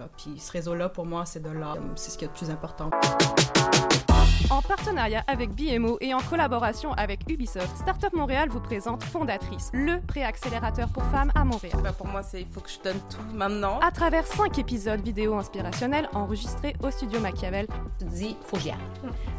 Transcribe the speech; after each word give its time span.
réseau-là. 0.00 0.08
Puis 0.16 0.38
ce 0.38 0.52
réseau-là, 0.52 0.88
pour 0.88 1.06
moi, 1.06 1.24
c'est 1.26 1.42
de 1.42 1.50
là. 1.50 1.74
C'est 1.96 2.10
ce 2.10 2.18
qui 2.18 2.24
est 2.24 2.28
le 2.28 2.34
plus 2.34 2.50
important. 2.50 2.90
En 4.50 4.62
partenariat 4.62 5.22
avec 5.28 5.50
BMO 5.54 5.98
et 6.00 6.12
en 6.12 6.18
collaboration 6.18 6.92
avec 6.94 7.20
Ubisoft, 7.30 7.76
Startup 7.76 8.12
Montréal 8.12 8.48
vous 8.48 8.60
présente 8.60 9.04
Fondatrice, 9.04 9.70
le 9.72 10.00
préaccélérateur 10.00 10.88
pour 10.88 11.04
femmes 11.04 11.30
à 11.36 11.44
Montréal. 11.44 11.78
Ben, 11.84 11.92
pour 11.92 12.08
moi, 12.08 12.24
c'est 12.24 12.40
il 12.40 12.48
faut 12.48 12.60
que 12.60 12.70
je 12.70 12.80
donne 12.82 12.98
tout 13.08 13.22
maintenant. 13.32 13.78
À 13.78 13.92
travers 13.92 14.26
cinq 14.26 14.58
épisodes 14.58 15.00
vidéo 15.00 15.34
inspirationnels 15.34 16.08
enregistrés 16.14 16.74
au 16.82 16.90
studio 16.90 17.20
Machiavel. 17.20 17.68
Tu 17.98 18.06
te 18.06 18.10
dis, 18.10 18.36
faut 18.44 18.56
que 18.56 18.62
j'y 18.62 18.70
aille. 18.70 18.78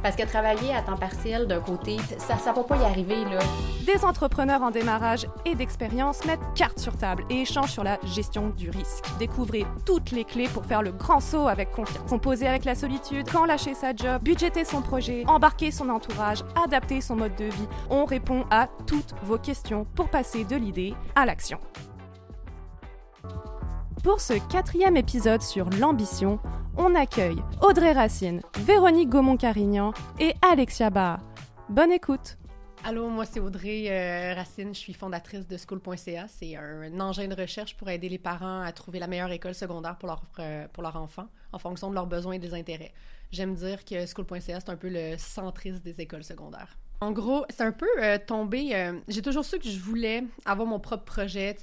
Parce 0.02 0.16
que 0.16 0.24
travailler 0.24 0.74
à 0.74 0.82
temps 0.82 0.98
partiel 0.98 1.46
d'un 1.46 1.60
côté, 1.60 1.98
ça, 2.18 2.38
ça 2.38 2.54
va 2.54 2.64
pas 2.64 2.78
y 2.78 2.84
arriver, 2.84 3.26
là. 3.26 3.40
Des 3.86 4.06
entrepreneurs 4.06 4.62
en 4.62 4.72
démarrage 4.72 5.28
et 5.46 5.56
d'expérience 5.56 6.24
mettent 6.26 6.40
carte 6.56 6.80
sur 6.80 6.96
table 6.96 7.26
et 7.30 7.42
échangent 7.42 7.72
sur 7.72 7.84
la 7.84 8.00
gestion 8.04 8.50
du 8.50 8.70
risque. 8.70 9.04
Découvrez 9.20 9.66
toutes 9.86 10.12
les 10.12 10.24
clés 10.24 10.48
pour 10.54 10.66
faire 10.66 10.82
le 10.82 10.92
grand 10.92 11.20
saut 11.20 11.48
avec 11.48 11.72
confiance. 11.72 12.10
Composer 12.10 12.48
avec 12.48 12.66
la 12.66 12.76
solitude, 12.76 13.28
quand 13.32 13.46
lâcher 13.46 13.74
sa 13.74 13.96
job, 13.96 14.22
budgéter 14.22 14.66
son 14.66 14.82
projet 14.82 15.24
embarquer 15.28 15.72
son 15.72 15.90
entourage, 15.90 16.44
adapter 16.64 17.02
son 17.02 17.16
mode 17.16 17.36
de 17.36 17.46
vie. 17.46 17.68
On 17.90 18.06
répond 18.06 18.46
à 18.50 18.68
toutes 18.86 19.14
vos 19.24 19.38
questions 19.38 19.86
pour 19.96 20.10
passer 20.10 20.44
de 20.44 20.56
l'idée 20.56 20.94
à 21.16 21.26
l'action. 21.26 21.60
Pour 24.04 24.20
ce 24.20 24.34
quatrième 24.52 24.98
épisode 24.98 25.42
sur 25.42 25.70
l'ambition, 25.80 26.40
on 26.78 26.96
accueille 26.96 27.42
Audrey 27.62 27.92
Racine, 27.92 28.42
Véronique 28.62 29.10
Gaumont-Carignan 29.10 29.94
et 30.20 30.34
Alexia 30.42 30.90
Baha. 30.90 31.20
Bonne 31.70 31.92
écoute! 31.92 32.41
Allô, 32.84 33.10
moi 33.10 33.26
c'est 33.26 33.40
Audrey 33.40 33.86
euh, 33.92 34.34
Racine, 34.34 34.74
je 34.74 34.80
suis 34.80 34.94
fondatrice 34.94 35.48
de 35.48 35.56
School.ca. 35.56 36.28
C'est 36.28 36.56
un 36.56 37.00
engin 37.00 37.28
de 37.28 37.40
recherche 37.40 37.78
pour 37.78 37.88
aider 37.90 38.10
les 38.10 38.18
parents 38.18 38.62
à 38.62 38.72
trouver 38.72 38.98
la 38.98 39.06
meilleure 39.06 39.32
école 39.32 39.54
secondaire 39.54 39.98
pour 40.00 40.08
leur, 40.08 40.24
euh, 40.40 40.68
pour 40.74 40.82
leur 40.82 40.96
enfant 40.96 41.28
en 41.52 41.60
fonction 41.60 41.92
de 41.92 41.96
leurs 41.96 42.08
besoins 42.08 42.34
et 42.34 42.40
des 42.40 42.56
intérêts. 42.56 42.92
J'aime 43.32 43.54
dire 43.54 43.86
que 43.86 44.08
School.ca, 44.08 44.60
c'est 44.60 44.70
un 44.70 44.76
peu 44.78 44.90
le 44.90 45.16
centrisme 45.20 45.80
des 45.82 46.02
écoles 46.02 46.24
secondaires. 46.24 46.76
En 47.02 47.12
gros, 47.12 47.46
c'est 47.50 47.64
un 47.64 47.72
peu 47.72 47.88
euh, 48.00 48.18
tombé. 48.18 48.94
J'ai 49.08 49.22
toujours 49.22 49.46
su 49.46 49.60
que 49.60 49.70
je 49.70 49.80
voulais 49.80 50.24
avoir 50.46 50.68
mon 50.68 50.80
propre 50.80 51.06
projet, 51.06 51.56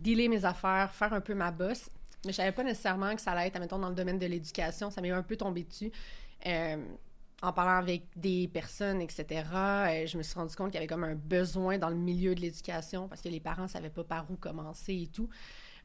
dealer 0.00 0.28
mes 0.28 0.44
affaires, 0.44 0.92
faire 0.92 1.12
un 1.12 1.20
peu 1.20 1.34
ma 1.34 1.52
bosse, 1.52 1.88
mais 2.26 2.32
je 2.32 2.36
savais 2.36 2.52
pas 2.52 2.64
nécessairement 2.64 3.14
que 3.14 3.20
ça 3.20 3.30
allait 3.30 3.46
être, 3.46 3.56
admettons, 3.56 3.78
dans 3.78 3.90
le 3.90 3.94
domaine 3.94 4.18
de 4.18 4.26
l'éducation. 4.26 4.90
Ça 4.90 5.00
m'est 5.00 5.12
un 5.12 5.22
peu 5.22 5.36
tombé 5.36 5.62
dessus 5.62 5.92
en 7.42 7.52
parlant 7.52 7.78
avec 7.78 8.04
des 8.16 8.48
personnes, 8.48 9.00
etc., 9.00 9.24
euh, 9.54 10.06
je 10.06 10.18
me 10.18 10.22
suis 10.22 10.34
rendu 10.34 10.54
compte 10.56 10.68
qu'il 10.68 10.74
y 10.74 10.78
avait 10.78 10.88
comme 10.88 11.04
un 11.04 11.14
besoin 11.14 11.78
dans 11.78 11.88
le 11.88 11.96
milieu 11.96 12.34
de 12.34 12.40
l'éducation 12.40 13.08
parce 13.08 13.20
que 13.20 13.28
les 13.28 13.40
parents 13.40 13.62
ne 13.62 13.68
savaient 13.68 13.90
pas 13.90 14.04
par 14.04 14.30
où 14.30 14.36
commencer 14.36 15.02
et 15.02 15.06
tout. 15.06 15.28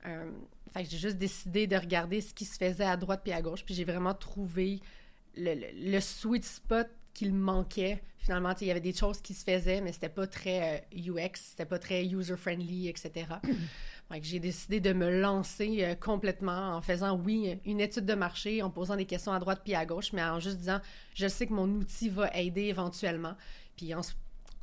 Euh, 0.05 0.31
j'ai 0.75 0.97
juste 0.97 1.17
décidé 1.17 1.67
de 1.67 1.75
regarder 1.75 2.21
ce 2.21 2.33
qui 2.33 2.45
se 2.45 2.57
faisait 2.57 2.83
à 2.83 2.97
droite 2.97 3.21
puis 3.23 3.31
à 3.31 3.41
gauche, 3.41 3.63
puis 3.63 3.75
j'ai 3.75 3.85
vraiment 3.85 4.13
trouvé 4.13 4.81
le, 5.35 5.99
sweet 5.99 6.43
spot 6.43 6.87
qu'il 7.13 7.33
manquait. 7.33 8.01
Finalement, 8.17 8.53
il 8.61 8.67
y 8.67 8.71
avait 8.71 8.79
des 8.79 8.93
choses 8.93 9.21
qui 9.21 9.33
se 9.33 9.43
faisaient, 9.43 9.81
mais 9.81 9.91
c'était 9.91 10.09
pas 10.09 10.27
très 10.27 10.87
UX, 10.95 11.17
euh, 11.17 11.27
c'était 11.33 11.65
pas 11.65 11.79
très 11.79 12.05
user-friendly, 12.05 12.87
etc. 12.87 13.27
j'ai 14.21 14.39
décidé 14.39 14.79
de 14.79 14.93
me 14.93 15.09
lancer 15.09 15.83
euh, 15.83 15.95
complètement 15.95 16.75
en 16.75 16.81
faisant, 16.81 17.17
oui, 17.17 17.59
une 17.65 17.81
étude 17.81 18.05
de 18.05 18.13
marché, 18.13 18.61
en 18.61 18.69
posant 18.69 18.95
des 18.95 19.05
questions 19.05 19.33
à 19.33 19.39
droite 19.39 19.61
puis 19.63 19.75
à 19.75 19.85
gauche, 19.85 20.13
mais 20.13 20.23
en 20.23 20.39
juste 20.39 20.57
disant, 20.57 20.79
je 21.15 21.27
sais 21.27 21.47
que 21.47 21.53
mon 21.53 21.67
outil 21.69 22.09
va 22.09 22.29
aider 22.37 22.63
éventuellement. 22.63 23.35
Puis 23.75 23.93
en, 23.93 24.01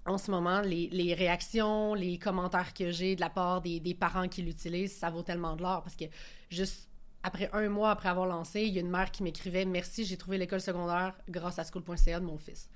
en 0.06 0.18
ce 0.18 0.30
moment, 0.30 0.60
les, 0.60 0.88
les, 0.90 1.14
réactions, 1.14 1.94
les 1.94 2.18
commentaires 2.18 2.72
que 2.72 2.90
j'ai 2.90 3.16
de 3.16 3.20
la 3.20 3.30
part 3.30 3.60
des, 3.60 3.80
des 3.80 3.94
parents 3.94 4.28
qui 4.28 4.42
l'utilisent, 4.42 4.96
ça 4.96 5.10
vaut 5.10 5.22
tellement 5.22 5.56
de 5.56 5.62
l'or 5.62 5.82
parce 5.82 5.96
que 5.96 6.04
juste 6.50 6.89
après 7.22 7.50
un 7.52 7.68
mois 7.68 7.90
après 7.90 8.08
avoir 8.08 8.26
lancé, 8.26 8.62
il 8.62 8.72
y 8.72 8.78
a 8.78 8.80
une 8.80 8.90
mère 8.90 9.10
qui 9.10 9.22
m'écrivait 9.22 9.64
Merci, 9.64 10.04
j'ai 10.04 10.16
trouvé 10.16 10.38
l'école 10.38 10.60
secondaire 10.60 11.14
grâce 11.28 11.58
à 11.58 11.64
school.ca 11.64 12.20
de 12.20 12.24
mon 12.24 12.38
fils. 12.38 12.68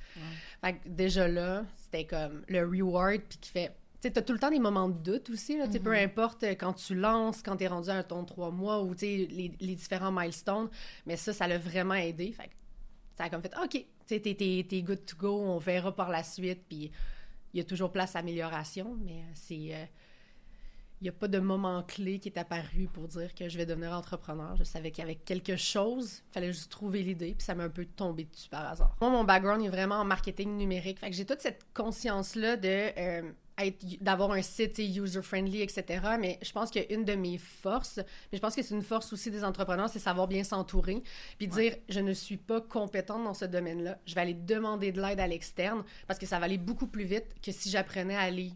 Fait 0.60 0.74
que 0.74 0.88
déjà 0.88 1.28
là, 1.28 1.64
c'était 1.76 2.06
comme 2.06 2.44
le 2.48 2.60
reward, 2.66 3.22
puis 3.28 3.38
qui 3.38 3.50
fait 3.50 3.76
tu 4.02 4.18
as 4.18 4.22
tout 4.22 4.34
le 4.34 4.38
temps 4.38 4.50
des 4.50 4.58
moments 4.58 4.90
de 4.90 4.98
doute 4.98 5.30
aussi, 5.30 5.56
là, 5.56 5.66
peu 5.66 5.78
mm-hmm. 5.78 6.04
importe 6.04 6.42
euh, 6.42 6.54
quand 6.54 6.74
tu 6.74 6.94
lances, 6.94 7.40
quand 7.40 7.56
tu 7.56 7.64
es 7.64 7.68
rendu 7.68 7.88
à 7.88 7.94
un 7.94 8.02
ton 8.02 8.22
trois 8.24 8.50
mois 8.50 8.82
ou 8.82 8.94
les, 9.00 9.56
les 9.58 9.74
différents 9.74 10.12
milestones, 10.12 10.68
mais 11.06 11.16
ça, 11.16 11.32
ça 11.32 11.46
l'a 11.46 11.56
vraiment 11.56 11.94
aidé. 11.94 12.32
Fait 12.32 12.50
ça 13.16 13.24
a 13.24 13.30
comme 13.30 13.40
fait, 13.40 13.54
OK, 13.62 13.82
tu 14.06 14.14
es, 14.14 14.82
good 14.82 15.06
to 15.06 15.16
go, 15.16 15.40
on 15.40 15.58
verra 15.58 15.94
par 15.94 16.10
la 16.10 16.22
suite, 16.22 16.64
puis 16.68 16.90
il 17.54 17.58
y 17.58 17.60
a 17.60 17.64
toujours 17.64 17.92
place 17.92 18.14
à 18.14 18.18
amélioration, 18.18 18.94
mais 19.02 19.20
euh, 19.20 19.32
c'est... 19.34 19.74
euh, 19.74 19.84
n'y 21.04 21.10
a 21.10 21.12
pas 21.12 21.28
de 21.28 21.38
moment 21.38 21.82
clé 21.82 22.18
qui 22.18 22.28
est 22.28 22.38
apparu 22.38 22.88
pour 22.92 23.08
dire 23.08 23.34
que 23.34 23.48
je 23.48 23.56
vais 23.56 23.66
devenir 23.66 23.92
entrepreneur. 23.92 24.56
Je 24.56 24.64
savais 24.64 24.90
qu'il 24.90 25.02
y 25.02 25.06
avait 25.06 25.14
quelque 25.14 25.56
chose, 25.56 26.22
il 26.30 26.32
fallait 26.32 26.52
juste 26.52 26.70
trouver 26.70 27.02
l'idée, 27.02 27.34
puis 27.36 27.44
ça 27.44 27.54
m'a 27.54 27.64
un 27.64 27.70
peu 27.70 27.84
tombé 27.84 28.24
dessus 28.24 28.48
par 28.48 28.66
hasard. 28.70 28.96
Moi, 29.00 29.10
mon 29.10 29.24
background 29.24 29.64
est 29.64 29.68
vraiment 29.68 29.96
en 29.96 30.04
marketing 30.04 30.56
numérique. 30.56 30.98
Fait 30.98 31.10
que 31.10 31.16
j'ai 31.16 31.26
toute 31.26 31.40
cette 31.40 31.66
conscience-là 31.74 32.56
de 32.56 33.34
d'avoir 34.00 34.32
un 34.32 34.42
site 34.42 34.78
user-friendly, 34.78 35.62
etc. 35.62 36.00
Mais 36.18 36.40
je 36.42 36.50
pense 36.50 36.72
qu'une 36.72 37.04
de 37.04 37.14
mes 37.14 37.38
forces, 37.38 37.98
mais 37.98 38.38
je 38.38 38.40
pense 38.40 38.56
que 38.56 38.62
c'est 38.62 38.74
une 38.74 38.82
force 38.82 39.12
aussi 39.12 39.30
des 39.30 39.44
entrepreneurs, 39.44 39.88
c'est 39.88 40.00
savoir 40.00 40.26
bien 40.26 40.42
s'entourer, 40.42 41.02
puis 41.38 41.46
dire, 41.46 41.76
je 41.88 42.00
ne 42.00 42.12
suis 42.12 42.36
pas 42.36 42.60
compétente 42.60 43.22
dans 43.22 43.34
ce 43.34 43.44
domaine-là, 43.44 43.98
je 44.06 44.14
vais 44.16 44.22
aller 44.22 44.34
demander 44.34 44.90
de 44.90 45.00
l'aide 45.00 45.20
à 45.20 45.28
l'externe, 45.28 45.84
parce 46.08 46.18
que 46.18 46.26
ça 46.26 46.40
va 46.40 46.46
aller 46.46 46.58
beaucoup 46.58 46.88
plus 46.88 47.04
vite 47.04 47.26
que 47.40 47.52
si 47.52 47.70
j'apprenais 47.70 48.16
à 48.16 48.22
aller 48.22 48.50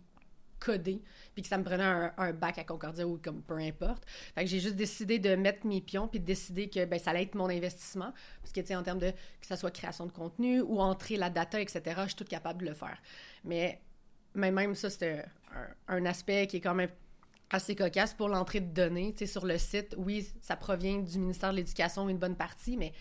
coder, 0.58 1.02
puis 1.34 1.42
que 1.42 1.48
ça 1.48 1.58
me 1.58 1.64
prenait 1.64 2.10
un, 2.16 2.32
bac 2.32 2.58
à 2.58 2.64
Concordia 2.64 3.06
ou 3.06 3.18
comme 3.22 3.42
peu 3.42 3.56
importe. 3.56 4.04
Fait 4.34 4.44
que 4.44 4.50
j'ai 4.50 4.60
juste 4.60 4.76
décidé 4.76 5.18
de 5.18 5.34
mettre 5.36 5.66
mes 5.66 5.80
pions, 5.80 6.08
puis 6.08 6.20
de 6.20 6.24
décider 6.24 6.68
que 6.68 6.84
ben, 6.84 6.98
ça 6.98 7.10
allait 7.10 7.22
être 7.22 7.34
mon 7.34 7.48
investissement, 7.48 8.12
parce 8.42 8.52
que, 8.52 8.60
tu 8.60 8.68
sais, 8.68 8.76
en 8.76 8.82
termes 8.82 8.98
de, 8.98 9.10
que 9.10 9.46
ça 9.46 9.56
soit 9.56 9.70
création 9.70 10.06
de 10.06 10.12
contenu 10.12 10.60
ou 10.60 10.80
entrer 10.80 11.16
la 11.16 11.30
data, 11.30 11.60
etc., 11.60 11.82
je 12.02 12.08
suis 12.08 12.16
toute 12.16 12.28
capable 12.28 12.60
de 12.64 12.68
le 12.68 12.74
faire. 12.74 12.98
Mais 13.44 13.80
même 14.34 14.74
ça, 14.74 14.90
c'est 14.90 15.24
un, 15.88 16.06
aspect 16.06 16.46
qui 16.46 16.58
est 16.58 16.60
quand 16.60 16.74
même 16.74 16.90
assez 17.50 17.74
cocasse 17.74 18.14
pour 18.14 18.28
l'entrée 18.28 18.60
de 18.60 18.72
données. 18.72 19.12
Tu 19.12 19.20
sais, 19.20 19.26
sur 19.26 19.46
le 19.46 19.58
site, 19.58 19.94
oui, 19.98 20.28
ça 20.40 20.56
provient 20.56 20.98
du 20.98 21.18
ministère 21.18 21.50
de 21.50 21.56
l'Éducation, 21.56 22.08
une 22.08 22.18
bonne 22.18 22.36
partie, 22.36 22.76
mais 22.76 22.92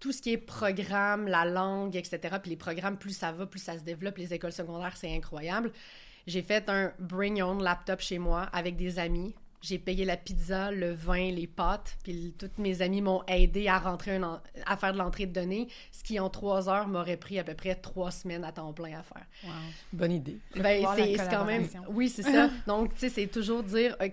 tout 0.00 0.12
ce 0.12 0.20
qui 0.20 0.32
est 0.32 0.38
programme, 0.38 1.26
la 1.26 1.44
langue, 1.44 1.96
etc., 1.96 2.36
puis 2.40 2.50
les 2.50 2.56
programmes, 2.56 2.98
plus 2.98 3.16
ça 3.16 3.32
va, 3.32 3.46
plus 3.46 3.60
ça 3.60 3.78
se 3.78 3.82
développe, 3.82 4.18
les 4.18 4.34
écoles 4.34 4.52
secondaires, 4.52 4.96
c'est 4.96 5.14
incroyable. 5.14 5.72
J'ai 6.26 6.42
fait 6.42 6.68
un 6.68 6.92
Bring 6.98 7.36
Your 7.36 7.50
Own 7.50 7.62
Laptop 7.62 8.00
chez 8.00 8.18
moi 8.18 8.42
avec 8.52 8.76
des 8.76 8.98
amis 8.98 9.34
j'ai 9.66 9.78
payé 9.78 10.04
la 10.04 10.16
pizza, 10.16 10.70
le 10.70 10.92
vin, 10.92 11.30
les 11.30 11.46
pâtes, 11.46 11.96
puis 12.04 12.34
toutes 12.38 12.58
mes 12.58 12.82
amis 12.82 13.02
m'ont 13.02 13.24
aidé 13.26 13.66
à 13.68 13.78
rentrer 13.78 14.20
à 14.64 14.76
faire 14.76 14.92
de 14.92 14.98
l'entrée 14.98 15.26
de 15.26 15.32
données, 15.32 15.68
ce 15.90 16.04
qui 16.04 16.20
en 16.20 16.30
trois 16.30 16.68
heures 16.68 16.86
m'aurait 16.86 17.16
pris 17.16 17.38
à 17.38 17.44
peu 17.44 17.54
près 17.54 17.74
trois 17.74 18.10
semaines 18.10 18.44
à 18.44 18.52
temps 18.52 18.72
plein 18.72 18.98
à 18.98 19.02
faire. 19.02 19.26
Wow. 19.44 19.50
Bonne 19.92 20.12
idée. 20.12 20.38
Ben, 20.54 20.86
c'est 20.94 21.16
quand 21.28 21.44
même. 21.44 21.66
Oui, 21.88 22.08
c'est 22.08 22.22
ça. 22.22 22.48
Donc, 22.66 22.94
tu 22.94 23.00
sais, 23.00 23.08
c'est 23.08 23.26
toujours 23.26 23.62
dire. 23.62 23.96
Euh, 24.00 24.08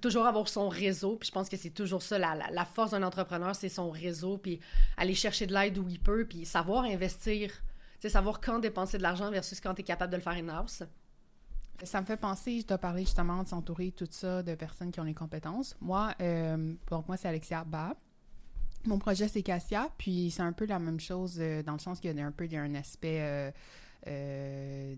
toujours 0.00 0.26
avoir 0.26 0.48
son 0.48 0.68
réseau, 0.68 1.16
puis 1.16 1.26
je 1.26 1.32
pense 1.32 1.48
que 1.48 1.56
c'est 1.56 1.70
toujours 1.70 2.02
ça, 2.02 2.18
la, 2.18 2.36
la, 2.52 2.64
force 2.64 2.92
d'un 2.92 3.02
entrepreneur, 3.02 3.56
c'est 3.56 3.68
son 3.68 3.90
réseau, 3.90 4.38
puis 4.38 4.60
aller 4.96 5.14
chercher 5.14 5.46
de 5.46 5.52
l'aide 5.52 5.76
où 5.78 5.88
il 5.88 5.98
peut, 5.98 6.24
puis 6.24 6.44
savoir 6.44 6.84
investir, 6.84 7.50
tu 7.50 8.02
sais, 8.02 8.08
savoir 8.08 8.40
quand 8.40 8.60
dépenser 8.60 8.98
de 8.98 9.02
l'argent 9.02 9.28
versus 9.30 9.60
quand 9.60 9.74
tu 9.74 9.80
es 9.80 9.84
capable 9.84 10.12
de 10.12 10.16
le 10.18 10.22
faire 10.22 10.34
in-house. 10.34 10.84
Ça 11.84 12.00
me 12.00 12.06
fait 12.06 12.16
penser, 12.16 12.60
je 12.60 12.66
dois 12.66 12.78
parler 12.78 13.02
justement 13.02 13.42
de 13.42 13.48
s'entourer 13.48 13.92
tout 13.92 14.08
ça 14.10 14.42
de 14.42 14.54
personnes 14.54 14.90
qui 14.90 14.98
ont 14.98 15.04
les 15.04 15.14
compétences. 15.14 15.76
Moi, 15.80 16.12
euh, 16.20 16.74
moi, 17.06 17.16
c'est 17.16 17.28
Alexia 17.28 17.64
Ba. 17.64 17.94
Mon 18.84 18.98
projet, 18.98 19.28
c'est 19.28 19.42
Cassia, 19.42 19.88
puis 19.96 20.30
c'est 20.30 20.42
un 20.42 20.52
peu 20.52 20.66
la 20.66 20.78
même 20.78 20.98
chose 20.98 21.36
euh, 21.38 21.62
dans 21.62 21.74
le 21.74 21.78
sens 21.78 22.00
qu'il 22.00 22.16
y 22.16 22.20
a 22.20 22.26
un 22.26 22.32
peu 22.32 22.48
un 22.52 22.74
aspect 22.74 23.52
euh, 24.06 24.94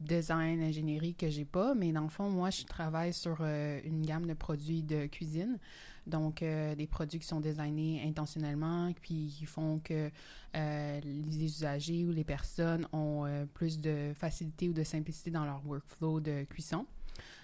design, 0.00 0.62
ingénierie 0.62 1.14
que 1.14 1.28
j'ai 1.28 1.44
pas, 1.44 1.74
mais 1.74 1.92
dans 1.92 2.02
le 2.02 2.08
fond, 2.08 2.30
moi, 2.30 2.50
je 2.50 2.64
travaille 2.64 3.12
sur 3.12 3.42
une 3.42 4.04
gamme 4.04 4.26
de 4.26 4.34
produits 4.34 4.82
de 4.82 5.06
cuisine. 5.06 5.58
Donc, 6.06 6.42
euh, 6.42 6.74
des 6.74 6.86
produits 6.86 7.18
qui 7.20 7.26
sont 7.26 7.40
designés 7.40 8.02
intentionnellement, 8.06 8.92
puis 9.00 9.32
qui 9.38 9.46
font 9.46 9.80
que 9.82 10.10
euh, 10.56 11.00
les 11.02 11.44
usagers 11.44 12.04
ou 12.04 12.12
les 12.12 12.24
personnes 12.24 12.86
ont 12.92 13.24
euh, 13.24 13.44
plus 13.46 13.80
de 13.80 14.12
facilité 14.14 14.68
ou 14.68 14.72
de 14.72 14.82
simplicité 14.82 15.30
dans 15.30 15.44
leur 15.44 15.64
workflow 15.64 16.20
de 16.20 16.44
cuisson. 16.44 16.86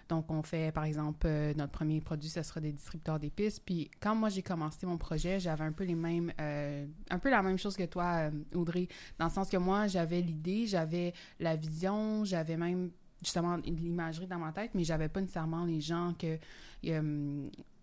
Donc, 0.09 0.31
on 0.31 0.43
fait, 0.43 0.73
par 0.73 0.85
exemple, 0.85 1.29
notre 1.55 1.71
premier 1.71 2.01
produit, 2.01 2.31
ce 2.31 2.43
sera 2.43 2.61
des 2.61 2.73
distributeurs 2.73 3.19
d'épices. 3.19 3.61
Puis, 3.61 3.91
quand 4.01 4.15
moi, 4.15 4.31
j'ai 4.31 4.43
commencé 4.43 4.87
mon 4.87 4.97
projet, 4.97 5.39
j'avais 5.39 5.65
un 5.65 5.73
peu 5.73 5.85
les 5.85 5.95
mêmes, 5.95 6.33
un 6.39 7.19
peu 7.19 7.29
la 7.29 7.43
même 7.43 7.59
chose 7.59 7.77
que 7.77 7.85
toi, 7.85 8.31
Audrey, 8.55 8.89
dans 9.19 9.27
le 9.27 9.31
sens 9.31 9.51
que 9.51 9.59
moi, 9.59 9.87
j'avais 9.87 10.23
l'idée, 10.23 10.67
j'avais 10.67 11.13
la 11.39 11.57
vision, 11.57 12.25
j'avais 12.25 12.57
même 12.57 12.91
justement 13.23 13.57
l'imagerie 13.57 14.27
dans 14.27 14.39
ma 14.39 14.53
tête, 14.53 14.71
mais 14.75 14.85
j'avais 14.85 15.11
pas 15.11 15.21
nécessairement 15.21 15.67
les 15.67 15.83
gens 15.83 16.15
que 16.19 16.39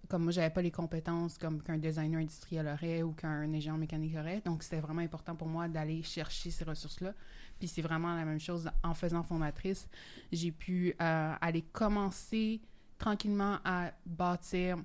comme 0.10 0.24
moi, 0.24 0.32
j'avais 0.32 0.50
pas 0.50 0.62
les 0.62 0.72
compétences 0.72 1.38
comme 1.38 1.62
qu'un 1.62 1.78
designer 1.78 2.20
industriel 2.20 2.68
aurait 2.68 3.04
ou 3.04 3.12
qu'un 3.14 3.52
ingénieur 3.54 3.78
mécanique 3.78 4.16
aurait. 4.18 4.42
Donc, 4.46 4.64
c'était 4.64 4.80
vraiment 4.80 5.02
important 5.02 5.36
pour 5.36 5.48
moi 5.48 5.68
d'aller 5.68 6.02
chercher 6.04 6.52
ces 6.52 6.64
ressources-là. 6.64 7.14
Puis 7.60 7.68
c'est 7.68 7.82
vraiment 7.82 8.16
la 8.16 8.26
même 8.26 8.40
chose 8.40 8.70
en 8.84 8.94
faisant 8.94 9.24
fondatrice. 9.24 9.88
J'ai 10.32 10.52
pu 10.52 10.94
euh, 11.02 11.34
aller 11.40 11.62
commencer 11.62 12.62
tranquillement 12.98 13.58
à 13.64 13.92
bâtir 14.06 14.78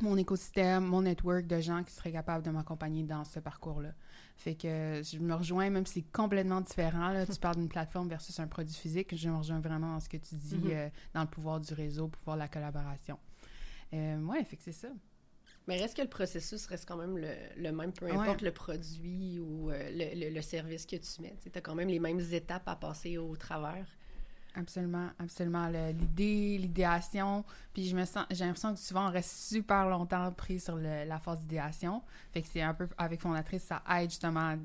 mon 0.00 0.16
écosystème, 0.18 0.84
mon 0.84 1.02
network 1.02 1.46
de 1.46 1.58
gens 1.60 1.82
qui 1.82 1.92
seraient 1.94 2.12
capables 2.12 2.44
de 2.44 2.50
m'accompagner 2.50 3.02
dans 3.02 3.24
ce 3.24 3.40
parcours-là. 3.40 3.92
Fait 4.36 4.54
que 4.54 5.00
je 5.02 5.18
me 5.18 5.32
rejoins, 5.32 5.70
même 5.70 5.86
si 5.86 5.94
c'est 5.94 6.12
complètement 6.12 6.60
différent. 6.60 7.08
Là. 7.08 7.24
Tu 7.26 7.38
parles 7.40 7.56
d'une 7.56 7.68
plateforme 7.70 8.08
versus 8.10 8.38
un 8.38 8.46
produit 8.46 8.74
physique. 8.74 9.16
Je 9.16 9.30
me 9.30 9.36
rejoins 9.38 9.60
vraiment 9.60 9.94
dans 9.94 10.00
ce 10.00 10.08
que 10.10 10.18
tu 10.18 10.34
dis, 10.34 10.56
Mhm. 10.56 10.70
euh, 10.70 10.88
dans 11.14 11.22
le 11.22 11.26
pouvoir 11.26 11.60
du 11.60 11.72
réseau, 11.72 12.08
pouvoir 12.08 12.36
de 12.36 12.42
la 12.42 12.48
collaboration. 12.48 13.18
Euh, 13.94 14.18
ouais, 14.22 14.44
fait 14.44 14.56
que 14.56 14.62
c'est 14.62 14.72
ça. 14.72 14.88
Mais 15.68 15.76
reste 15.78 15.96
que 15.96 16.02
le 16.02 16.08
processus 16.08 16.64
reste 16.66 16.86
quand 16.86 16.96
même 16.96 17.18
le, 17.18 17.28
le 17.56 17.72
même, 17.72 17.92
peu 17.92 18.06
importe 18.20 18.42
le 18.42 18.52
produit 18.52 19.38
ou 19.40 19.70
euh, 19.70 19.90
le, 19.90 20.20
le- 20.28 20.34
le 20.34 20.42
service 20.42 20.86
que 20.86 20.96
tu 20.96 21.22
mets. 21.22 21.34
Tu 21.42 21.50
as 21.56 21.60
quand 21.60 21.74
même 21.74 21.88
les 21.88 21.98
mêmes 21.98 22.20
étapes 22.32 22.68
à 22.68 22.76
passer 22.76 23.18
au 23.18 23.34
travers. 23.36 23.86
Absolument, 24.54 25.10
absolument. 25.18 25.68
L'idée, 25.68 26.56
l'idéation, 26.56 27.44
puis 27.74 27.86
je 27.88 27.94
me 27.96 28.04
sens, 28.06 28.24
j'ai 28.30 28.44
l'impression 28.44 28.72
que 28.74 28.80
souvent 28.80 29.08
on 29.08 29.10
reste 29.12 29.30
super 29.48 29.86
longtemps 29.88 30.32
pris 30.32 30.60
sur 30.60 30.76
la 30.76 31.18
phase 31.18 31.40
d'idéation. 31.40 32.02
Fait 32.32 32.40
que 32.42 32.48
c'est 32.48 32.62
un 32.62 32.72
peu 32.72 32.88
avec 32.96 33.20
fondatrice, 33.20 33.64
ça 33.64 33.82
aide 33.98 34.08
justement 34.08 34.52
à 34.52 34.56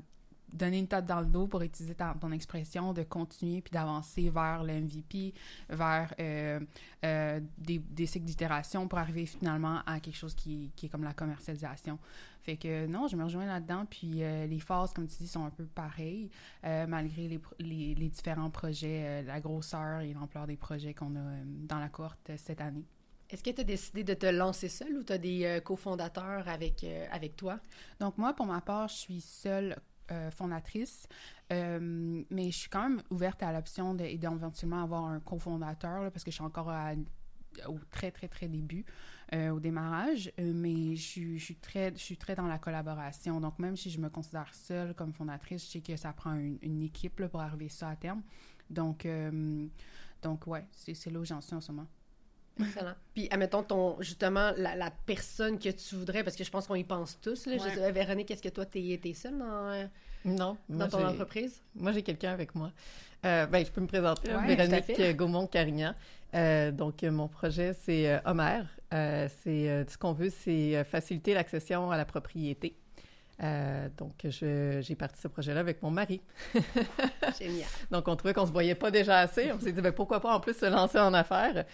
donner 0.52 0.78
une 0.78 0.86
tape 0.88 1.06
dans 1.06 1.20
le 1.20 1.26
dos 1.26 1.46
pour 1.46 1.62
utiliser 1.62 1.94
ta- 1.94 2.14
ton 2.20 2.30
expression, 2.32 2.92
de 2.92 3.02
continuer 3.02 3.60
puis 3.60 3.70
d'avancer 3.72 4.30
vers 4.30 4.62
le 4.64 4.74
MVP, 4.80 5.34
vers 5.70 6.14
euh, 6.20 6.60
euh, 7.04 7.40
des, 7.58 7.78
des 7.78 8.06
cycles 8.06 8.26
d'itération 8.26 8.88
pour 8.88 8.98
arriver 8.98 9.26
finalement 9.26 9.80
à 9.86 10.00
quelque 10.00 10.16
chose 10.16 10.34
qui, 10.34 10.70
qui 10.76 10.86
est 10.86 10.88
comme 10.88 11.04
la 11.04 11.14
commercialisation. 11.14 11.98
Fait 12.42 12.56
que 12.56 12.86
non, 12.86 13.06
je 13.06 13.16
me 13.16 13.24
rejoins 13.24 13.46
là-dedans. 13.46 13.86
Puis 13.88 14.22
euh, 14.22 14.46
les 14.46 14.58
phases, 14.60 14.92
comme 14.92 15.06
tu 15.06 15.16
dis, 15.18 15.28
sont 15.28 15.44
un 15.44 15.50
peu 15.50 15.64
pareilles, 15.64 16.28
malgré 16.62 17.28
les, 17.28 17.40
les, 17.58 17.94
les 17.94 18.08
différents 18.08 18.50
projets, 18.50 19.22
la 19.22 19.40
grosseur 19.40 20.00
et 20.00 20.12
l'ampleur 20.12 20.46
des 20.46 20.56
projets 20.56 20.92
qu'on 20.94 21.14
a 21.16 21.30
dans 21.44 21.78
la 21.78 21.88
cohorte 21.88 22.32
cette 22.36 22.60
année. 22.60 22.84
Est-ce 23.30 23.42
que 23.42 23.50
tu 23.50 23.62
as 23.62 23.64
décidé 23.64 24.04
de 24.04 24.12
te 24.12 24.26
lancer 24.26 24.68
seul 24.68 24.94
ou 24.98 25.02
tu 25.04 25.12
as 25.14 25.16
des 25.18 25.44
euh, 25.46 25.60
cofondateurs 25.60 26.46
avec, 26.48 26.84
euh, 26.84 27.06
avec 27.10 27.34
toi? 27.34 27.58
Donc 27.98 28.18
moi, 28.18 28.34
pour 28.34 28.44
ma 28.44 28.60
part, 28.60 28.88
je 28.88 28.94
suis 28.96 29.20
seule 29.22 29.76
euh, 30.12 30.30
fondatrice, 30.30 31.06
euh, 31.52 32.22
mais 32.30 32.50
je 32.50 32.56
suis 32.56 32.68
quand 32.68 32.88
même 32.88 33.02
ouverte 33.10 33.42
à 33.42 33.52
l'option 33.52 33.94
d'éventuellement 33.94 34.82
avoir 34.82 35.04
un 35.04 35.20
cofondateur, 35.20 36.10
parce 36.12 36.24
que 36.24 36.30
je 36.30 36.36
suis 36.36 36.44
encore 36.44 36.70
au 37.66 37.78
très, 37.90 38.10
très, 38.10 38.28
très 38.28 38.48
début, 38.48 38.84
euh, 39.34 39.50
au 39.50 39.60
démarrage, 39.60 40.32
euh, 40.38 40.52
mais 40.54 40.96
je, 40.96 41.02
suis- 41.38 41.56
très, 41.56 41.92
je 41.92 42.02
suis 42.02 42.16
très 42.16 42.34
dans 42.34 42.46
la 42.46 42.58
collaboration. 42.58 43.40
Donc 43.40 43.58
même 43.58 43.76
si 43.76 43.90
je 43.90 44.00
me 44.00 44.08
considère 44.08 44.52
seule 44.54 44.94
comme 44.94 45.12
fondatrice, 45.12 45.66
je 45.66 45.70
sais 45.72 45.80
que 45.80 45.96
ça 45.96 46.12
prend 46.12 46.34
une, 46.34 46.82
équipe 46.82 47.26
pour 47.26 47.40
arriver 47.40 47.68
ça 47.68 47.88
à 47.88 47.96
terme. 47.96 48.22
Donc, 48.70 49.06
donc 50.22 50.46
ouais, 50.46 50.64
c'est 50.72 51.10
là 51.10 51.20
où 51.20 51.24
j'en 51.24 51.40
suis 51.40 51.54
en 51.54 51.60
ce 51.60 51.72
moment. 51.72 51.88
Excellent. 52.60 52.92
Puis, 53.14 53.28
admettons, 53.30 53.62
ton, 53.62 53.96
justement, 54.00 54.52
la, 54.56 54.74
la 54.76 54.90
personne 55.06 55.58
que 55.58 55.70
tu 55.70 55.94
voudrais, 55.96 56.22
parce 56.22 56.36
que 56.36 56.44
je 56.44 56.50
pense 56.50 56.66
qu'on 56.66 56.74
y 56.74 56.84
pense 56.84 57.18
tous. 57.20 57.46
Là. 57.46 57.56
Je 57.58 57.62
Ouais. 57.64 57.74
sais, 57.74 57.92
Véronique, 57.92 58.30
est-ce 58.30 58.42
que 58.42 58.48
toi, 58.48 58.66
tu 58.66 58.78
es, 58.78 59.14
seule 59.14 59.38
dans, 59.38 59.68
euh, 59.70 59.84
Non, 60.24 60.56
dans 60.68 60.76
moi, 60.76 60.88
ton 60.88 60.98
j'ai- 60.98 61.04
entreprise? 61.06 61.62
Moi, 61.74 61.92
j'ai 61.92 62.02
quelqu'un 62.02 62.32
avec 62.32 62.54
moi. 62.54 62.70
Euh, 63.24 63.46
ben, 63.46 63.64
je 63.64 63.70
peux 63.70 63.80
me 63.80 63.86
présenter. 63.86 64.34
Ouais, 64.34 64.54
Véronique 64.56 64.84
fait. 64.84 65.14
Gaumont-Carignan. 65.14 65.94
Euh, 66.34 66.70
donc, 66.72 67.02
euh, 67.04 67.10
mon 67.10 67.28
projet, 67.28 67.72
c'est 67.74 68.10
euh, 68.10 68.18
Homer. 68.24 68.60
Euh, 68.92 69.28
c'est, 69.42 69.68
euh, 69.70 69.84
ce 69.86 69.96
qu'on 69.96 70.12
veut, 70.12 70.30
c'est 70.30 70.76
euh, 70.76 70.84
faciliter 70.84 71.34
l'accession 71.34 71.90
à 71.90 71.96
la 71.96 72.04
propriété. 72.04 72.76
Euh, 73.42 73.88
donc, 73.96 74.24
j'ai 74.24 74.94
parti 74.94 75.20
ce 75.20 75.28
projet-là 75.28 75.60
avec 75.60 75.82
mon 75.82 75.90
mari. 75.90 76.20
Génial. 77.38 77.66
Donc, 77.90 78.06
on 78.06 78.14
trouvait 78.14 78.34
qu'on 78.34 78.46
se 78.46 78.52
voyait 78.52 78.74
pas 78.74 78.90
déjà 78.90 79.18
assez. 79.18 79.50
On 79.52 79.58
s'est 79.58 79.72
dit, 79.72 79.80
ben, 79.80 79.92
pourquoi 79.92 80.20
pas 80.20 80.34
en 80.34 80.40
plus 80.40 80.56
se 80.56 80.66
lancer 80.66 80.98
en 80.98 81.12
affaires. 81.12 81.64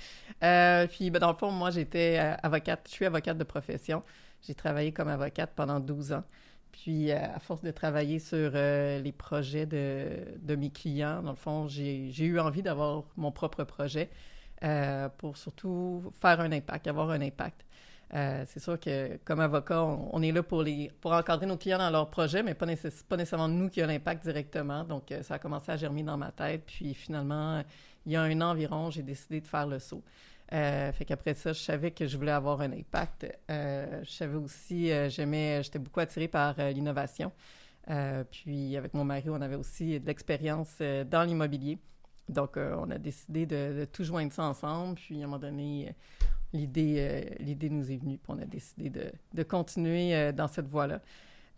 Euh, 0.43 0.87
puis, 0.87 1.11
ben, 1.11 1.19
dans 1.19 1.31
le 1.31 1.37
fond, 1.37 1.51
moi, 1.51 1.71
j'étais 1.71 2.19
euh, 2.19 2.35
avocate. 2.43 2.87
Je 2.87 2.93
suis 2.93 3.05
avocate 3.05 3.37
de 3.37 3.45
profession. 3.45 4.03
J'ai 4.47 4.55
travaillé 4.55 4.93
comme 4.93 5.09
avocate 5.09 5.53
pendant 5.55 5.79
12 5.79 6.13
ans. 6.13 6.25
Puis, 6.73 7.13
à 7.13 7.39
force 7.41 7.63
de 7.63 7.71
travailler 7.71 8.19
sur 8.19 8.53
euh, 8.55 9.01
les 9.01 9.13
projets 9.13 9.67
de, 9.67 10.07
de 10.41 10.55
mes 10.55 10.71
clients, 10.71 11.23
dans 11.23 11.33
le 11.33 11.37
fond, 11.37 11.69
j'ai 11.69 12.25
eu 12.25 12.39
envie 12.39 12.63
d'avoir 12.63 13.05
mon 13.17 13.33
propre 13.33 13.65
projet 13.65 14.09
pour 15.19 15.37
surtout 15.37 16.13
faire 16.21 16.41
un 16.41 16.51
impact, 16.51 16.89
avoir 16.89 17.11
un 17.11 17.21
impact. 17.21 17.65
Euh, 18.15 18.45
c'est 18.47 18.61
sûr 18.61 18.81
que 18.81 19.19
comme 19.25 19.41
avocat, 19.41 19.83
on, 19.85 20.23
est 20.23 20.33
là 20.33 20.43
pour, 20.43 20.63
les, 20.63 20.91
pour 21.01 21.13
encadrer 21.13 21.47
nos 21.47 21.57
clients 21.57 21.79
dans 21.79 21.91
leurs 21.91 22.09
projets, 22.09 22.43
mais 22.43 22.55
pas, 22.55 22.67
nécess- 22.67 23.05
pas 23.05 23.17
nécessairement 23.17 23.49
nous 23.49 23.69
qui 23.69 23.83
a 23.83 23.87
l'impact 23.87 24.25
directement. 24.25 24.85
Donc, 24.85 25.13
euh, 25.13 25.23
ça 25.23 25.35
a 25.35 25.39
commencé 25.39 25.71
à 25.71 25.77
germer 25.77 26.03
dans 26.03 26.17
ma 26.17 26.33
tête. 26.33 26.63
Puis 26.67 26.95
finalement, 26.95 27.63
il 28.07 28.13
y 28.13 28.17
a 28.17 28.23
un 28.23 28.41
an 28.41 28.51
environ, 28.53 28.91
j'ai 28.91 29.03
décidé 29.03 29.41
de 29.41 29.47
faire 29.47 29.67
le 29.67 29.79
saut. 29.79 30.03
Euh, 30.55 30.91
fait 30.93 31.05
qu'après 31.05 31.35
ça, 31.35 31.53
je 31.53 31.61
savais 31.61 31.91
que 31.91 32.07
je 32.07 32.17
voulais 32.17 32.33
avoir 32.33 32.63
un 32.63 32.73
impact. 32.73 33.27
Euh, 33.51 34.01
je 34.03 34.11
savais 34.11 34.37
aussi, 34.37 34.91
j'aimais, 35.11 35.63
j'étais 35.63 35.79
beaucoup 35.79 36.01
attirée 36.01 36.29
par 36.29 36.57
l'innovation. 36.57 37.31
Puis 38.31 38.77
avec 38.77 38.95
mon 38.95 39.05
mari, 39.05 39.29
on 39.29 39.41
avait 39.43 39.57
aussi 39.57 40.01
de 40.01 40.07
l'expérience 40.07 40.81
dans 41.11 41.25
l'immobilier. 41.25 41.79
Donc, 42.31 42.57
on 42.57 42.91
a 42.91 42.97
décidé 42.99 43.45
de, 43.45 43.81
de 43.81 43.85
tout 43.85 44.05
joindre 44.05 44.33
ça 44.33 44.45
ensemble. 44.45 44.95
Puis 44.95 45.21
à 45.21 45.25
un 45.25 45.27
moment 45.27 45.39
donné, 45.39 45.95
l'idée, 46.53 46.97
euh, 46.99 47.35
l'idée 47.41 47.71
nous 47.71 47.91
est 47.91 47.97
venue. 47.97 48.19
Puis 48.19 48.27
on 48.29 48.39
a 48.39 48.45
décidé 48.45 48.91
de, 48.91 49.13
de 49.35 49.43
continuer 49.43 50.15
euh, 50.15 50.33
dans 50.33 50.49
cette 50.49 50.69
voie-là. 50.69 51.01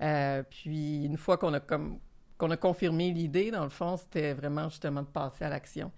Euh, 0.03 0.43
puis 0.49 1.05
une 1.05 1.17
fois 1.17 1.37
qu'on 1.39 1.53
a 1.55 1.61
comme 1.61 1.99
qu'on 2.39 2.51
a 2.51 2.57
confirmé 2.57 3.13
l'idée, 3.13 3.51
dans 3.51 3.65
le 3.65 3.69
fond, 3.71 3.99
c'était 3.99 4.33
vraiment 4.33 4.71
justement 4.71 5.03
de 5.03 5.07
passer 5.09 5.45
à 5.45 5.51
l'action. 5.51 5.93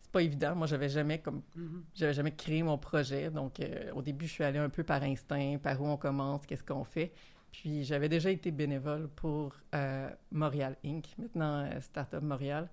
C'est 0.00 0.12
pas 0.12 0.22
évident. 0.22 0.54
Moi, 0.54 0.68
j'avais 0.68 0.88
jamais 0.88 1.18
comme 1.18 1.42
Mhm. 1.56 1.82
j'avais 1.92 2.12
jamais 2.14 2.30
créé 2.30 2.62
mon 2.62 2.78
projet. 2.78 3.30
Donc, 3.30 3.60
au 3.94 4.00
début, 4.00 4.26
je 4.28 4.32
suis 4.32 4.44
allée 4.44 4.60
un 4.60 4.68
peu 4.68 4.84
par 4.84 5.02
instinct, 5.02 5.58
par 5.60 5.82
où 5.82 5.86
on 5.88 5.96
commence, 5.96 6.46
qu'est-ce 6.46 6.62
qu'on 6.62 6.84
fait. 6.84 7.12
Puis, 7.50 7.82
j'avais 7.82 8.08
déjà 8.08 8.30
été 8.30 8.52
bénévole 8.52 9.08
pour 9.08 9.56
Montréal 10.30 10.76
Inc., 10.84 11.04
maintenant 11.18 11.68
Startup 11.80 12.22
Montréal. 12.22 12.68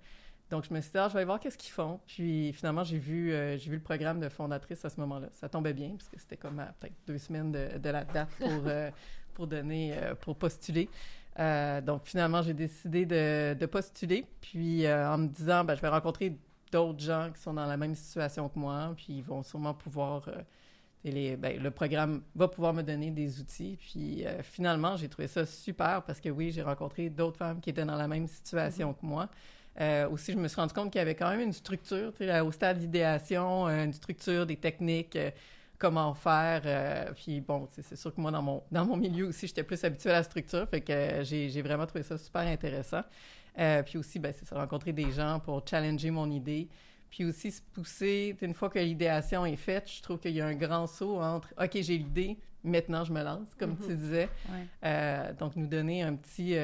Donc, 0.52 0.64
je 0.70 0.74
me 0.74 0.80
suis 0.80 0.92
dit, 0.92 0.98
ah, 0.98 1.08
je 1.08 1.14
vais 1.14 1.20
aller 1.20 1.26
voir 1.26 1.40
qu'est-ce 1.40 1.58
qu'ils 1.58 1.72
font. 1.72 2.00
Puis, 2.06 2.54
finalement, 2.54 2.84
j'ai 2.84 3.00
vu, 3.00 3.32
euh, 3.32 3.58
j'ai 3.58 3.70
vu 3.70 3.78
le 3.78 3.82
programme 3.82 4.20
de 4.20 4.30
fondatrice 4.30 4.86
à 4.86 4.90
ce 4.90 5.00
moment-là. 5.00 5.28
Ça 5.32 5.50
tombait 5.50 5.74
bien, 5.74 5.92
parce 5.98 6.08
que 6.08 6.20
c'était 6.20 6.38
comme 6.38 6.60
à 6.60 6.68
peut-être 6.80 6.96
deux 7.08 7.18
semaines 7.18 7.52
de, 7.52 7.78
de 7.78 7.90
la 7.90 8.04
date 8.04 8.30
pour, 8.40 8.50
euh, 8.68 8.92
pour 9.34 9.48
donner, 9.48 9.94
euh, 9.98 10.14
pour 10.16 10.36
postuler. 10.36 10.90
Donc, 11.38 12.06
finalement, 12.06 12.42
j'ai 12.42 12.54
décidé 12.54 13.06
de, 13.06 13.56
de 13.56 13.66
postuler. 13.66 14.26
Puis, 14.40 14.88
en 14.88 15.18
me 15.18 15.28
disant, 15.28 15.64
ben, 15.66 15.76
je 15.76 15.82
vais 15.82 15.90
rencontrer 15.90 16.38
d'autres 16.72 17.00
gens 17.00 17.32
qui 17.34 17.42
sont 17.42 17.54
dans 17.54 17.66
la 17.66 17.78
même 17.78 17.96
situation 17.96 18.48
que 18.48 18.58
moi, 18.58 18.94
puis 18.96 19.18
ils 19.18 19.24
vont 19.24 19.44
sûrement 19.44 19.74
pouvoir... 19.74 20.30
les, 21.04 21.36
ben, 21.36 21.62
le 21.62 21.72
programme 21.72 22.22
va 22.36 22.48
pouvoir 22.48 22.74
me 22.74 22.82
donner 22.82 23.12
des 23.12 23.40
outils. 23.40 23.78
Puis 23.80 24.26
euh, 24.26 24.42
finalement, 24.44 24.96
j'ai 24.98 25.10
trouvé 25.10 25.28
ça 25.28 25.46
super 25.46 26.04
parce 26.04 26.20
que 26.20 26.30
oui, 26.30 26.52
j'ai 26.52 26.62
rencontré 26.62 27.10
d'autres 27.10 27.38
femmes 27.38 27.62
qui 27.62 27.70
étaient 27.70 27.86
dans 27.86 27.96
la 27.96 28.08
même 28.08 28.28
situation 28.28 28.94
que 28.94 29.06
moi. 29.06 29.30
Euh, 29.82 30.10
aussi, 30.10 30.32
je 30.32 30.38
me 30.38 30.48
suis 30.48 30.60
rendu 30.60 30.74
compte 30.74 30.92
qu'il 30.92 31.00
y 31.00 31.02
avait 31.02 31.16
quand 31.16 31.30
même 31.30 31.42
une 31.42 31.54
structure, 31.54 32.14
tu 32.14 32.26
sais, 32.26 32.40
au 32.40 32.52
stade 32.52 32.80
d'idéation, 32.80 33.68
euh, 33.68 33.84
une 33.84 33.94
structure, 33.94 34.46
des 34.46 34.56
techniques, 34.56 35.16
euh, 35.16 35.32
comment 35.78 36.14
faire. 36.14 36.62
euh, 36.66 37.12
puis 37.14 37.42
bon, 37.42 37.68
c'est 37.72 37.98
sûr 37.98 38.14
que 38.14 38.22
moi, 38.22 38.32
dans 38.32 38.42
mon, 38.42 38.64
dans 38.72 38.86
mon 38.86 38.96
milieu 38.96 39.28
aussi, 39.28 39.48
j'étais 39.48 39.64
plus 39.64 39.84
habituée 39.84 40.12
à 40.12 40.14
la 40.14 40.24
structure, 40.24 40.68
fait 40.70 40.82
que 40.82 41.24
j'ai 41.24 41.62
vraiment 41.62 41.86
trouvé 41.86 42.04
ça 42.04 42.18
super 42.18 42.44
intéressant. 42.44 43.02
Puis 43.86 43.98
aussi, 43.98 44.20
ben, 44.20 44.34
c'est 44.38 44.46
ça, 44.46 44.56
rencontrer 44.56 44.92
des 44.92 45.12
gens 45.12 45.40
pour 45.40 45.64
challenger 45.68 46.12
mon 46.12 46.30
idée. 46.30 46.68
Puis 47.10 47.24
aussi 47.24 47.52
se 47.52 47.62
pousser, 47.62 48.36
une 48.42 48.54
fois 48.54 48.70
que 48.70 48.80
l'idéation 48.80 49.46
est 49.46 49.56
faite, 49.56 49.90
je 49.90 50.02
trouve 50.02 50.20
qu'il 50.20 50.32
y 50.34 50.42
a 50.42 50.46
un 50.46 50.56
grand 50.56 50.88
saut 50.88 51.22
entre 51.22 51.54
OK, 51.58 51.72
j'ai 51.74 51.98
l'idée, 51.98 52.38
maintenant 52.64 53.06
je 53.06 53.14
me 53.14 53.24
lance, 53.24 53.48
comme 53.58 53.78
tu 53.78 53.96
disais. 53.96 54.28
Ouais. 54.50 54.68
Euh, 54.84 55.34
donc, 55.34 55.56
nous 55.56 55.68
donner 55.68 56.04
un 56.04 56.16
petit, 56.16 56.58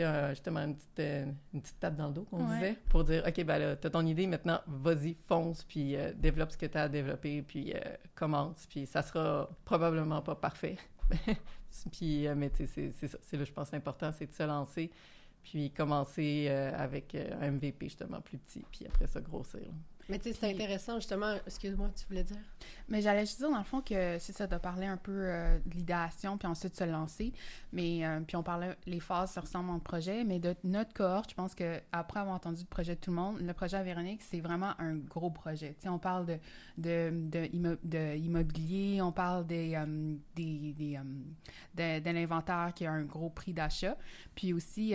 euh, 0.00 0.30
justement, 0.30 0.60
une 0.60 0.74
petite, 0.76 1.00
euh, 1.00 1.26
une 1.54 1.60
petite 1.60 1.78
tape 1.80 1.96
dans 1.96 2.08
le 2.08 2.14
dos, 2.14 2.24
qu'on 2.24 2.46
Ouais. 2.48 2.54
disait, 2.54 2.76
pour 2.88 3.04
dire 3.04 3.24
OK, 3.26 3.44
ben 3.44 3.58
là, 3.58 3.76
t'as 3.76 3.90
ton 3.90 4.04
idée, 4.06 4.26
maintenant, 4.26 4.60
vas-y, 4.66 5.16
fonce, 5.26 5.64
puis 5.64 5.96
euh, 5.96 6.12
développe 6.14 6.50
ce 6.52 6.56
que 6.58 6.66
tu 6.66 6.76
as 6.78 6.82
à 6.84 6.88
développer, 6.88 7.42
puis 7.42 7.72
euh, 7.74 7.78
commence, 8.14 8.66
puis 8.66 8.86
ça 8.86 9.02
sera 9.02 9.48
probablement 9.64 10.22
pas 10.22 10.34
parfait. 10.36 10.76
puis, 11.92 12.26
mais 12.36 12.50
tu 12.50 12.58
sais, 12.58 12.66
c'est- 12.66 12.92
c'est 12.92 13.08
ça, 13.08 13.18
c'est 13.22 13.36
là, 13.36 13.44
je 13.44 13.52
pense, 13.52 13.72
important, 13.74 14.10
c'est 14.12 14.26
de 14.26 14.32
se 14.34 14.42
lancer, 14.42 14.90
puis 15.42 15.70
commencer 15.70 16.48
avec 16.48 17.14
un 17.14 17.50
MVP, 17.52 17.86
justement, 17.86 18.20
plus 18.20 18.38
petit, 18.38 18.64
puis 18.70 18.86
après 18.86 19.06
ça, 19.06 19.20
grossir. 19.20 19.60
là. 19.60 19.66
Mais 20.08 20.18
tu 20.18 20.30
sais, 20.30 20.38
c'est 20.40 20.50
intéressant, 20.50 20.94
justement. 20.96 21.34
Excuse-moi, 21.46 21.90
tu 21.94 22.06
voulais 22.06 22.24
dire? 22.24 22.38
Mais 22.88 23.02
j'allais 23.02 23.26
juste 23.26 23.38
dire, 23.38 23.50
dans 23.50 23.58
le 23.58 23.64
fond, 23.64 23.82
que 23.82 24.18
c'est 24.18 24.32
ça, 24.32 24.46
de 24.46 24.56
parler 24.56 24.86
un 24.86 24.96
peu 24.96 25.12
euh, 25.12 25.58
de 25.66 25.74
l'idéation, 25.74 26.38
puis 26.38 26.48
ensuite 26.48 26.74
se 26.74 26.84
lancer. 26.84 27.34
Mais, 27.72 28.06
euh, 28.06 28.20
puis 28.20 28.34
on 28.36 28.42
parlait, 28.42 28.74
les 28.86 29.00
phases 29.00 29.34
se 29.34 29.40
ressemblent 29.40 29.68
en 29.70 29.80
projet, 29.80 30.24
mais 30.24 30.38
de 30.38 30.54
notre 30.64 30.94
cohorte, 30.94 31.30
je 31.30 31.34
pense 31.34 31.54
que 31.54 31.80
après 31.92 32.20
avoir 32.20 32.36
entendu 32.36 32.62
le 32.62 32.66
projet 32.66 32.94
de 32.94 33.00
tout 33.00 33.10
le 33.10 33.16
monde, 33.16 33.40
le 33.40 33.52
projet 33.52 33.76
à 33.76 33.82
Véronique, 33.82 34.22
c'est 34.22 34.40
vraiment 34.40 34.72
un 34.78 34.94
gros 34.94 35.30
projet. 35.30 35.74
Tu 35.74 35.82
sais, 35.82 35.88
on 35.90 35.98
parle 35.98 36.24
de, 36.24 36.38
de, 36.78 37.10
de, 37.12 37.78
de 37.84 38.16
immobilier, 38.16 39.02
on 39.02 39.12
parle 39.12 39.46
des, 39.46 39.74
euh, 39.74 40.14
des, 40.34 40.72
des, 40.72 40.98
de, 41.74 42.00
de 42.00 42.10
l'inventaire 42.10 42.72
qui 42.74 42.86
a 42.86 42.92
un 42.92 43.04
gros 43.04 43.28
prix 43.28 43.52
d'achat. 43.52 43.96
Puis 44.34 44.54
aussi, 44.54 44.94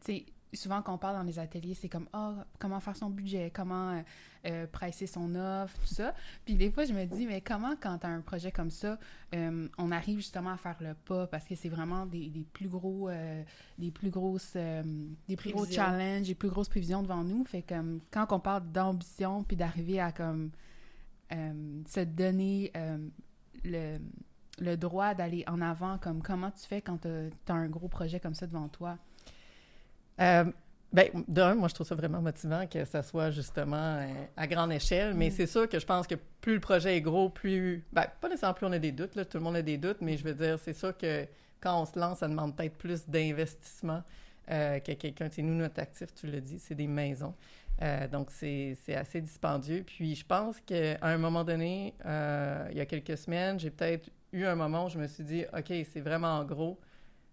tu 0.00 0.06
sais, 0.06 0.26
souvent 0.54 0.82
quand 0.82 0.94
on 0.94 0.98
parle 0.98 1.16
dans 1.16 1.22
les 1.24 1.38
ateliers, 1.40 1.74
c'est 1.74 1.88
comme 1.88 2.08
oh, 2.14 2.34
comment 2.60 2.78
faire 2.78 2.96
son 2.96 3.10
budget, 3.10 3.50
comment 3.52 4.02
euh, 4.46 4.52
euh, 4.52 4.66
presser 4.66 5.06
son 5.06 5.34
offre, 5.34 5.78
tout 5.80 5.94
ça. 5.94 6.14
Puis 6.44 6.54
des 6.54 6.70
fois, 6.70 6.84
je 6.84 6.92
me 6.92 7.04
dis 7.04 7.26
mais 7.26 7.40
comment 7.40 7.74
quand 7.80 7.98
tu 7.98 8.06
as 8.06 8.10
un 8.10 8.20
projet 8.20 8.52
comme 8.52 8.70
ça, 8.70 8.98
euh, 9.34 9.68
on 9.78 9.90
arrive 9.90 10.18
justement 10.18 10.50
à 10.50 10.56
faire 10.56 10.76
le 10.80 10.94
pas 10.94 11.26
parce 11.26 11.44
que 11.44 11.54
c'est 11.54 11.68
vraiment 11.68 12.06
des, 12.06 12.28
des, 12.28 12.44
plus 12.52 12.68
gros 12.68 13.10
des 13.78 13.90
plus 13.90 14.10
grosses 14.10 14.54
des 14.54 15.36
plus 15.36 15.52
gros 15.52 15.66
challenges, 15.66 16.26
des 16.26 16.34
plus 16.34 16.48
grosses 16.48 16.68
prévisions 16.68 17.02
devant 17.02 17.24
nous. 17.24 17.44
Fait 17.44 17.62
comme 17.62 18.00
quand 18.10 18.26
on 18.30 18.40
parle 18.40 18.70
d'ambition 18.72 19.44
puis 19.44 19.56
d'arriver 19.56 20.00
à 20.00 20.12
comme 20.12 20.50
se 21.30 22.00
donner 22.04 22.72
le 23.64 23.98
le 24.58 24.76
droit 24.76 25.14
d'aller 25.14 25.44
en 25.46 25.60
avant, 25.60 25.98
comme 25.98 26.22
comment 26.22 26.50
tu 26.50 26.66
fais 26.66 26.82
quand 26.82 26.98
tu 26.98 27.08
as, 27.08 27.52
un 27.52 27.68
gros 27.68 27.88
projet 27.88 28.20
comme 28.20 28.34
ça 28.34 28.46
devant 28.46 28.68
toi? 28.68 28.98
Euh, 30.20 30.44
ben, 30.92 31.08
d'un, 31.26 31.54
moi, 31.54 31.68
je 31.68 31.74
trouve 31.74 31.86
ça 31.86 31.94
vraiment 31.94 32.20
motivant 32.20 32.66
que 32.66 32.84
ça 32.84 33.02
soit 33.02 33.30
justement 33.30 33.98
euh, 33.98 34.06
à 34.36 34.46
grande 34.46 34.72
échelle, 34.72 35.14
mais 35.14 35.28
mm. 35.28 35.32
c'est 35.32 35.46
sûr 35.46 35.68
que 35.68 35.78
je 35.78 35.86
pense 35.86 36.06
que 36.06 36.16
plus 36.40 36.54
le 36.54 36.60
projet 36.60 36.96
est 36.96 37.00
gros, 37.00 37.30
plus. 37.30 37.84
Ben, 37.92 38.06
pas 38.20 38.28
nécessairement 38.28 38.54
plus 38.54 38.66
on 38.66 38.72
a 38.72 38.78
des 38.78 38.92
doutes, 38.92 39.14
là, 39.14 39.24
tout 39.24 39.38
le 39.38 39.44
monde 39.44 39.56
a 39.56 39.62
des 39.62 39.78
doutes, 39.78 40.02
mais 40.02 40.16
je 40.16 40.24
veux 40.24 40.34
dire, 40.34 40.58
c'est 40.58 40.74
sûr 40.74 40.96
que 40.96 41.26
quand 41.60 41.80
on 41.80 41.86
se 41.86 41.98
lance, 41.98 42.18
ça 42.18 42.28
demande 42.28 42.54
peut-être 42.54 42.76
plus 42.76 43.08
d'investissement 43.08 44.02
euh, 44.50 44.80
que 44.80 44.92
quelqu'un. 44.92 45.28
Tu 45.28 45.36
sais, 45.36 45.42
nous, 45.42 45.54
notre 45.54 45.80
actif, 45.80 46.12
tu 46.14 46.26
le 46.26 46.40
dis, 46.40 46.58
c'est 46.58 46.74
des 46.74 46.88
maisons. 46.88 47.34
Euh, 47.80 48.06
donc, 48.06 48.30
c'est 48.30 48.76
assez 48.94 49.20
dispendieux. 49.22 49.84
Puis, 49.86 50.14
je 50.14 50.26
pense 50.26 50.60
qu'à 50.60 50.98
un 51.00 51.16
moment 51.16 51.42
donné, 51.44 51.94
il 52.04 52.76
y 52.76 52.80
a 52.80 52.86
quelques 52.86 53.16
semaines, 53.16 53.58
j'ai 53.58 53.70
peut-être 53.70 54.10
eu 54.32 54.44
un 54.44 54.56
moment 54.56 54.86
où 54.86 54.88
je 54.90 54.98
me 54.98 55.06
suis 55.06 55.24
dit, 55.24 55.44
OK, 55.56 55.72
c'est 55.90 56.00
vraiment 56.00 56.44
gros 56.44 56.78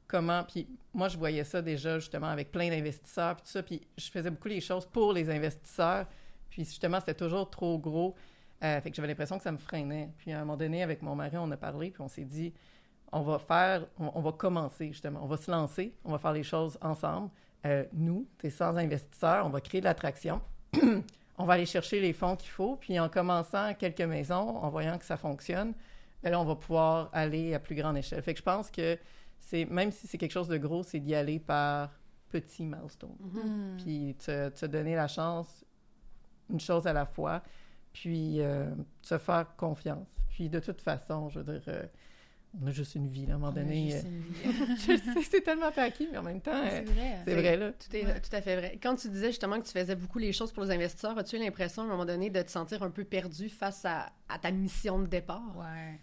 comment. 0.09 0.43
Puis 0.43 0.67
moi, 0.93 1.07
je 1.07 1.17
voyais 1.17 1.45
ça 1.45 1.61
déjà 1.61 1.99
justement 1.99 2.27
avec 2.27 2.51
plein 2.51 2.69
d'investisseurs, 2.69 3.35
puis 3.35 3.43
tout 3.45 3.51
ça. 3.51 3.63
Puis 3.63 3.81
je 3.97 4.09
faisais 4.09 4.29
beaucoup 4.29 4.49
les 4.49 4.59
choses 4.59 4.85
pour 4.85 5.13
les 5.13 5.29
investisseurs. 5.29 6.05
Puis 6.49 6.65
justement, 6.65 6.99
c'était 6.99 7.13
toujours 7.13 7.49
trop 7.49 7.77
gros. 7.77 8.15
Euh, 8.61 8.81
fait 8.81 8.89
que 8.89 8.95
j'avais 8.95 9.07
l'impression 9.07 9.37
que 9.37 9.43
ça 9.43 9.53
me 9.53 9.57
freinait. 9.57 10.09
Puis 10.17 10.33
à 10.33 10.37
un 10.37 10.39
moment 10.41 10.57
donné, 10.57 10.83
avec 10.83 11.01
mon 11.01 11.15
mari, 11.15 11.37
on 11.37 11.49
a 11.51 11.57
parlé, 11.57 11.91
puis 11.91 12.01
on 12.01 12.09
s'est 12.09 12.25
dit, 12.25 12.53
on 13.11 13.21
va 13.21 13.39
faire, 13.39 13.85
on, 13.97 14.19
va 14.19 14.31
commencer 14.33 14.87
justement, 14.87 15.21
on 15.23 15.27
va 15.27 15.37
se 15.37 15.49
lancer, 15.49 15.93
on 16.03 16.11
va 16.11 16.17
faire 16.17 16.33
les 16.33 16.43
choses 16.43 16.77
ensemble. 16.81 17.29
Euh, 17.65 17.85
nous, 17.93 18.27
t'es 18.37 18.49
sans 18.49 18.77
investisseurs, 18.77 19.45
on 19.45 19.49
va 19.49 19.61
créer 19.61 19.81
de 19.81 19.85
l'attraction. 19.85 20.41
on 21.37 21.45
va 21.45 21.53
aller 21.53 21.65
chercher 21.65 22.01
les 22.01 22.13
fonds 22.13 22.35
qu'il 22.35 22.51
faut, 22.51 22.75
puis 22.75 22.99
en 22.99 23.09
commençant 23.09 23.73
quelques 23.73 24.01
maisons, 24.01 24.57
en 24.57 24.69
voyant 24.69 24.97
que 24.97 25.05
ça 25.05 25.17
fonctionne, 25.17 25.73
ben 26.21 26.31
là, 26.31 26.39
on 26.39 26.45
va 26.45 26.55
pouvoir 26.55 27.09
aller 27.13 27.53
à 27.53 27.59
plus 27.59 27.75
grande 27.75 27.97
échelle. 27.97 28.21
Fait 28.21 28.33
que 28.33 28.39
je 28.39 28.43
pense 28.43 28.69
que 28.69 28.97
c'est 29.49 29.65
même 29.65 29.91
si 29.91 30.05
c'est 30.05 30.17
quelque 30.17 30.31
chose 30.31 30.47
de 30.47 30.57
gros, 30.57 30.83
c'est 30.83 30.99
d'y 30.99 31.15
aller 31.15 31.39
par 31.39 31.91
petits 32.29 32.65
milestones. 32.65 33.17
Mm-hmm. 33.19 33.83
Puis 33.83 34.15
te, 34.15 34.49
te, 34.49 34.65
donner 34.67 34.95
la 34.95 35.07
chance, 35.07 35.65
une 36.51 36.59
chose 36.59 36.85
à 36.85 36.93
la 36.93 37.07
fois, 37.07 37.41
puis 37.91 38.41
euh, 38.41 38.69
te 39.01 39.17
faire 39.17 39.55
confiance. 39.57 40.07
Puis 40.29 40.49
de 40.49 40.59
toute 40.59 40.81
façon, 40.81 41.29
je 41.29 41.39
veux 41.39 41.53
dire, 41.53 41.63
euh, 41.67 41.83
on 42.61 42.67
a 42.67 42.71
juste 42.71 42.93
une 42.93 43.07
vie, 43.07 43.25
là, 43.25 43.33
à 43.33 43.35
un 43.37 43.39
moment 43.39 43.51
donné. 43.51 43.95
Euh, 43.95 44.97
c'est 45.27 45.41
tellement 45.41 45.71
acquis, 45.75 46.07
mais 46.11 46.19
en 46.19 46.23
même 46.23 46.41
temps, 46.41 46.61
c'est 46.69 46.83
vrai. 46.83 47.17
C'est 47.25 47.35
vrai, 47.35 47.57
là. 47.57 47.71
Tout, 47.71 47.95
est, 47.95 48.21
tout 48.21 48.35
à 48.35 48.41
fait 48.41 48.55
vrai. 48.55 48.79
Quand 48.81 48.95
tu 48.95 49.09
disais 49.09 49.27
justement 49.27 49.59
que 49.59 49.65
tu 49.65 49.71
faisais 49.71 49.95
beaucoup 49.95 50.19
les 50.19 50.31
choses 50.31 50.51
pour 50.51 50.63
les 50.63 50.71
investisseurs, 50.71 51.17
as-tu 51.17 51.37
eu 51.37 51.39
l'impression, 51.39 51.81
à 51.81 51.85
un 51.85 51.89
moment 51.89 52.05
donné, 52.05 52.29
de 52.29 52.41
te 52.43 52.51
sentir 52.51 52.83
un 52.83 52.91
peu 52.91 53.03
perdu 53.03 53.49
face 53.49 53.83
à, 53.83 54.11
à 54.27 54.37
ta 54.37 54.51
mission 54.51 54.99
de 54.99 55.07
départ? 55.07 55.57
Ouais. 55.57 55.99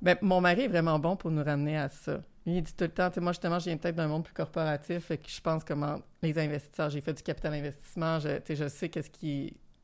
Ben, 0.00 0.16
mon 0.22 0.40
mari 0.40 0.62
est 0.62 0.68
vraiment 0.68 0.98
bon 0.98 1.16
pour 1.16 1.30
nous 1.30 1.42
ramener 1.42 1.76
à 1.76 1.88
ça. 1.88 2.22
Il 2.56 2.62
dit 2.62 2.72
tout 2.74 2.84
le 2.84 2.90
temps, 2.90 3.10
moi, 3.20 3.32
justement, 3.32 3.58
je 3.58 3.66
viens 3.66 3.76
peut-être 3.76 3.96
d'un 3.96 4.08
monde 4.08 4.24
plus 4.24 4.32
corporatif, 4.32 5.10
je 5.10 5.40
pense 5.40 5.64
comment 5.64 6.00
les 6.22 6.38
investisseurs, 6.38 6.88
j'ai 6.88 7.00
fait 7.00 7.12
du 7.12 7.22
capital 7.22 7.52
investissement, 7.52 8.18
je, 8.18 8.68
sais 8.68 8.90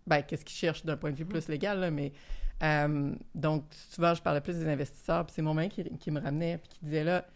ben, 0.07 0.23
qu'est-ce 0.23 0.45
qu'ils 0.45 0.57
cherchent 0.57 0.85
d'un 0.85 0.97
point 0.97 1.11
de 1.11 1.17
vue 1.17 1.27
plus 1.27 1.49
légal, 1.49 1.91
mais 1.91 2.13
euh, 2.63 3.15
donc, 3.35 3.65
souvent, 3.91 4.15
je 4.15 4.23
parlais 4.23 4.41
plus 4.41 4.57
des 4.57 4.69
investisseurs, 4.69 5.27
puis 5.27 5.35
c'est 5.35 5.43
mon 5.43 5.55
mari 5.55 5.69
qui, 5.69 6.11
me 6.11 6.21
ramenait, 6.21 6.59
puis 6.59 6.71
qui 6.71 6.85
disait 6.85 7.05
là, 7.05 7.27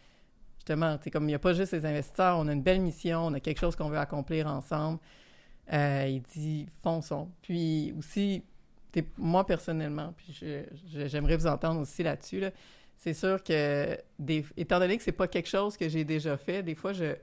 justement, 0.56 0.98
comme 1.12 1.24
il 1.24 1.28
n'y 1.28 1.34
a 1.34 1.38
pas 1.38 1.52
juste 1.52 1.72
les 1.72 1.84
investisseurs, 1.84 2.38
on 2.38 2.48
a 2.48 2.52
une 2.52 2.62
belle 2.62 2.80
mission, 2.80 3.26
on 3.26 3.34
a 3.34 3.40
quelque 3.40 3.58
chose 3.58 3.76
qu'on 3.76 3.88
veut 3.88 3.98
accomplir 3.98 4.46
ensemble. 4.46 4.98
Euh, 5.72 6.06
il 6.08 6.22
dit 6.22 6.66
fonçons. 6.82 7.28
Puis 7.42 7.92
aussi, 7.98 8.42
moi 9.16 9.46
personnellement, 9.46 10.14
puis 10.16 10.38
j'aimerais 10.86 11.36
vous 11.36 11.46
entendre 11.46 11.80
aussi 11.80 12.02
là-dessus, 12.02 12.44
c'est 12.98 13.14
sûr 13.14 13.42
que, 13.42 13.96
des, 14.18 14.44
étant 14.56 14.80
donné 14.80 14.96
que 14.96 15.04
c'est 15.04 15.12
pas 15.12 15.28
quelque 15.28 15.48
chose 15.48 15.76
que 15.76 15.88
j'ai 15.88 16.04
déjà 16.04 16.36
fait, 16.36 16.64
des 16.64 16.74
fois, 16.74 16.92
je, 16.92 17.14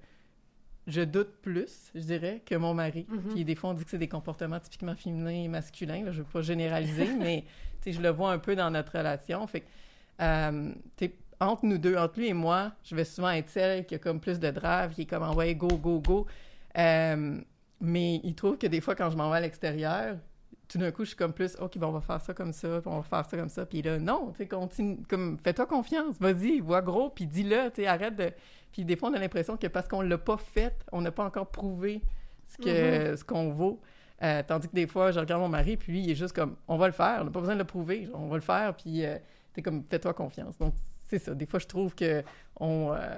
je 0.87 1.01
doute 1.01 1.33
plus, 1.41 1.91
je 1.93 1.99
dirais, 1.99 2.41
que 2.45 2.55
mon 2.55 2.73
mari. 2.73 3.05
Mm-hmm. 3.09 3.33
Puis 3.33 3.45
des 3.45 3.55
fois, 3.55 3.71
on 3.71 3.73
dit 3.73 3.83
que 3.83 3.89
c'est 3.89 3.97
des 3.97 4.07
comportements 4.07 4.59
typiquement 4.59 4.95
féminins 4.95 5.43
et 5.43 5.47
masculins. 5.49 6.05
Là, 6.05 6.11
je 6.13 6.19
veux 6.19 6.27
pas 6.31 6.41
généraliser, 6.41 7.09
mais 7.19 7.43
je 7.85 8.01
le 8.01 8.09
vois 8.09 8.31
un 8.31 8.39
peu 8.39 8.55
dans 8.55 8.71
notre 8.71 8.97
relation. 8.97 9.45
Fait 9.47 9.61
que, 9.61 9.65
euh, 10.21 10.71
entre 11.41 11.65
nous 11.65 11.77
deux, 11.77 11.97
entre 11.97 12.19
lui 12.19 12.27
et 12.27 12.33
moi, 12.33 12.71
je 12.81 12.95
vais 12.95 13.03
souvent 13.03 13.31
être 13.31 13.49
celle 13.49 13.85
qui 13.85 13.95
a 13.95 13.99
comme 13.99 14.21
plus 14.21 14.39
de 14.39 14.49
drive, 14.51 14.93
qui 14.93 15.01
est 15.01 15.05
comme 15.05 15.23
en 15.23 15.35
ouais, 15.35 15.55
go, 15.55 15.67
go, 15.67 15.99
go. 15.99 16.25
Euh, 16.77 17.41
mais 17.81 18.21
il 18.23 18.33
trouve 18.33 18.57
que 18.57 18.67
des 18.67 18.79
fois, 18.79 18.95
quand 18.95 19.09
je 19.09 19.17
m'en 19.17 19.29
vais 19.29 19.37
à 19.37 19.41
l'extérieur, 19.41 20.15
tout 20.67 20.77
d'un 20.77 20.91
coup, 20.91 21.03
je 21.03 21.09
suis 21.09 21.17
comme 21.17 21.33
plus, 21.33 21.55
OK, 21.59 21.77
bon, 21.77 21.87
on 21.87 21.91
va 21.91 22.01
faire 22.01 22.21
ça 22.21 22.33
comme 22.33 22.53
ça, 22.53 22.81
puis 22.81 22.91
on 22.91 22.97
va 22.97 23.03
faire 23.03 23.25
ça 23.25 23.37
comme 23.37 23.49
ça. 23.49 23.65
Puis 23.65 23.81
là, 23.81 23.99
non, 23.99 24.31
tu 24.31 24.37
sais, 24.37 24.47
continue, 24.47 24.97
comme, 25.07 25.37
fais-toi 25.43 25.65
confiance, 25.65 26.17
vas-y, 26.19 26.59
vois 26.59 26.81
gros, 26.81 27.09
puis 27.09 27.25
dis-le, 27.25 27.69
tu 27.69 27.81
sais, 27.81 27.87
arrête 27.87 28.15
de. 28.15 28.31
Puis 28.71 28.83
des 28.83 28.95
fois, 28.95 29.09
on 29.09 29.13
a 29.13 29.19
l'impression 29.19 29.57
que 29.57 29.67
parce 29.67 29.87
qu'on 29.87 30.01
l'a 30.01 30.17
pas 30.17 30.37
fait, 30.37 30.75
on 30.91 31.01
n'a 31.01 31.11
pas 31.11 31.23
encore 31.23 31.47
prouvé 31.47 32.01
ce 32.45 32.57
que 32.57 33.13
mm-hmm. 33.13 33.17
ce 33.17 33.23
qu'on 33.23 33.51
vaut. 33.51 33.79
Euh, 34.23 34.43
tandis 34.47 34.67
que 34.67 34.75
des 34.75 34.87
fois, 34.87 35.11
je 35.11 35.19
regarde 35.19 35.41
mon 35.41 35.49
mari, 35.49 35.77
puis 35.77 35.91
lui, 35.91 36.01
il 36.01 36.11
est 36.11 36.15
juste 36.15 36.33
comme, 36.33 36.55
on 36.67 36.77
va 36.77 36.87
le 36.87 36.93
faire, 36.93 37.19
on 37.21 37.25
n'a 37.25 37.31
pas 37.31 37.39
besoin 37.39 37.55
de 37.55 37.59
le 37.59 37.65
prouver, 37.65 38.07
on 38.13 38.27
va 38.27 38.35
le 38.35 38.41
faire, 38.41 38.73
puis 38.75 39.05
euh, 39.05 39.17
tu 39.53 39.61
comme, 39.61 39.83
fais-toi 39.83 40.13
confiance. 40.13 40.57
Donc, 40.57 40.73
c'est 41.07 41.19
ça. 41.19 41.33
Des 41.33 41.45
fois, 41.45 41.59
je 41.59 41.67
trouve 41.67 41.93
que 41.93 42.23
on, 42.59 42.93
euh, 42.93 43.15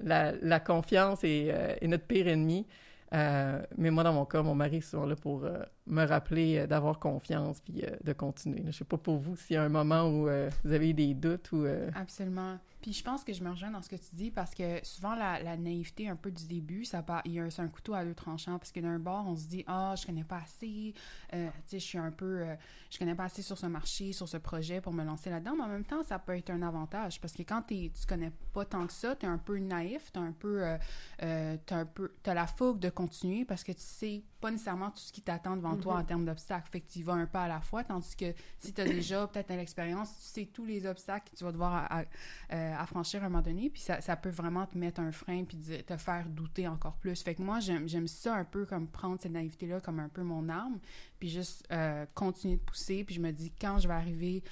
la, 0.00 0.32
la, 0.32 0.60
confiance 0.60 1.24
est, 1.24 1.46
est, 1.80 1.86
notre 1.86 2.04
pire 2.04 2.28
ennemi. 2.28 2.66
Euh, 3.12 3.60
mais 3.76 3.90
moi, 3.90 4.04
dans 4.04 4.12
mon 4.12 4.24
cas, 4.24 4.42
mon 4.42 4.54
mari 4.54 4.76
est 4.76 4.80
souvent 4.80 5.06
là 5.06 5.16
pour 5.16 5.44
euh, 5.44 5.62
me 5.86 6.04
rappeler 6.04 6.58
euh, 6.58 6.66
d'avoir 6.66 6.98
confiance 6.98 7.60
puis 7.60 7.82
de 8.02 8.12
continuer. 8.12 8.60
Je 8.62 8.66
ne 8.68 8.72
sais 8.72 8.84
pas 8.84 8.98
pour 8.98 9.18
vous 9.18 9.36
s'il 9.36 9.54
y 9.54 9.56
a 9.56 9.62
un 9.62 9.68
moment 9.68 10.08
où 10.08 10.28
vous 10.64 10.72
avez 10.72 10.92
des 10.92 11.14
doutes 11.14 11.50
ou... 11.52 11.66
Absolument. 11.94 12.58
Puis 12.80 12.92
je 12.92 13.04
pense 13.04 13.24
que 13.24 13.32
je 13.32 13.42
me 13.42 13.50
rejoins 13.50 13.70
dans 13.70 13.82
ce 13.82 13.88
que 13.88 13.96
tu 13.96 14.14
dis 14.14 14.30
parce 14.30 14.54
que 14.54 14.80
souvent 14.84 15.14
la, 15.14 15.56
naïveté 15.56 16.08
un 16.08 16.16
peu 16.16 16.30
du 16.30 16.46
début, 16.46 16.84
ça 16.84 17.04
a 17.06 17.22
un, 17.26 17.68
couteau 17.68 17.94
à 17.94 18.04
deux 18.04 18.14
tranchants 18.14 18.58
parce 18.58 18.72
que 18.72 18.80
d'un 18.80 18.98
bord 18.98 19.26
on 19.26 19.36
se 19.36 19.46
dit 19.46 19.64
ah 19.66 19.94
je 19.96 20.06
connais 20.06 20.24
pas 20.24 20.38
assez, 20.38 20.94
euh, 21.34 21.48
tu 21.48 21.62
sais 21.66 21.78
je 21.78 21.84
suis 21.84 21.98
un 21.98 22.10
peu, 22.10 22.40
euh, 22.40 22.54
je 22.90 22.98
connais 22.98 23.14
pas 23.14 23.24
assez 23.24 23.42
sur 23.42 23.58
ce 23.58 23.66
marché, 23.66 24.12
sur 24.12 24.28
ce 24.28 24.38
projet 24.38 24.80
pour 24.80 24.92
me 24.92 25.04
lancer 25.04 25.30
là-dedans, 25.30 25.54
mais 25.56 25.64
en 25.64 25.68
même 25.68 25.84
temps 25.84 26.02
ça 26.02 26.18
peut 26.18 26.36
être 26.36 26.50
un 26.50 26.62
avantage 26.62 27.20
parce 27.20 27.34
que 27.34 27.42
quand 27.42 27.62
tu 27.62 27.90
tu 27.90 28.06
connais 28.06 28.32
pas 28.52 28.64
tant 28.64 28.86
que 28.86 28.92
ça, 28.92 29.14
tu 29.14 29.26
es 29.26 29.28
un 29.28 29.38
peu 29.38 29.58
naïf, 29.58 30.10
tu 30.12 30.18
un 30.18 30.32
peu, 30.32 30.64
euh, 30.64 30.78
euh 31.22 31.56
un 31.70 31.86
peu, 31.86 32.12
t'as 32.22 32.34
la 32.34 32.46
fougue 32.46 32.78
de 32.78 32.90
continuer 32.90 33.44
parce 33.44 33.62
que 33.62 33.72
tu 33.72 33.82
sais 33.82 34.24
pas 34.40 34.50
nécessairement 34.50 34.90
tout 34.90 34.98
ce 34.98 35.12
qui 35.12 35.22
t'attend 35.22 35.56
devant 35.56 35.76
toi 35.76 35.94
en 35.94 36.00
mm-hmm. 36.00 36.06
termes 36.06 36.24
d'obstacles, 36.24 36.68
fait 36.70 36.80
que 36.80 36.90
tu 36.90 37.00
y 37.00 37.02
vas 37.02 37.12
un 37.14 37.26
pas 37.26 37.44
à 37.44 37.48
la 37.48 37.60
fois, 37.60 37.84
tandis 37.84 38.16
que 38.16 38.32
si 38.58 38.72
tu 38.72 38.80
as 38.80 38.84
déjà 38.84 39.26
peut-être 39.32 39.50
l'expérience, 39.50 40.10
tu 40.18 40.24
sais 40.24 40.46
tous 40.46 40.64
les 40.64 40.86
obstacles 40.86 41.30
que 41.30 41.36
tu 41.36 41.44
vas 41.44 41.52
devoir 41.52 41.88
euh, 41.92 42.74
à, 42.76 42.86
franchir 42.86 43.22
à 43.22 43.26
un 43.26 43.28
moment 43.28 43.42
donné, 43.42 43.70
puis 43.70 43.82
ça, 43.82 44.00
ça, 44.00 44.16
peut 44.16 44.30
vraiment 44.30 44.66
te 44.66 44.76
mettre 44.76 45.00
un 45.00 45.12
frein 45.12 45.44
puis 45.44 45.56
te 45.58 45.96
faire 45.96 46.26
douter 46.28 46.66
encore 46.68 46.96
plus. 46.96 47.22
Fait 47.22 47.34
que 47.34 47.42
moi, 47.42 47.60
j'aime 47.60 48.08
ça 48.08 48.34
un 48.34 48.44
peu 48.44 48.66
comme 48.66 48.88
prendre 48.88 49.20
cette 49.20 49.32
naïveté-là 49.32 49.80
comme 49.80 50.00
un 50.00 50.08
peu 50.08 50.22
mon 50.22 50.48
arme, 50.48 50.78
puis 51.18 51.28
juste 51.28 51.66
euh, 51.70 52.06
continuer 52.14 52.56
de 52.56 52.62
pousser, 52.62 53.04
puis 53.04 53.14
je 53.14 53.20
me 53.20 53.30
dis, 53.30 53.52
quand 53.60 53.78
je 53.78 53.88
vais 53.88 53.94
arriver 53.94 54.42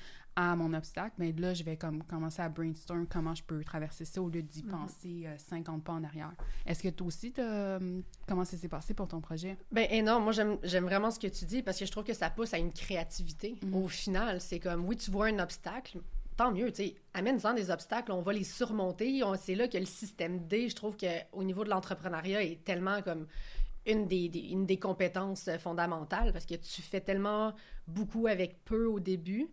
à 0.40 0.54
mon 0.54 0.73
obstacle, 0.73 1.16
mais 1.18 1.33
là, 1.33 1.52
je 1.52 1.64
vais 1.64 1.76
comme 1.76 2.04
commencer 2.04 2.40
à 2.40 2.49
brainstorm 2.49 3.09
comment 3.09 3.35
je 3.35 3.42
peux 3.42 3.64
traverser 3.64 4.04
ça 4.04 4.23
au 4.23 4.28
lieu 4.28 4.40
d'y 4.40 4.62
mhm. 4.62 4.71
penser 4.71 5.26
50 5.37 5.78
euh, 5.80 5.80
pas 5.80 5.92
en 5.95 6.04
arrière. 6.04 6.33
Est-ce 6.64 6.80
que 6.80 6.90
toi 6.90 7.09
aussi, 7.09 7.35
euh, 7.40 8.00
comment 8.28 8.45
ça 8.45 8.57
s'est 8.57 8.68
passé 8.68 8.95
pour 8.95 9.09
ton 9.09 9.21
projet? 9.21 9.59
Ben 9.73 9.88
énorme. 9.90 10.23
Moi, 10.23 10.33
j'aime 10.33 10.85
vraiment 10.85 11.11
ce 11.11 11.18
que 11.18 11.26
tu 11.26 11.45
dis 11.45 11.61
parce 11.64 11.76
que 11.76 11.87
je 11.87 11.90
trouve 11.90 12.04
que 12.04 12.14
ça 12.14 12.30
pousse 12.30 12.54
à 12.54 12.59
une 12.59 12.73
créativité. 12.73 13.57
Mhm. 13.64 13.75
Au 13.75 13.88
final, 13.88 14.40
c'est 14.40 14.61
comme, 14.61 14.87
oui, 14.87 14.97
tu 14.97 15.11
vois 15.11 15.26
un 15.26 15.40
obstacle, 15.40 15.99
tant 16.37 16.52
mieux, 16.52 16.71
tu 16.71 16.85
sais, 16.85 16.95
amène-en 17.14 17.54
des 17.54 17.73
obstacles, 17.73 18.12
on 18.12 18.23
va 18.23 18.33
les 18.33 18.45
surmonter. 18.45 19.21
C'est 19.42 19.57
là 19.57 19.66
que 19.66 19.76
le 19.76 19.87
système 19.87 20.47
D, 20.47 20.68
je 20.68 20.76
trouve 20.76 20.97
qu'au 20.97 21.42
niveau 21.42 21.64
de 21.64 21.71
l'entrepreneuriat, 21.71 22.45
est 22.45 22.62
tellement 22.62 23.02
comme 23.02 23.26
une 23.87 24.07
des, 24.07 24.26
une 24.52 24.66
des 24.66 24.78
compétences 24.78 25.50
fondamentales 25.59 26.33
parce 26.33 26.47
que 26.47 26.54
tu 26.54 26.80
fais 26.80 27.00
tellement 27.00 27.54
beaucoup 27.88 28.28
avec 28.28 28.64
peu 28.64 28.87
au 28.87 29.00
début. 29.00 29.49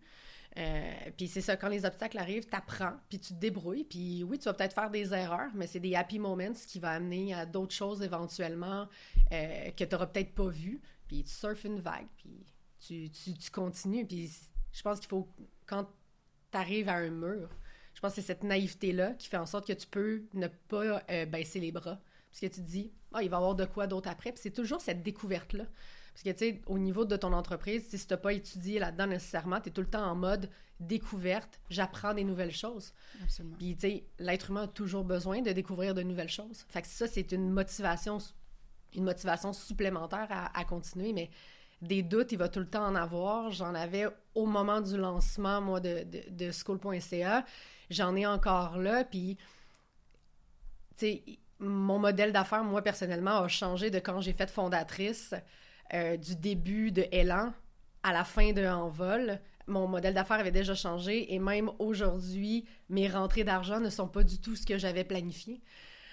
Euh, 0.58 0.92
puis 1.16 1.28
c'est 1.28 1.40
ça, 1.42 1.56
quand 1.56 1.68
les 1.68 1.84
obstacles 1.84 2.18
arrivent, 2.18 2.46
tu 2.48 2.56
apprends, 2.56 2.94
puis 3.08 3.18
tu 3.18 3.34
te 3.34 3.38
débrouilles. 3.38 3.84
Puis 3.84 4.24
oui, 4.24 4.38
tu 4.38 4.44
vas 4.44 4.54
peut-être 4.54 4.74
faire 4.74 4.90
des 4.90 5.12
erreurs, 5.12 5.50
mais 5.54 5.66
c'est 5.66 5.80
des 5.80 5.94
happy 5.94 6.18
moments 6.18 6.54
qui 6.66 6.78
vont 6.78 6.88
amener 6.88 7.34
à 7.34 7.44
d'autres 7.44 7.74
choses 7.74 8.02
éventuellement 8.02 8.88
euh, 9.32 9.70
que 9.70 9.84
tu 9.84 9.96
peut-être 9.96 10.34
pas 10.34 10.48
vues. 10.48 10.80
Puis 11.08 11.24
tu 11.24 11.30
surfes 11.30 11.64
une 11.64 11.80
vague, 11.80 12.08
puis 12.16 12.46
tu, 12.80 13.10
tu, 13.10 13.50
continues. 13.50 14.06
Puis 14.06 14.30
je 14.72 14.82
pense 14.82 14.98
qu'il 14.98 15.08
faut, 15.08 15.28
quand 15.66 15.86
tu 16.50 16.58
arrives 16.58 16.88
à 16.88 16.94
un 16.96 17.10
mur, 17.10 17.48
je 17.94 18.00
pense 18.00 18.14
que 18.14 18.20
c'est 18.20 18.26
cette 18.26 18.42
naïveté-là 18.42 19.12
qui 19.12 19.28
fait 19.28 19.36
en 19.36 19.46
sorte 19.46 19.66
que 19.66 19.72
tu 19.72 19.86
peux 19.86 20.24
ne 20.34 20.48
pas 20.48 21.02
euh, 21.10 21.26
baisser 21.26 21.60
les 21.60 21.72
bras 21.72 21.98
Parce 22.30 22.40
tu 22.40 22.50
te 22.50 22.60
dis, 22.60 22.92
ah, 23.12 23.22
il 23.22 23.30
va 23.30 23.36
y 23.36 23.38
avoir 23.38 23.54
de 23.54 23.64
quoi 23.66 23.86
d'autre 23.86 24.08
après. 24.08 24.32
Puis 24.32 24.40
c'est 24.42 24.50
toujours 24.50 24.80
cette 24.80 25.02
découverte-là. 25.02 25.64
Parce 26.16 26.22
que, 26.22 26.30
tu 26.30 26.38
sais, 26.38 26.62
au 26.64 26.78
niveau 26.78 27.04
de 27.04 27.14
ton 27.14 27.34
entreprise, 27.34 27.88
si 27.90 27.98
tu 27.98 28.06
n'as 28.10 28.16
pas 28.16 28.32
étudié 28.32 28.78
là-dedans 28.78 29.06
nécessairement, 29.06 29.60
tu 29.60 29.68
es 29.68 29.72
tout 29.72 29.82
le 29.82 29.86
temps 29.86 30.06
en 30.06 30.14
mode 30.14 30.48
découverte, 30.80 31.60
j'apprends 31.68 32.14
des 32.14 32.24
nouvelles 32.24 32.54
choses. 32.54 32.94
Absolument. 33.22 33.54
Puis, 33.58 33.74
tu 33.74 33.80
sais, 33.80 34.04
l'être 34.18 34.48
humain 34.48 34.62
a 34.62 34.66
toujours 34.66 35.04
besoin 35.04 35.42
de 35.42 35.52
découvrir 35.52 35.92
de 35.92 36.02
nouvelles 36.02 36.30
choses. 36.30 36.64
Fait 36.70 36.80
que 36.80 36.88
ça, 36.88 37.06
c'est 37.06 37.32
une 37.32 37.50
motivation, 37.50 38.16
une 38.94 39.04
motivation 39.04 39.52
supplémentaire 39.52 40.28
à, 40.30 40.58
à 40.58 40.64
continuer, 40.64 41.12
mais 41.12 41.28
des 41.82 42.02
doutes, 42.02 42.32
il 42.32 42.38
va 42.38 42.48
tout 42.48 42.60
le 42.60 42.70
temps 42.70 42.86
en 42.86 42.94
avoir. 42.94 43.50
J'en 43.50 43.74
avais 43.74 44.06
au 44.34 44.46
moment 44.46 44.80
du 44.80 44.96
lancement, 44.96 45.60
moi, 45.60 45.80
de, 45.80 46.02
de, 46.04 46.22
de 46.30 46.50
school.ca. 46.50 47.44
J'en 47.90 48.16
ai 48.16 48.24
encore 48.26 48.78
là, 48.78 49.04
puis, 49.04 49.36
tu 50.96 50.96
sais, 50.96 51.22
mon 51.58 51.98
modèle 51.98 52.32
d'affaires, 52.32 52.64
moi, 52.64 52.80
personnellement, 52.80 53.40
a 53.40 53.48
changé 53.48 53.90
de 53.90 53.98
quand 53.98 54.22
j'ai 54.22 54.32
fait 54.32 54.50
fondatrice, 54.50 55.34
euh, 55.94 56.16
du 56.16 56.36
début 56.36 56.92
de 56.92 57.06
Elan 57.12 57.52
à 58.02 58.12
la 58.12 58.24
fin 58.24 58.52
de 58.52 58.64
Envol. 58.64 59.40
Mon 59.66 59.88
modèle 59.88 60.14
d'affaires 60.14 60.38
avait 60.38 60.52
déjà 60.52 60.74
changé 60.74 61.34
et 61.34 61.38
même 61.38 61.70
aujourd'hui, 61.78 62.64
mes 62.88 63.08
rentrées 63.08 63.44
d'argent 63.44 63.80
ne 63.80 63.90
sont 63.90 64.08
pas 64.08 64.22
du 64.22 64.40
tout 64.40 64.54
ce 64.54 64.64
que 64.64 64.78
j'avais 64.78 65.04
planifié. 65.04 65.60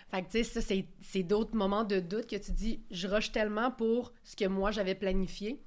Fait 0.09 0.23
que, 0.23 0.29
tu 0.29 0.43
sais, 0.43 0.85
c'est 1.01 1.23
d'autres 1.23 1.55
moments 1.55 1.83
de 1.83 1.99
doute 1.99 2.27
que 2.27 2.35
tu 2.35 2.51
dis, 2.51 2.83
je 2.91 3.07
rush 3.07 3.31
tellement 3.31 3.71
pour 3.71 4.13
ce 4.23 4.35
que 4.35 4.45
moi 4.45 4.71
j'avais 4.71 4.95
planifié. 4.95 5.63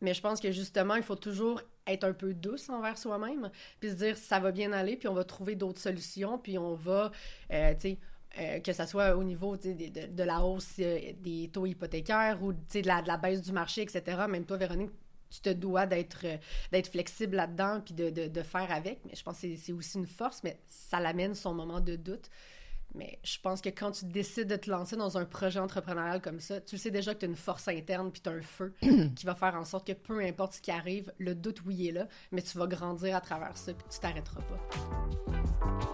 Mais 0.00 0.14
je 0.14 0.20
pense 0.20 0.40
que 0.40 0.50
justement, 0.50 0.96
il 0.96 1.02
faut 1.02 1.16
toujours 1.16 1.62
être 1.86 2.04
un 2.04 2.12
peu 2.12 2.34
douce 2.34 2.68
envers 2.68 2.98
soi-même, 2.98 3.50
puis 3.80 3.90
se 3.90 3.94
dire, 3.94 4.16
ça 4.16 4.38
va 4.38 4.52
bien 4.52 4.72
aller, 4.72 4.96
puis 4.96 5.08
on 5.08 5.14
va 5.14 5.24
trouver 5.24 5.54
d'autres 5.54 5.80
solutions, 5.80 6.38
puis 6.38 6.58
on 6.58 6.74
va, 6.74 7.10
euh, 7.52 7.74
tu 7.74 7.80
sais, 7.80 7.98
euh, 8.38 8.60
que 8.60 8.72
ce 8.72 8.86
soit 8.86 9.14
au 9.14 9.22
niveau 9.22 9.56
de, 9.56 9.72
de, 9.72 10.06
de, 10.06 10.22
la 10.22 10.42
hausse 10.42 10.76
euh, 10.78 11.12
des 11.20 11.50
taux 11.52 11.66
hypothécaires 11.66 12.42
ou 12.42 12.52
de 12.52 12.86
la, 12.86 13.02
de 13.02 13.08
la 13.08 13.18
baisse 13.18 13.42
du 13.42 13.52
marché, 13.52 13.82
etc. 13.82 14.22
Même 14.28 14.46
toi, 14.46 14.56
Véronique, 14.56 14.90
tu 15.30 15.40
te 15.40 15.50
dois 15.50 15.86
d'être 15.86 16.20
euh, 16.24 16.36
d'être 16.70 16.88
flexible 16.88 17.36
là-dedans 17.36 17.80
puis 17.84 17.94
de, 17.94 18.08
de, 18.10 18.28
de, 18.28 18.42
faire 18.42 18.70
avec. 18.72 19.00
Mais 19.04 19.14
je 19.14 19.22
pense 19.22 19.40
que 19.40 19.54
c'est 19.56 19.72
aussi 19.72 19.98
une 19.98 20.06
force, 20.06 20.42
mais 20.44 20.58
ça 20.66 20.98
l'amène 20.98 21.34
son 21.34 21.52
moment 21.52 21.80
de 21.80 21.96
doute. 21.96 22.30
Mais 22.94 23.18
je 23.22 23.38
pense 23.38 23.60
que 23.60 23.70
quand 23.70 23.90
tu 23.90 24.04
décides 24.04 24.48
de 24.48 24.56
te 24.56 24.70
lancer 24.70 24.96
dans 24.96 25.16
un 25.16 25.24
projet 25.24 25.58
entrepreneurial 25.58 26.20
comme 26.20 26.40
ça, 26.40 26.60
tu 26.60 26.76
sais 26.76 26.90
déjà 26.90 27.14
que 27.14 27.20
tu 27.20 27.26
as 27.26 27.28
une 27.28 27.36
force 27.36 27.68
interne 27.68 28.10
puis 28.10 28.20
tu 28.20 28.28
as 28.28 28.32
un 28.32 28.42
feu 28.42 28.74
qui 29.16 29.24
va 29.24 29.34
faire 29.34 29.54
en 29.54 29.64
sorte 29.64 29.86
que 29.86 29.92
peu 29.92 30.20
importe 30.20 30.54
ce 30.54 30.60
qui 30.60 30.70
arrive, 30.70 31.12
le 31.18 31.34
doute, 31.34 31.62
oui, 31.64 31.88
est 31.88 31.92
là, 31.92 32.06
mais 32.32 32.42
tu 32.42 32.58
vas 32.58 32.66
grandir 32.66 33.16
à 33.16 33.20
travers 33.20 33.56
ça 33.56 33.72
puis 33.72 33.84
tu 33.90 33.98
t'arrêteras 33.98 34.42
pas. 34.42 35.91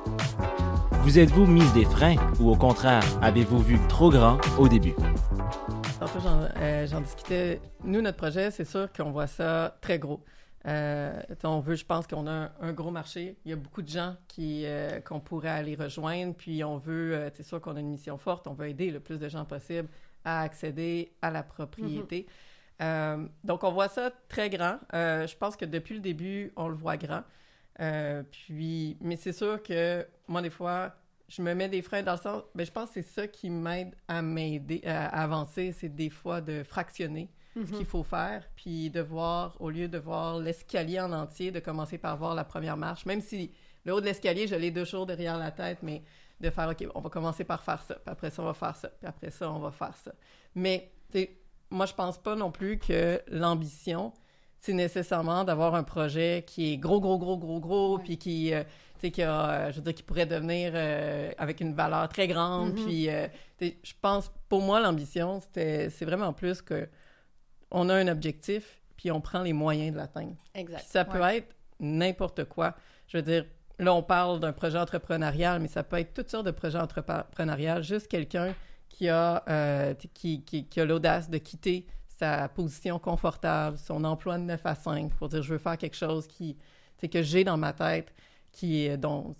Vous 1.08 1.18
êtes-vous 1.18 1.46
mise 1.46 1.72
des 1.72 1.86
freins 1.86 2.16
ou 2.38 2.50
au 2.50 2.54
contraire, 2.54 3.02
avez-vous 3.22 3.60
vu 3.60 3.78
trop 3.88 4.10
grand 4.10 4.38
au 4.58 4.68
début? 4.68 4.94
J'en 6.22 6.46
euh, 6.60 7.00
discutais. 7.00 7.62
Nous, 7.82 8.02
notre 8.02 8.18
projet, 8.18 8.50
c'est 8.50 8.66
sûr 8.66 8.92
qu'on 8.92 9.10
voit 9.10 9.26
ça 9.26 9.78
très 9.80 9.98
gros. 9.98 10.22
Euh, 10.66 11.18
on 11.44 11.60
veut, 11.60 11.76
je 11.76 11.86
pense 11.86 12.06
qu'on 12.06 12.26
a 12.26 12.50
un, 12.60 12.72
gros 12.74 12.90
marché. 12.90 13.38
Il 13.46 13.50
y 13.50 13.54
a 13.54 13.56
beaucoup 13.56 13.80
de 13.80 13.88
gens 13.88 14.16
qui 14.28 14.66
euh, 14.66 15.00
qu'on 15.00 15.18
pourrait 15.18 15.48
aller 15.48 15.76
rejoindre. 15.76 16.34
Puis 16.34 16.62
on 16.62 16.76
veut, 16.76 17.14
euh, 17.14 17.30
c'est 17.32 17.42
sûr 17.42 17.58
qu'on 17.62 17.76
a 17.76 17.80
une 17.80 17.88
mission 17.88 18.18
forte. 18.18 18.46
On 18.46 18.52
veut 18.52 18.68
aider 18.68 18.90
le 18.90 19.00
plus 19.00 19.16
de 19.16 19.30
gens 19.30 19.46
possible 19.46 19.88
à 20.26 20.42
accéder 20.42 21.14
à 21.22 21.30
la 21.30 21.42
propriété. 21.42 22.26
Mm-hmm. 22.80 23.28
donc 23.44 23.64
on 23.64 23.72
voit 23.72 23.88
ça 23.88 24.10
très 24.28 24.50
grand. 24.50 24.76
je 24.92 25.36
pense 25.38 25.56
que 25.56 25.64
depuis 25.64 25.94
le 25.94 26.00
début, 26.00 26.52
on 26.54 26.68
le 26.68 26.74
voit 26.74 26.98
grand. 26.98 27.22
Euh, 27.80 28.22
puis, 28.30 28.96
mais 29.00 29.16
c'est 29.16 29.32
sûr 29.32 29.62
que 29.62 30.06
moi, 30.26 30.42
des 30.42 30.50
fois, 30.50 30.94
je 31.28 31.42
me 31.42 31.54
mets 31.54 31.68
des 31.68 31.82
freins 31.82 32.02
dans 32.02 32.12
le 32.12 32.18
sens, 32.18 32.42
mais 32.54 32.64
ben, 32.64 32.66
je 32.66 32.72
pense 32.72 32.88
que 32.88 32.94
c'est 32.94 33.02
ça 33.02 33.28
qui 33.28 33.50
m'aide 33.50 33.94
à 34.08 34.22
m'aider, 34.22 34.82
à 34.84 35.22
avancer, 35.22 35.72
c'est 35.72 35.94
des 35.94 36.10
fois 36.10 36.40
de 36.40 36.62
fractionner 36.62 37.30
ce 37.54 37.70
qu'il 37.70 37.78
mhm. 37.78 37.86
faut 37.86 38.02
faire, 38.04 38.48
puis 38.54 38.88
de 38.88 39.00
voir, 39.00 39.56
au 39.60 39.70
lieu 39.70 39.88
de 39.88 39.98
voir 39.98 40.38
l'escalier 40.38 41.00
en 41.00 41.12
entier, 41.12 41.50
de 41.50 41.60
commencer 41.60 41.98
par 41.98 42.16
voir 42.16 42.34
la 42.34 42.44
première 42.44 42.76
marche, 42.76 43.04
même 43.04 43.20
si 43.20 43.50
le 43.84 43.94
haut 43.94 44.00
de 44.00 44.06
l'escalier, 44.06 44.46
je 44.46 44.54
l'ai 44.54 44.70
deux 44.70 44.84
jours 44.84 45.06
derrière 45.06 45.38
la 45.38 45.50
tête, 45.50 45.78
mais 45.82 46.02
de 46.40 46.50
faire, 46.50 46.68
OK, 46.68 46.86
on 46.94 47.00
va 47.00 47.10
commencer 47.10 47.44
par 47.44 47.64
faire 47.64 47.82
ça, 47.82 47.94
puis 47.94 48.12
après 48.12 48.30
ça, 48.30 48.42
on 48.42 48.46
va 48.46 48.54
faire 48.54 48.76
ça, 48.76 48.88
puis 48.88 49.08
après 49.08 49.30
ça, 49.30 49.50
on 49.50 49.58
va 49.58 49.70
faire 49.70 49.96
ça. 49.96 50.12
Mais, 50.54 50.92
tu 51.10 51.18
sais, 51.18 51.38
moi, 51.70 51.86
je 51.86 51.94
pense 51.94 52.16
pas 52.18 52.36
non 52.36 52.50
plus 52.50 52.78
que 52.78 53.20
l'ambition, 53.28 54.12
c'est 54.60 54.72
nécessairement 54.72 55.44
d'avoir 55.44 55.74
un 55.74 55.84
projet 55.84 56.44
qui 56.46 56.72
est 56.72 56.78
gros, 56.78 57.00
gros, 57.00 57.18
gros, 57.18 57.38
gros, 57.38 57.60
gros, 57.60 57.98
puis 57.98 58.18
qui, 58.18 58.52
euh, 58.54 58.62
sais, 59.00 59.10
qui 59.10 59.22
a, 59.22 59.50
euh, 59.50 59.70
je 59.70 59.76
veux 59.76 59.82
dire, 59.82 59.94
qui 59.94 60.02
pourrait 60.02 60.26
devenir 60.26 60.72
euh, 60.74 61.30
avec 61.38 61.60
une 61.60 61.74
valeur 61.74 62.08
très 62.08 62.28
grande. 62.28 62.78
Mm-hmm. 62.78 63.28
Puis, 63.58 63.70
je 63.82 63.92
pense, 64.00 64.30
pour 64.48 64.62
moi, 64.62 64.80
l'ambition, 64.80 65.40
c'était, 65.40 65.90
c'est 65.90 66.04
vraiment 66.04 66.32
plus 66.32 66.62
que 66.62 66.88
on 67.70 67.88
a 67.90 67.94
un 67.94 68.08
objectif, 68.08 68.80
puis 68.96 69.10
on 69.10 69.20
prend 69.20 69.42
les 69.42 69.52
moyens 69.52 69.92
de 69.92 69.98
l'atteindre. 69.98 70.34
Exact. 70.54 70.84
ça 70.86 71.04
peut 71.04 71.20
être 71.20 71.54
n'importe 71.80 72.44
quoi. 72.44 72.74
Je 73.08 73.18
veux 73.18 73.22
dire, 73.22 73.44
là, 73.78 73.92
on 73.92 74.02
parle 74.02 74.40
d'un 74.40 74.52
projet 74.52 74.78
entrepreneurial, 74.78 75.60
mais 75.60 75.68
ça 75.68 75.82
peut 75.82 75.98
être 75.98 76.14
toutes 76.14 76.30
sortes 76.30 76.46
de 76.46 76.50
projets 76.50 76.78
entrepreneuriales. 76.78 77.84
Juste 77.84 78.08
quelqu'un 78.08 78.54
qui 78.88 79.08
a, 79.08 79.94
qui, 80.14 80.42
qui, 80.44 80.64
qui 80.66 80.80
a 80.80 80.84
l'audace 80.84 81.28
de 81.28 81.38
quitter 81.38 81.86
sa 82.18 82.48
position 82.48 82.98
confortable, 82.98 83.78
son 83.78 84.02
emploi 84.04 84.38
de 84.38 84.42
9 84.44 84.60
à 84.64 84.74
5 84.74 85.14
pour 85.14 85.28
dire 85.28 85.42
je 85.42 85.52
veux 85.52 85.58
faire 85.58 85.78
quelque 85.78 85.96
chose 85.96 86.26
qui, 86.26 86.56
que 87.10 87.22
j'ai 87.22 87.44
dans 87.44 87.56
ma 87.56 87.72
tête, 87.72 88.12
qui 88.58 88.86
est, 88.86 88.96
dont, 88.96 89.36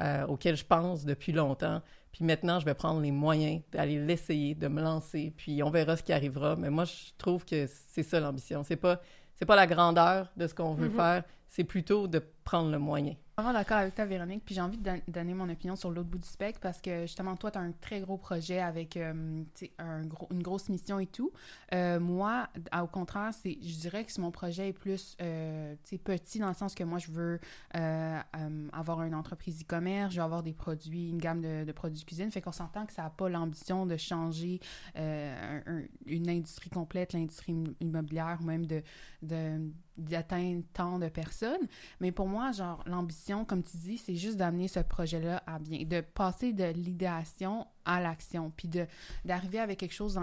euh, 0.00 0.26
auquel 0.26 0.56
je 0.56 0.64
pense 0.64 1.04
depuis 1.04 1.32
longtemps. 1.32 1.82
Puis 2.12 2.24
maintenant, 2.24 2.60
je 2.60 2.64
vais 2.64 2.72
prendre 2.72 3.02
les 3.02 3.10
moyens 3.10 3.60
d'aller 3.72 3.98
l'essayer, 3.98 4.54
de 4.54 4.68
me 4.68 4.80
lancer, 4.80 5.34
puis 5.36 5.62
on 5.62 5.68
verra 5.68 5.98
ce 5.98 6.02
qui 6.02 6.14
arrivera. 6.14 6.56
Mais 6.56 6.70
moi, 6.70 6.86
je 6.86 7.10
trouve 7.18 7.44
que 7.44 7.66
c'est 7.90 8.02
ça 8.02 8.20
l'ambition. 8.20 8.62
C'est 8.64 8.76
pas, 8.76 9.02
c'est 9.34 9.44
pas 9.44 9.54
la 9.54 9.66
grandeur 9.66 10.32
de 10.38 10.46
ce 10.46 10.54
qu'on 10.54 10.72
veut 10.72 10.88
mm-hmm. 10.88 10.96
faire, 10.96 11.24
c'est 11.46 11.64
plutôt 11.64 12.08
de 12.08 12.22
prendre 12.44 12.70
le 12.70 12.78
moyen 12.78 13.14
vraiment 13.36 13.52
d'accord 13.52 13.78
avec 13.78 13.94
toi, 13.94 14.04
Véronique. 14.04 14.44
Puis 14.44 14.54
j'ai 14.54 14.60
envie 14.60 14.78
de 14.78 14.90
donner 15.08 15.34
mon 15.34 15.48
opinion 15.48 15.76
sur 15.76 15.90
l'autre 15.90 16.08
bout 16.08 16.18
du 16.18 16.28
spectre 16.28 16.60
parce 16.60 16.80
que 16.80 17.02
justement, 17.02 17.36
toi, 17.36 17.50
tu 17.50 17.58
as 17.58 17.62
un 17.62 17.72
très 17.72 18.00
gros 18.00 18.16
projet 18.16 18.60
avec 18.60 18.96
euh, 18.96 19.42
une 20.30 20.42
grosse 20.42 20.68
mission 20.68 20.98
et 20.98 21.06
tout. 21.06 21.32
Euh, 21.72 21.98
moi, 21.98 22.48
au 22.80 22.86
contraire, 22.86 23.32
c'est, 23.34 23.58
je 23.60 23.76
dirais 23.76 24.04
que 24.04 24.20
mon 24.20 24.30
projet 24.30 24.68
est 24.68 24.72
plus 24.72 25.16
euh, 25.20 25.74
petit 26.04 26.38
dans 26.38 26.48
le 26.48 26.54
sens 26.54 26.74
que 26.74 26.84
moi, 26.84 26.98
je 26.98 27.10
veux 27.10 27.40
euh, 27.76 28.20
avoir 28.72 29.02
une 29.02 29.14
entreprise 29.14 29.62
e-commerce, 29.62 30.12
je 30.12 30.18
veux 30.18 30.24
avoir 30.24 30.42
des 30.42 30.52
produits, 30.52 31.10
une 31.10 31.18
gamme 31.18 31.40
de, 31.40 31.64
de 31.64 31.72
produits 31.72 32.04
cuisine. 32.04 32.30
Fait 32.30 32.40
qu'on 32.40 32.52
s'entend 32.52 32.86
que 32.86 32.92
ça 32.92 33.02
n'a 33.02 33.10
pas 33.10 33.28
l'ambition 33.28 33.86
de 33.86 33.96
changer 33.96 34.60
une 34.94 36.28
industrie 36.28 36.70
complète, 36.70 37.12
l'industrie 37.12 37.54
immobilière 37.80 38.38
ou 38.40 38.44
même 38.44 38.66
de 38.66 38.82
d'atteindre 39.96 40.62
tant 40.72 40.98
de 40.98 41.08
personnes. 41.08 41.68
Mais 42.00 42.12
pour 42.12 42.26
moi, 42.26 42.33
genre, 42.52 42.82
l'ambition, 42.86 43.44
comme 43.44 43.62
tu 43.62 43.76
dis, 43.76 43.98
c'est 43.98 44.16
juste 44.16 44.36
d'amener 44.36 44.68
ce 44.68 44.80
projet-là 44.80 45.42
à 45.46 45.58
bien, 45.58 45.84
de 45.84 46.00
passer 46.00 46.52
de 46.52 46.64
l'idéation 46.64 47.66
à 47.84 48.00
l'action, 48.00 48.50
puis 48.56 48.68
d'arriver 49.24 49.58
avec 49.58 49.78
quelque 49.78 49.92
chose 49.92 50.18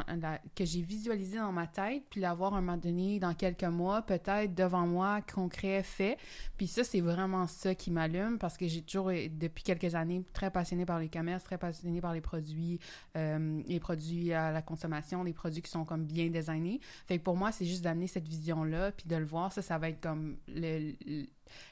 que 0.56 0.66
j'ai 0.66 0.82
visualisé 0.82 1.38
dans 1.38 1.52
ma 1.52 1.68
tête, 1.68 2.04
puis 2.10 2.20
l'avoir 2.20 2.54
un 2.54 2.62
moment 2.62 2.78
donné, 2.78 3.20
dans 3.20 3.34
quelques 3.34 3.64
mois, 3.64 4.02
peut-être 4.02 4.56
devant 4.56 4.88
moi, 4.88 5.22
concret, 5.22 5.84
fait. 5.84 6.18
Puis 6.58 6.68
ça, 6.68 6.84
c'est 6.84 7.02
vraiment 7.02 7.48
ça 7.48 7.76
qui 7.76 7.92
m'allume, 7.92 8.38
parce 8.40 8.58
que 8.58 8.68
j'ai 8.68 8.82
toujours, 8.82 9.12
depuis 9.12 9.64
quelques 9.64 9.96
années, 9.96 10.24
très 10.34 10.50
passionnée 10.50 10.86
par 10.86 11.00
les 11.00 11.10
commerces, 11.10 11.44
très 11.44 11.58
passionnée 11.58 12.02
par 12.02 12.14
les 12.14 12.22
produits, 12.22 12.80
euh, 13.16 13.62
les 13.68 13.80
produits 13.80 14.34
à 14.34 14.52
la 14.52 14.62
consommation, 14.62 15.24
des 15.24 15.34
produits 15.34 15.62
qui 15.62 15.72
sont 15.72 15.86
comme 15.86 16.06
bien 16.06 16.30
designés. 16.30 16.80
Fait 17.08 17.20
que 17.20 17.24
pour 17.24 17.38
moi, 17.38 17.52
c'est 17.52 17.66
juste 17.66 17.84
d'amener 17.84 18.08
cette 18.08 18.28
vision-là, 18.28 18.92
puis 18.92 19.08
de 19.08 19.16
le 19.16 19.26
voir, 19.26 19.54
ça, 19.54 19.62
ça 19.62 19.78
va 19.78 19.90
être 19.90 20.02
comme 20.02 20.38
le, 20.48 20.94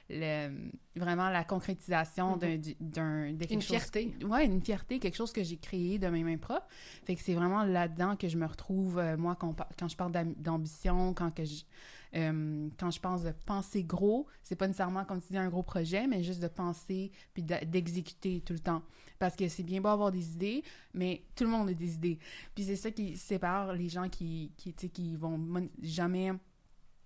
vraiment 0.10 1.30
la 1.30 1.44
concrétisation 1.44 2.38
mm-hmm. 2.38 2.76
d'un, 2.80 3.34
d'un 3.34 3.46
une 3.50 3.62
fierté. 3.62 4.14
Ouais 4.26 4.46
une 4.46 4.62
fierté 4.62 5.00
quelque 5.00 5.16
chose 5.16 5.32
que 5.32 5.44
j'ai 5.44 5.58
créé 5.58 6.00
de 6.00 6.08
mes 6.08 6.24
mains 6.24 6.38
propres. 6.38 6.68
Fait 7.06 7.16
que 7.16 7.22
c'est 7.22 7.34
vraiment 7.34 7.64
là-dedans 7.64 8.16
que 8.16 8.28
je 8.28 8.38
me 8.38 8.46
retrouve 8.46 9.00
euh, 9.00 9.18
moi 9.18 9.36
quand, 9.36 9.56
quand 9.78 9.88
je 9.88 9.96
parle 9.96 10.12
d'ambition 10.38 11.14
quand 11.14 11.32
que 11.32 11.46
je 11.46 11.64
euh, 12.16 12.68
quand 12.80 12.90
je 12.90 13.00
pense 13.00 13.22
de 13.22 13.32
penser 13.46 13.84
gros 13.84 14.26
c'est 14.42 14.56
pas 14.56 14.66
nécessairement 14.66 15.06
comme 15.06 15.22
tu 15.22 15.28
dis 15.32 15.38
un 15.38 15.50
gros 15.50 15.62
projet 15.62 16.08
mais 16.08 16.24
juste 16.24 16.42
de 16.42 16.48
penser 16.48 17.12
puis 17.34 17.44
d'exécuter 17.44 18.42
tout 18.42 18.54
le 18.54 18.60
temps. 18.60 18.82
Parce 19.20 19.36
que 19.36 19.48
c'est 19.48 19.64
bien 19.64 19.82
beau 19.82 19.90
avoir 19.90 20.12
des 20.12 20.32
idées 20.32 20.64
mais 20.94 21.24
tout 21.36 21.44
le 21.44 21.52
monde 21.52 21.70
a 21.70 21.74
des 21.74 21.94
idées. 21.96 22.20
Puis 22.56 22.64
c'est 22.64 22.76
ça 22.76 22.90
qui 22.90 23.16
sépare 23.16 23.74
les 23.74 23.90
gens 23.90 24.10
qui 24.10 24.52
qui 24.58 24.74
qui 24.74 25.16
vont 25.16 25.40
jamais 25.84 26.32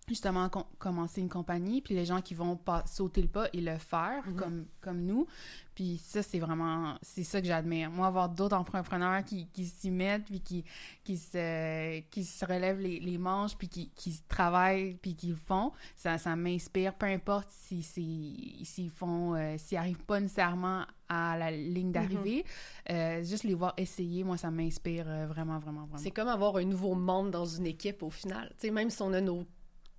justement 0.08 0.50
commencer 0.78 1.22
une 1.22 1.30
compagnie, 1.30 1.82
puis 1.82 1.96
les 1.96 2.06
gens 2.06 2.22
qui 2.22 2.34
vont 2.34 2.56
pas 2.56 2.84
sauter 2.86 3.22
le 3.22 3.28
pas 3.28 3.48
et 3.54 3.62
le 3.62 3.78
faire 3.78 4.28
mhm. 4.28 4.36
comme, 4.36 4.66
comme 4.82 5.02
nous. 5.02 5.28
Puis 5.76 6.00
ça, 6.04 6.22
c'est 6.22 6.40
vraiment, 6.40 6.98
c'est 7.02 7.24
ça 7.24 7.42
que 7.42 7.48
j'admire. 7.48 7.90
Moi, 7.90 8.06
avoir 8.06 8.30
d'autres 8.30 8.56
entrepreneurs 8.56 9.24
qui, 9.24 9.48
qui 9.48 9.66
s'y 9.66 9.90
mettent, 9.90 10.26
puis 10.26 10.40
qui, 10.40 10.64
qui, 11.04 11.18
se, 11.18 12.00
qui 12.12 12.24
se 12.24 12.46
relèvent 12.46 12.80
les, 12.80 13.00
les 13.00 13.18
manches, 13.18 13.56
puis 13.58 13.70
qui, 13.70 13.90
qui 13.90 14.22
travaillent, 14.28 14.96
puis 14.96 15.16
qui 15.16 15.28
le 15.28 15.36
font, 15.36 15.72
ça, 15.96 16.18
ça 16.20 16.36
m'inspire, 16.36 16.94
peu 16.94 17.08
importe 17.08 17.50
s'ils 17.50 17.84
si, 17.84 18.62
si, 18.64 18.90
font, 18.90 19.34
euh, 19.34 19.56
s'ils 19.58 19.78
arrivent 19.78 20.04
pas 20.06 20.20
nécessairement 20.20 20.86
à 21.10 21.38
la 21.38 21.52
ligne 21.52 21.92
d'arrivée. 21.92 22.46
Euh, 22.90 23.24
juste 23.24 23.44
les 23.44 23.56
voir 23.56 23.74
essayer, 23.78 24.24
moi, 24.24 24.38
ça 24.38 24.52
m'inspire 24.52 25.06
euh, 25.08 25.26
vraiment, 25.28 25.60
vraiment, 25.60 25.86
vraiment. 25.86 25.98
C'est 25.98 26.12
comme 26.12 26.28
avoir 26.28 26.58
un 26.58 26.66
nouveau 26.66 26.96
monde 26.96 27.32
dans 27.32 27.46
une 27.46 27.66
équipe 27.66 28.04
au 28.04 28.10
final. 28.10 28.50
Tu 28.60 28.68
sais, 28.68 28.72
même 28.72 28.90
si 28.90 29.02
on 29.02 29.14
a 29.14 29.22
nos, 29.22 29.46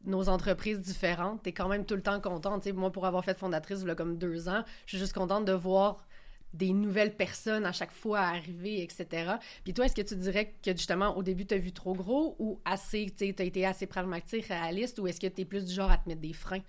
nos 0.05 0.29
entreprises 0.29 0.81
différentes, 0.81 1.43
t'es 1.43 1.53
quand 1.53 1.69
même 1.69 1.85
tout 1.85 1.95
le 1.95 2.03
temps 2.03 2.21
contente. 2.21 2.67
Moi, 2.69 2.91
pour 2.93 3.07
avoir 3.07 3.25
fait 3.25 3.37
fondatrice, 3.39 3.81
il 3.83 3.89
y 3.89 3.91
a 3.91 3.95
comme 3.95 4.19
deux 4.19 4.49
ans, 4.49 4.63
je 4.87 4.91
suis 4.91 4.99
juste 4.99 5.13
contente 5.15 5.45
de 5.45 5.53
voir 5.53 6.05
des 6.53 6.73
nouvelles 6.73 7.17
personnes 7.17 7.67
à 7.67 7.73
chaque 7.73 7.91
fois 7.91 8.21
arriver, 8.21 8.81
etc. 8.83 9.33
Puis 9.65 9.75
toi, 9.75 9.87
est-ce 9.87 9.95
que 9.97 10.03
tu 10.03 10.15
dirais 10.15 10.55
que 10.63 10.71
justement, 10.71 11.17
au 11.17 11.23
début, 11.23 11.47
tu 11.47 11.55
as 11.55 11.59
vu 11.59 11.73
trop 11.73 11.95
gros 11.95 12.37
ou 12.39 12.61
assez, 12.65 13.13
tu 13.17 13.35
as 13.37 13.43
été 13.45 13.67
assez 13.67 13.87
pragmatique, 13.87 14.47
réaliste, 14.47 14.99
ou 15.01 15.09
est-ce 15.09 15.19
que 15.21 15.27
tu 15.27 15.41
es 15.41 15.45
plus 15.45 15.65
du 15.65 15.75
genre 15.75 15.91
à 15.91 15.99
te 15.99 16.09
mettre 16.09 16.21
des 16.21 16.33
freins 16.33 16.63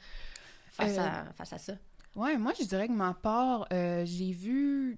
face, 0.72 0.98
Euh, 0.98 1.02
à, 1.02 1.26
face 1.34 1.54
à 1.54 1.58
ça? 1.60 1.74
Ouais, 2.16 2.38
moi, 2.38 2.54
je 2.60 2.64
dirais 2.66 2.88
que 2.88 2.94
ma 2.94 3.14
part, 3.14 3.68
euh, 3.72 4.04
j'ai 4.06 4.32
vu 4.32 4.98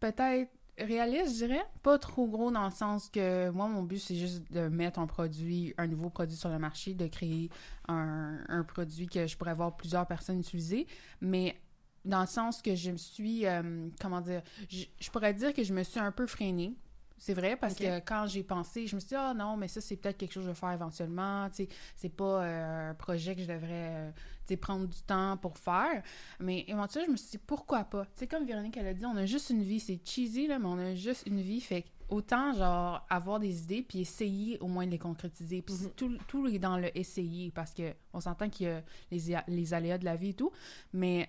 peut-être 0.00 0.50
réaliste, 0.78 1.38
je 1.38 1.46
dirais. 1.46 1.64
Pas 1.82 1.98
trop 1.98 2.26
gros 2.26 2.50
dans 2.50 2.64
le 2.64 2.70
sens 2.70 3.08
que 3.08 3.50
moi, 3.50 3.68
mon 3.68 3.82
but, 3.82 3.98
c'est 3.98 4.16
juste 4.16 4.50
de 4.52 4.68
mettre 4.68 4.98
un 4.98 5.06
produit, 5.06 5.74
un 5.78 5.86
nouveau 5.86 6.10
produit 6.10 6.36
sur 6.36 6.48
le 6.48 6.58
marché, 6.58 6.94
de 6.94 7.06
créer 7.06 7.50
un, 7.88 8.38
un 8.48 8.64
produit 8.64 9.06
que 9.06 9.26
je 9.26 9.36
pourrais 9.36 9.54
voir 9.54 9.76
plusieurs 9.76 10.06
personnes 10.06 10.40
utiliser. 10.40 10.86
Mais 11.20 11.60
dans 12.04 12.20
le 12.20 12.26
sens 12.26 12.62
que 12.62 12.74
je 12.74 12.90
me 12.90 12.96
suis, 12.96 13.46
euh, 13.46 13.88
comment 14.00 14.20
dire, 14.20 14.42
je, 14.68 14.84
je 14.98 15.10
pourrais 15.10 15.34
dire 15.34 15.52
que 15.52 15.62
je 15.62 15.74
me 15.74 15.82
suis 15.82 16.00
un 16.00 16.12
peu 16.12 16.26
freinée. 16.26 16.74
C'est 17.18 17.34
vrai, 17.34 17.56
parce 17.56 17.74
que 17.74 17.98
quand 18.00 18.26
j'ai 18.26 18.44
pensé, 18.44 18.86
je 18.86 18.94
me 18.94 19.00
suis 19.00 19.08
dit, 19.08 19.14
ah 19.16 19.34
non, 19.34 19.56
mais 19.56 19.68
ça, 19.68 19.80
c'est 19.80 19.96
peut-être 19.96 20.16
quelque 20.16 20.32
chose 20.32 20.44
que 20.44 20.48
je 20.48 20.52
vais 20.52 20.58
faire 20.58 20.72
éventuellement. 20.72 21.48
Tu 21.50 21.64
sais, 21.64 21.68
c'est 21.96 22.08
pas 22.08 22.44
euh, 22.44 22.90
un 22.90 22.94
projet 22.94 23.34
que 23.34 23.42
je 23.42 23.48
devrais 23.48 24.12
euh, 24.50 24.56
prendre 24.60 24.86
du 24.86 25.02
temps 25.02 25.36
pour 25.36 25.58
faire. 25.58 26.02
Mais 26.38 26.64
éventuellement, 26.68 27.06
je 27.08 27.12
me 27.12 27.16
suis 27.16 27.30
dit, 27.32 27.38
pourquoi 27.38 27.84
pas? 27.84 28.04
Tu 28.04 28.10
sais, 28.16 28.26
comme 28.28 28.46
Véronique, 28.46 28.76
elle 28.76 28.86
a 28.86 28.94
dit, 28.94 29.04
on 29.04 29.16
a 29.16 29.26
juste 29.26 29.50
une 29.50 29.62
vie. 29.62 29.80
C'est 29.80 30.00
cheesy, 30.04 30.46
là, 30.46 30.58
mais 30.58 30.66
on 30.66 30.78
a 30.78 30.94
juste 30.94 31.26
une 31.26 31.40
vie. 31.40 31.60
Fait 31.60 31.82
que 31.82 31.88
autant, 32.08 32.52
genre, 32.54 33.04
avoir 33.10 33.40
des 33.40 33.62
idées, 33.62 33.82
puis 33.82 34.00
essayer 34.00 34.58
au 34.60 34.68
moins 34.68 34.86
de 34.86 34.92
les 34.92 34.98
concrétiser. 34.98 35.60
Puis 35.60 35.74
c'est 35.74 35.96
tout, 35.96 36.16
tout 36.28 36.46
est 36.46 36.58
dans 36.58 36.78
le 36.78 36.96
essayer, 36.96 37.50
parce 37.50 37.74
que 37.74 37.94
on 38.12 38.20
s'entend 38.20 38.48
qu'il 38.48 38.66
y 38.66 38.70
a 38.70 38.82
les, 39.10 39.36
les 39.48 39.74
aléas 39.74 39.98
de 39.98 40.04
la 40.04 40.16
vie 40.16 40.30
et 40.30 40.34
tout. 40.34 40.52
Mais 40.92 41.28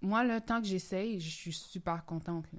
moi, 0.00 0.22
là, 0.24 0.40
tant 0.40 0.60
que 0.60 0.66
j'essaye, 0.66 1.20
je 1.20 1.28
suis 1.28 1.52
super 1.52 2.04
contente. 2.04 2.46
là. 2.52 2.58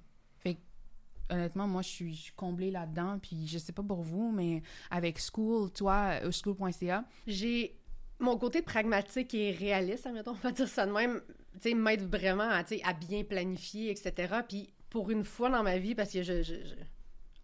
Honnêtement, 1.30 1.68
moi, 1.68 1.82
je 1.82 1.88
suis, 1.90 2.32
comblée 2.36 2.72
là-dedans. 2.72 3.20
Puis 3.22 3.48
je 3.48 3.58
sais 3.58 3.74
pas 3.74 3.84
pour 3.84 4.02
vous, 4.02 4.32
mais 4.32 4.62
avec 4.90 5.20
School, 5.20 5.72
toi, 5.72 6.20
euh, 6.24 6.32
school.ca, 6.32 7.06
J'ai 7.28 7.78
mon 8.20 8.38
côté 8.38 8.62
pragmatique 8.62 9.34
et 9.34 9.52
réaliste, 9.52 10.06
admettons, 10.08 10.32
on 10.32 10.48
va 10.48 10.52
dire 10.52 10.68
ça 10.68 10.86
de 10.86 10.92
même, 10.92 11.22
tu 11.62 11.70
sais, 11.70 11.74
m'aide 11.74 12.04
vraiment 12.04 12.50
à, 12.50 12.64
à 12.84 12.94
bien 12.94 13.24
planifier, 13.24 13.92
etc. 13.92 14.42
Puis 14.48 14.74
pour 14.90 15.10
une 15.10 15.24
fois 15.24 15.50
dans 15.50 15.64
ma 15.64 15.78
vie, 15.78 15.96
parce 15.96 16.12
que 16.12 16.24
je... 16.24 16.42
je, 16.42 16.56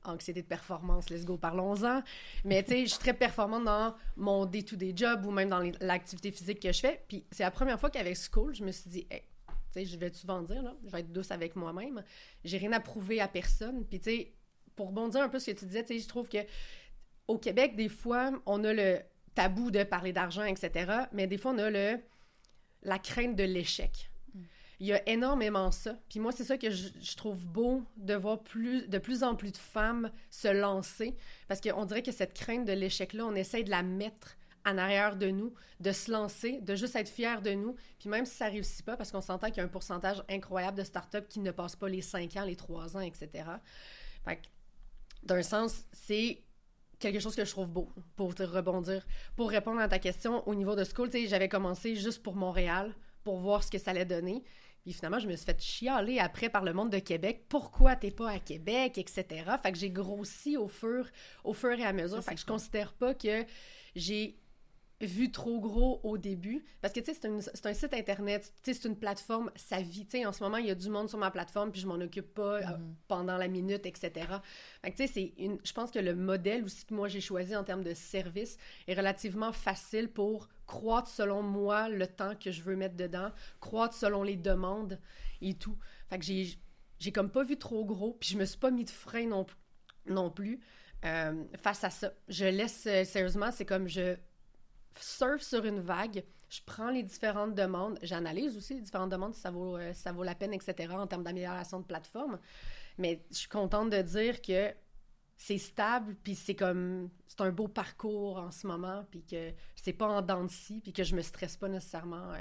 anxiété 0.07 0.41
de 0.41 0.47
performance, 0.47 1.09
let's 1.09 1.25
go, 1.25 1.37
parlons-en. 1.37 2.01
Mais 2.43 2.63
tu 2.63 2.73
sais, 2.73 2.81
je 2.85 2.91
suis 2.91 2.99
très 2.99 3.13
performante 3.13 3.65
dans 3.65 3.95
mon 4.15 4.45
day-to-day 4.45 4.93
job 4.95 5.25
ou 5.25 5.31
même 5.31 5.49
dans 5.49 5.63
l'activité 5.81 6.31
physique 6.31 6.59
que 6.59 6.71
je 6.71 6.79
fais. 6.79 7.03
Puis 7.07 7.25
c'est 7.31 7.43
la 7.43 7.51
première 7.51 7.79
fois 7.79 7.89
qu'avec 7.89 8.15
School, 8.15 8.53
je 8.53 8.63
me 8.63 8.71
suis 8.71 8.89
dit, 8.89 9.07
hey, 9.09 9.23
je 9.83 9.97
vais 9.97 10.13
souvent 10.13 10.41
dire, 10.41 10.61
là, 10.63 10.75
je 10.85 10.91
vais 10.91 11.01
être 11.01 11.11
douce 11.11 11.31
avec 11.31 11.55
moi-même. 11.55 12.03
J'ai 12.43 12.57
rien 12.57 12.71
à 12.71 12.79
prouver 12.79 13.19
à 13.19 13.27
personne. 13.27 13.85
Puis 13.85 13.99
tu 13.99 14.09
sais, 14.09 14.33
pour 14.75 14.87
rebondir 14.87 15.21
un 15.21 15.29
peu 15.29 15.39
ce 15.39 15.51
que 15.51 15.59
tu 15.59 15.65
disais, 15.65 15.83
tu 15.83 15.95
sais, 15.95 15.99
je 15.99 16.07
trouve 16.07 16.29
que 16.29 16.37
au 17.27 17.37
Québec, 17.37 17.75
des 17.75 17.89
fois, 17.89 18.31
on 18.45 18.63
a 18.63 18.73
le 18.73 18.99
tabou 19.33 19.71
de 19.71 19.83
parler 19.83 20.13
d'argent, 20.13 20.43
etc. 20.43 20.91
Mais 21.11 21.27
des 21.27 21.37
fois, 21.37 21.51
on 21.51 21.57
a 21.57 21.69
le 21.69 21.99
la 22.83 22.99
crainte 22.99 23.35
de 23.35 23.43
l'échec. 23.43 24.11
Il 24.79 24.87
y 24.87 24.93
a 24.93 25.07
énormément 25.09 25.71
ça. 25.71 25.97
Puis 26.09 26.19
moi, 26.19 26.31
c'est 26.31 26.43
ça 26.43 26.57
que 26.57 26.69
je, 26.69 26.89
je 27.01 27.15
trouve 27.15 27.45
beau 27.45 27.83
de 27.97 28.13
voir 28.13 28.43
plus, 28.43 28.87
de 28.87 28.97
plus 28.97 29.23
en 29.23 29.35
plus 29.35 29.51
de 29.51 29.57
femmes 29.57 30.11
se 30.29 30.49
lancer. 30.49 31.15
Parce 31.47 31.61
qu'on 31.61 31.85
dirait 31.85 32.03
que 32.03 32.11
cette 32.11 32.33
crainte 32.33 32.65
de 32.65 32.73
l'échec-là, 32.73 33.25
on 33.25 33.35
essaye 33.35 33.63
de 33.63 33.71
la 33.71 33.83
mettre 33.83 34.37
en 34.65 34.77
arrière 34.77 35.15
de 35.15 35.29
nous, 35.29 35.53
de 35.79 35.91
se 35.91 36.11
lancer, 36.11 36.59
de 36.61 36.75
juste 36.75 36.95
être 36.95 37.09
fier 37.09 37.41
de 37.41 37.51
nous. 37.51 37.75
Puis 37.99 38.09
même 38.09 38.25
si 38.25 38.35
ça 38.35 38.47
réussit 38.47 38.85
pas, 38.85 38.97
parce 38.97 39.11
qu'on 39.11 39.21
s'entend 39.21 39.47
qu'il 39.47 39.57
y 39.57 39.59
a 39.61 39.63
un 39.63 39.69
pourcentage 39.69 40.23
incroyable 40.29 40.77
de 40.77 40.83
startups 40.83 41.27
qui 41.29 41.39
ne 41.39 41.51
passent 41.51 41.75
pas 41.75 41.89
les 41.89 42.01
5 42.01 42.35
ans, 42.37 42.45
les 42.45 42.55
3 42.55 42.97
ans, 42.97 43.01
etc. 43.01 43.29
Fait 44.23 44.37
que, 44.37 44.41
d'un 45.23 45.43
sens, 45.43 45.85
c'est 45.91 46.43
quelque 46.99 47.19
chose 47.19 47.35
que 47.35 47.45
je 47.45 47.51
trouve 47.51 47.67
beau 47.67 47.89
pour 48.15 48.35
te 48.35 48.43
rebondir. 48.43 49.05
Pour 49.35 49.49
répondre 49.49 49.79
à 49.79 49.87
ta 49.87 49.99
question, 49.99 50.47
au 50.47 50.55
niveau 50.55 50.75
de 50.75 50.83
school, 50.83 51.09
j'avais 51.27 51.49
commencé 51.49 51.95
juste 51.95 52.23
pour 52.23 52.35
Montréal, 52.35 52.93
pour 53.23 53.39
voir 53.39 53.63
ce 53.63 53.71
que 53.71 53.77
ça 53.77 53.91
allait 53.91 54.05
donner. 54.05 54.43
Puis 54.83 54.93
finalement, 54.93 55.17
je 55.17 55.27
me 55.27 55.35
suis 55.35 55.45
fait 55.45 55.59
chialer 55.59 56.19
après 56.19 56.47
par 56.47 56.63
le 56.63 56.71
monde 56.71 56.91
de 56.91 56.99
Québec. 56.99 57.45
Pourquoi 57.49 57.95
t'es 57.95 58.11
pas 58.11 58.29
à 58.29 58.39
Québec, 58.39 58.99
etc. 58.99 59.25
Fait 59.61 59.71
que 59.71 59.79
j'ai 59.79 59.89
grossi 59.89 60.57
au 60.57 60.67
fur, 60.67 61.09
au 61.43 61.53
fur 61.53 61.71
et 61.71 61.83
à 61.83 61.91
mesure. 61.91 62.23
fait 62.23 62.35
que 62.35 62.41
je 62.41 62.45
considère 62.45 62.93
pas 62.93 63.15
que 63.15 63.45
j'ai 63.95 64.37
vu 65.01 65.31
trop 65.31 65.59
gros 65.59 65.99
au 66.03 66.17
début. 66.17 66.63
Parce 66.81 66.93
que, 66.93 66.99
tu 66.99 67.13
sais, 67.13 67.19
c'est 67.53 67.65
un, 67.65 67.73
site 67.73 67.93
Internet, 67.93 68.53
tu 68.63 68.73
sais, 68.73 68.79
c'est 68.79 68.87
une 68.87 68.97
plateforme, 68.97 69.51
ça 69.55 69.81
vit. 69.81 70.05
Tu 70.05 70.19
sais, 70.19 70.25
en 70.25 70.31
ce 70.31 70.43
moment, 70.43 70.57
il 70.57 70.67
y 70.67 70.71
a 70.71 70.75
du 70.75 70.89
monde 70.89 71.09
sur 71.09 71.17
ma 71.17 71.31
plateforme, 71.31 71.71
puis 71.71 71.81
je 71.81 71.87
m'en 71.87 71.95
occupe 71.95 72.33
pas 72.33 72.59
euh, 72.59 72.77
pendant 73.07 73.37
la 73.37 73.47
minute, 73.47 73.85
etc. 73.85 74.11
Fait 74.81 74.91
que, 74.91 74.97
tu 74.97 75.07
sais, 75.07 75.13
c'est 75.13 75.33
une... 75.43 75.59
Je 75.63 75.73
pense 75.73 75.91
que 75.91 75.99
le 75.99 76.15
modèle 76.15 76.63
aussi 76.63 76.85
que 76.85 76.93
moi, 76.93 77.07
j'ai 77.07 77.21
choisi 77.21 77.55
en 77.55 77.63
termes 77.63 77.83
de 77.83 77.93
service 77.93 78.57
est 78.87 78.93
relativement 78.93 79.51
facile 79.51 80.09
pour 80.09 80.49
croître 80.65 81.09
selon 81.09 81.43
moi 81.43 81.89
le 81.89 82.07
temps 82.07 82.35
que 82.35 82.51
je 82.51 82.61
veux 82.63 82.75
mettre 82.75 82.95
dedans, 82.95 83.31
croître 83.59 83.95
selon 83.95 84.23
les 84.23 84.37
demandes 84.37 84.99
et 85.41 85.55
tout. 85.55 85.77
Fait 86.09 86.19
que 86.19 86.25
j'ai... 86.25 86.57
J'ai 86.97 87.11
comme 87.11 87.29
pas 87.29 87.43
vu 87.43 87.57
trop 87.57 87.83
gros, 87.83 88.13
puis 88.13 88.29
je 88.29 88.37
me 88.37 88.45
suis 88.45 88.57
pas 88.57 88.71
mis 88.71 88.85
de 88.85 88.89
frein 88.89 89.27
non, 89.27 89.45
non 90.07 90.31
plus 90.31 90.61
euh, 91.03 91.43
face 91.61 91.83
à 91.83 91.89
ça. 91.89 92.13
Je 92.29 92.45
laisse, 92.45 92.85
euh, 92.87 93.03
sérieusement, 93.03 93.51
c'est 93.51 93.65
comme 93.65 93.87
je 93.87 94.15
surfe 94.99 95.41
sur 95.41 95.65
une 95.65 95.79
vague, 95.79 96.23
je 96.49 96.61
prends 96.65 96.89
les 96.89 97.03
différentes 97.03 97.55
demandes, 97.55 97.99
j'analyse 98.01 98.55
aussi 98.55 98.75
les 98.75 98.81
différentes 98.81 99.11
demandes 99.11 99.33
si 99.33 99.41
ça 99.41 99.51
vaut, 99.51 99.77
euh, 99.77 99.93
ça 99.93 100.11
vaut 100.11 100.23
la 100.23 100.35
peine, 100.35 100.53
etc., 100.53 100.93
en 100.93 101.07
termes 101.07 101.23
d'amélioration 101.23 101.79
de 101.79 101.85
plateforme. 101.85 102.39
Mais 102.97 103.25
je 103.31 103.37
suis 103.37 103.49
contente 103.49 103.89
de 103.89 104.01
dire 104.01 104.41
que 104.41 104.73
c'est 105.37 105.57
stable, 105.57 106.15
puis 106.23 106.35
c'est 106.35 106.55
comme, 106.55 107.09
c'est 107.27 107.41
un 107.41 107.51
beau 107.51 107.67
parcours 107.67 108.37
en 108.37 108.51
ce 108.51 108.67
moment, 108.67 109.05
puis 109.11 109.23
que 109.23 109.53
c'est 109.75 109.93
pas 109.93 110.07
en 110.07 110.21
dents 110.21 110.43
de 110.43 110.49
scie, 110.49 110.79
puis 110.81 110.93
que 110.93 111.03
je 111.03 111.15
me 111.15 111.21
stresse 111.21 111.57
pas 111.57 111.67
nécessairement 111.67 112.31
euh, 112.31 112.37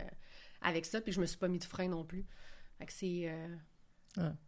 avec 0.60 0.84
ça, 0.84 1.00
puis 1.00 1.12
je 1.12 1.20
me 1.20 1.26
suis 1.26 1.38
pas 1.38 1.48
mis 1.48 1.58
de 1.58 1.64
frein 1.64 1.88
non 1.88 2.04
plus. 2.04 2.24
Fait 2.78 2.86
que 2.86 2.92
c'est, 2.92 3.28
euh, 3.28 3.56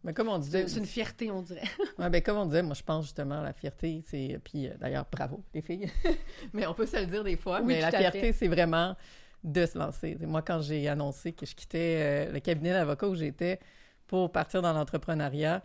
Mais 0.05 0.14
comme 0.14 0.29
on 0.29 0.38
disait, 0.38 0.68
c'est 0.68 0.79
une 0.79 0.87
fierté, 0.87 1.31
on 1.31 1.42
dirait. 1.42 1.62
Ouais, 1.98 2.09
ben 2.11 2.22
comme 2.22 2.37
on 2.37 2.46
disait, 2.46 2.62
moi 2.62 2.74
je 2.74 2.83
pense 2.83 3.05
justement 3.05 3.40
la 3.40 3.52
fierté, 3.52 4.02
c'est 4.07 4.38
puis 4.44 4.68
euh, 4.68 4.74
d'ailleurs 4.79 5.07
bravo 5.11 5.42
les 5.55 5.62
filles, 5.62 5.90
mais 6.52 6.66
on 6.66 6.74
peut 6.74 6.87
se 6.87 6.96
le 6.96 7.07
dire 7.07 7.24
des 7.24 7.37
fois, 7.37 7.61
Oui, 7.61 7.74
mais 7.74 7.81
la 7.81 7.88
à 7.88 7.90
fierté 7.90 8.33
c'est 8.33 8.48
vraiment 8.48 8.96
de 9.42 9.66
se 9.66 9.76
lancer. 9.79 10.16
Moi 10.20 10.42
quand 10.42 10.61
j'ai 10.61 10.87
annoncé 10.88 11.33
que 11.33 11.46
je 11.46 11.55
quittais 11.55 12.29
euh, 12.29 12.33
le 12.33 12.40
cabinet 12.40 12.72
d'avocat 12.72 13.09
où 13.09 13.14
j'étais 13.14 13.59
pour 14.07 14.31
partir 14.31 14.62
dans 14.62 14.72
l'entrepreneuriat, 14.72 15.62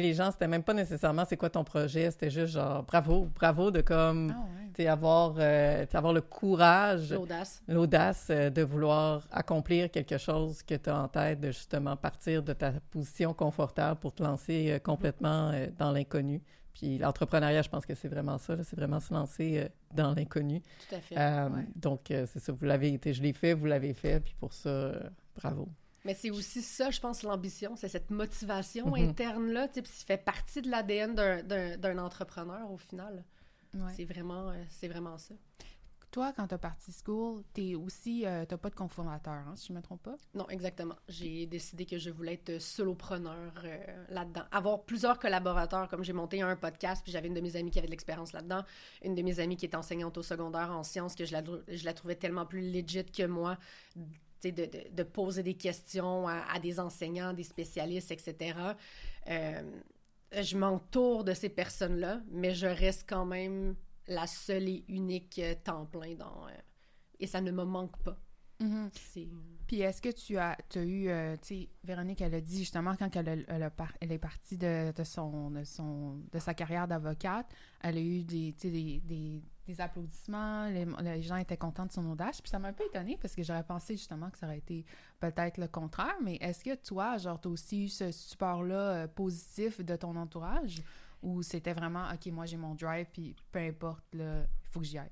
les 0.00 0.14
gens 0.14 0.30
c'était 0.30 0.48
même 0.48 0.62
pas 0.62 0.74
nécessairement 0.74 1.24
c'est 1.24 1.36
quoi 1.36 1.50
ton 1.50 1.64
projet, 1.64 2.10
c'était 2.10 2.30
juste 2.30 2.54
genre 2.54 2.82
bravo, 2.82 3.28
bravo 3.34 3.70
de 3.70 3.80
comme 3.80 4.32
Ah 4.34 4.40
ouais. 4.40 4.70
t'sais, 4.72 4.86
avoir 4.88 5.34
euh, 5.38 5.86
t'sais, 5.86 5.96
avoir 5.96 6.12
le 6.12 6.20
courage 6.20 7.12
L'audace. 7.12 7.62
l'audace 7.68 8.26
euh, 8.30 8.50
de 8.50 8.62
vouloir 8.62 9.26
accomplir 9.30 9.90
quelque 9.90 10.18
chose 10.18 10.62
que 10.62 10.74
tu 10.74 10.90
as 10.90 10.96
en 10.98 11.08
tête, 11.08 11.40
de 11.40 11.48
justement 11.48 11.96
partir 11.96 12.42
de 12.42 12.52
ta 12.52 12.72
position 12.90 13.34
confortable 13.34 14.00
pour 14.00 14.12
te 14.14 14.22
lancer 14.22 14.72
euh, 14.72 14.78
complètement 14.78 15.50
euh, 15.52 15.66
dans 15.78 15.92
l'inconnu. 15.92 16.42
Puis 16.72 16.98
l'entrepreneuriat, 16.98 17.62
je 17.62 17.68
pense 17.68 17.86
que 17.86 17.94
c'est 17.94 18.08
vraiment 18.08 18.36
ça, 18.38 18.56
c'est 18.64 18.74
vraiment 18.74 18.98
se 18.98 19.14
lancer 19.14 19.68
dans 19.94 20.12
l'inconnu. 20.12 20.60
Tout 20.88 20.94
à 20.96 21.00
fait. 21.00 21.14
Ouais. 21.14 21.66
Donc, 21.76 22.00
c'est 22.08 22.40
ça, 22.40 22.50
vous 22.52 22.64
l'avez 22.64 22.92
été, 22.92 23.12
je 23.14 23.22
l'ai 23.22 23.32
fait, 23.32 23.54
vous 23.54 23.66
l'avez 23.66 23.94
fait, 23.94 24.18
puis 24.18 24.34
pour 24.40 24.52
ça, 24.52 24.90
bravo. 25.36 25.68
Mais 26.04 26.14
c'est 26.14 26.30
aussi 26.30 26.60
ça, 26.62 26.90
je 26.90 27.00
pense, 27.00 27.22
l'ambition, 27.22 27.76
c'est 27.76 27.88
cette 27.88 28.10
motivation 28.10 28.88
Mhm. 28.88 29.08
interne-là, 29.10 29.68
tu 29.68 29.80
sais, 29.80 29.86
ça 29.86 30.04
fait 30.04 30.22
partie 30.24 30.60
de 30.62 30.70
l'ADN 30.70 31.14
d'un- 31.14 31.98
entrepreneur, 31.98 32.70
au 32.70 32.76
final. 32.76 33.24
Ouais. 33.74 33.92
C'est 33.96 34.04
vraiment, 34.04 34.50
euh, 34.50 34.62
c'est 34.68 34.88
vraiment 34.88 35.16
ça. 35.18 35.34
Toi, 36.10 36.32
quand 36.36 36.46
t'as 36.46 36.58
parti 36.58 36.92
school, 36.92 37.42
t'es 37.54 37.74
aussi, 37.74 38.24
euh, 38.24 38.44
t'as 38.46 38.56
pas 38.56 38.70
de 38.70 38.76
cofondateur, 38.76 39.32
hein, 39.48 39.54
si 39.56 39.66
je 39.68 39.72
me 39.72 39.82
trompe 39.82 40.02
pas? 40.04 40.14
Non, 40.34 40.48
exactement. 40.48 40.94
J'ai 41.08 41.44
décidé 41.46 41.86
que 41.86 41.98
je 41.98 42.08
voulais 42.10 42.34
être 42.34 42.60
solopreneur 42.60 43.52
euh, 43.64 44.04
là-dedans. 44.10 44.44
Avoir 44.52 44.84
plusieurs 44.84 45.18
collaborateurs, 45.18 45.88
comme 45.88 46.04
j'ai 46.04 46.12
monté 46.12 46.40
un 46.40 46.54
podcast, 46.54 47.02
puis 47.02 47.10
j'avais 47.10 47.26
une 47.26 47.34
de 47.34 47.40
mes 47.40 47.56
amies 47.56 47.72
qui 47.72 47.78
avait 47.80 47.88
de 47.88 47.90
l'expérience 47.90 48.32
là-dedans, 48.32 48.62
une 49.02 49.16
de 49.16 49.22
mes 49.22 49.40
amies 49.40 49.56
qui 49.56 49.66
est 49.66 49.74
enseignante 49.74 50.16
au 50.16 50.22
secondaire 50.22 50.70
en 50.70 50.84
sciences, 50.84 51.16
que 51.16 51.24
je 51.24 51.32
la, 51.32 51.42
je 51.66 51.84
la 51.84 51.92
trouvais 51.94 52.14
tellement 52.14 52.46
plus 52.46 52.70
legit 52.70 53.04
que 53.06 53.26
moi, 53.26 53.58
tu 53.94 53.98
de, 54.52 54.66
de, 54.66 54.84
de 54.92 55.02
poser 55.02 55.42
des 55.42 55.54
questions 55.54 56.26
à, 56.28 56.44
à 56.52 56.58
des 56.60 56.78
enseignants, 56.80 57.32
des 57.32 57.44
spécialistes, 57.44 58.10
etc. 58.10 58.58
Euh, 59.28 59.62
je 60.40 60.56
m'entoure 60.56 61.24
de 61.24 61.32
ces 61.34 61.48
personnes-là, 61.48 62.20
mais 62.30 62.54
je 62.54 62.66
reste 62.66 63.04
quand 63.08 63.24
même 63.26 63.76
la 64.06 64.26
seule 64.26 64.68
et 64.68 64.84
unique 64.88 65.38
euh, 65.38 65.54
temps 65.62 65.86
plein 65.86 66.14
dans... 66.14 66.46
euh, 66.48 66.50
et 67.20 67.26
ça 67.26 67.40
ne 67.40 67.50
me 67.50 67.64
manque 67.64 67.96
pas. 68.02 68.18
Mhm. 68.60 68.90
C'est... 68.92 69.28
Puis 69.66 69.80
est-ce 69.80 70.02
que 70.02 70.10
tu 70.10 70.36
as, 70.36 70.56
eu, 70.76 71.08
euh, 71.08 71.36
tu 71.40 71.48
sais, 71.62 71.68
Véronique, 71.84 72.20
elle 72.20 72.34
a 72.34 72.40
dit 72.40 72.58
justement 72.58 72.94
quand 72.96 73.14
elle, 73.16 73.28
a- 73.28 73.36
elle, 73.48 73.62
a 73.62 73.70
par- 73.70 73.94
elle 74.00 74.12
est 74.12 74.18
partie 74.18 74.58
de, 74.58 74.92
de 74.92 75.04
son, 75.04 75.50
de 75.50 75.64
son, 75.64 76.20
de 76.32 76.38
sa 76.38 76.52
carrière 76.52 76.86
d'avocate, 76.86 77.46
elle 77.80 77.96
a 77.96 78.00
eu 78.00 78.22
des, 78.24 78.52
des 79.66 79.80
applaudissements, 79.80 80.68
les, 80.68 80.86
les 81.02 81.22
gens 81.22 81.36
étaient 81.36 81.56
contents 81.56 81.86
de 81.86 81.92
son 81.92 82.04
audace. 82.10 82.40
Puis 82.40 82.50
ça 82.50 82.58
m'a 82.58 82.68
un 82.68 82.72
peu 82.72 82.84
étonnée 82.84 83.18
parce 83.20 83.34
que 83.34 83.42
j'aurais 83.42 83.64
pensé 83.64 83.96
justement 83.96 84.30
que 84.30 84.38
ça 84.38 84.46
aurait 84.46 84.58
été 84.58 84.84
peut-être 85.20 85.58
le 85.58 85.68
contraire. 85.68 86.16
Mais 86.22 86.36
est-ce 86.36 86.64
que 86.64 86.74
toi, 86.74 87.16
genre, 87.18 87.40
tu 87.40 87.48
as 87.48 87.50
aussi 87.50 87.84
eu 87.84 87.88
ce 87.88 88.12
support-là 88.12 88.76
euh, 88.76 89.06
positif 89.08 89.80
de 89.80 89.96
ton 89.96 90.16
entourage? 90.16 90.82
Ou 91.22 91.42
c'était 91.42 91.72
vraiment, 91.72 92.04
OK, 92.12 92.26
moi 92.32 92.44
j'ai 92.44 92.58
mon 92.58 92.74
drive, 92.74 93.06
puis 93.12 93.34
peu 93.50 93.60
importe, 93.60 94.04
là, 94.12 94.40
il 94.40 94.68
faut 94.70 94.80
que 94.80 94.86
j'y 94.86 94.98
aille? 94.98 95.10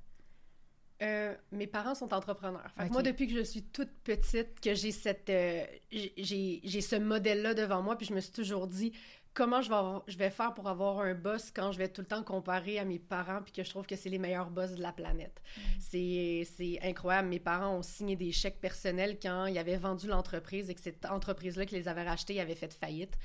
Euh, 1.02 1.34
mes 1.50 1.66
parents 1.66 1.96
sont 1.96 2.14
entrepreneurs. 2.14 2.70
Fait 2.76 2.86
que 2.86 2.92
moi, 2.92 3.02
depuis 3.02 3.26
que 3.26 3.34
je 3.34 3.42
suis 3.42 3.62
toute 3.62 3.90
petite, 4.04 4.60
que 4.60 4.72
j'ai 4.74 4.92
cette, 4.92 5.30
euh, 5.30 5.64
j'ai 5.90 6.80
ce 6.80 6.96
modèle-là 6.96 7.54
devant 7.54 7.82
moi, 7.82 7.96
puis 7.96 8.06
je 8.06 8.14
me 8.14 8.20
suis 8.20 8.30
toujours 8.30 8.68
dit 8.68 8.92
comment 9.35 9.62
je 9.62 9.68
vais, 9.71 9.75
avoir- 9.77 10.03
je 10.07 10.16
vais 10.18 10.31
faire 10.31 10.53
pour 10.55 10.68
avoir 10.68 11.01
un 11.01 11.14
boss 11.14 11.51
quand 11.51 11.73
je 11.73 11.79
vais 11.79 11.88
tout 11.88 12.01
le 12.03 12.07
temps 12.07 12.23
comparer 12.23 12.79
à 12.79 12.85
mes 12.85 12.99
parents, 12.99 13.40
puis 13.42 13.53
que 13.53 13.62
je 13.64 13.71
trouve 13.71 13.87
que 13.87 13.97
c'est 13.97 14.11
les 14.11 14.18
meilleurs 14.18 14.51
boss 14.51 14.73
de 14.73 14.83
la 14.83 14.92
planète. 14.92 15.42
C'est 15.81 16.47
c'est 16.57 16.79
incroyable. 16.83 17.29
Mes 17.29 17.40
parents 17.40 17.77
ont 17.79 17.83
signé 17.83 18.16
des 18.16 18.33
chèques 18.33 18.61
personnels 18.61 19.18
quand 19.21 19.47
ils 19.47 19.59
avaient 19.59 19.77
vendu 19.77 20.07
l'entreprise 20.07 20.68
et 20.71 20.75
que 20.75 20.81
cette 20.81 21.05
entreprise-là 21.07 21.66
qui 21.66 21.75
les 21.75 21.88
avait 21.88 22.03
rachetés 22.03 22.40
avait 22.40 22.55
fait 22.55 22.73
faillite. 22.73 23.16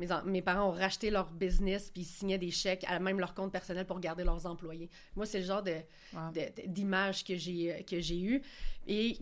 Mes, 0.00 0.08
mes 0.24 0.42
parents 0.42 0.68
ont 0.70 0.72
racheté 0.72 1.08
leur 1.10 1.30
business 1.30 1.90
puis 1.90 2.02
ils 2.02 2.06
signaient 2.06 2.36
des 2.38 2.50
chèques 2.50 2.84
à 2.88 2.98
même 2.98 3.20
leur 3.20 3.32
compte 3.32 3.52
personnel 3.52 3.86
pour 3.86 4.00
garder 4.00 4.24
leurs 4.24 4.44
employés. 4.44 4.90
Moi, 5.14 5.24
c'est 5.24 5.38
le 5.38 5.44
genre 5.44 5.62
de, 5.62 5.76
Wow. 6.12 6.32
de- 6.32 6.62
de- 6.62 6.66
d'image 6.66 7.22
que 7.24 7.36
j'ai 7.36 7.72
euh, 7.72 7.82
que 7.82 8.00
j'ai 8.00 8.20
eu 8.20 8.42
et 8.88 9.16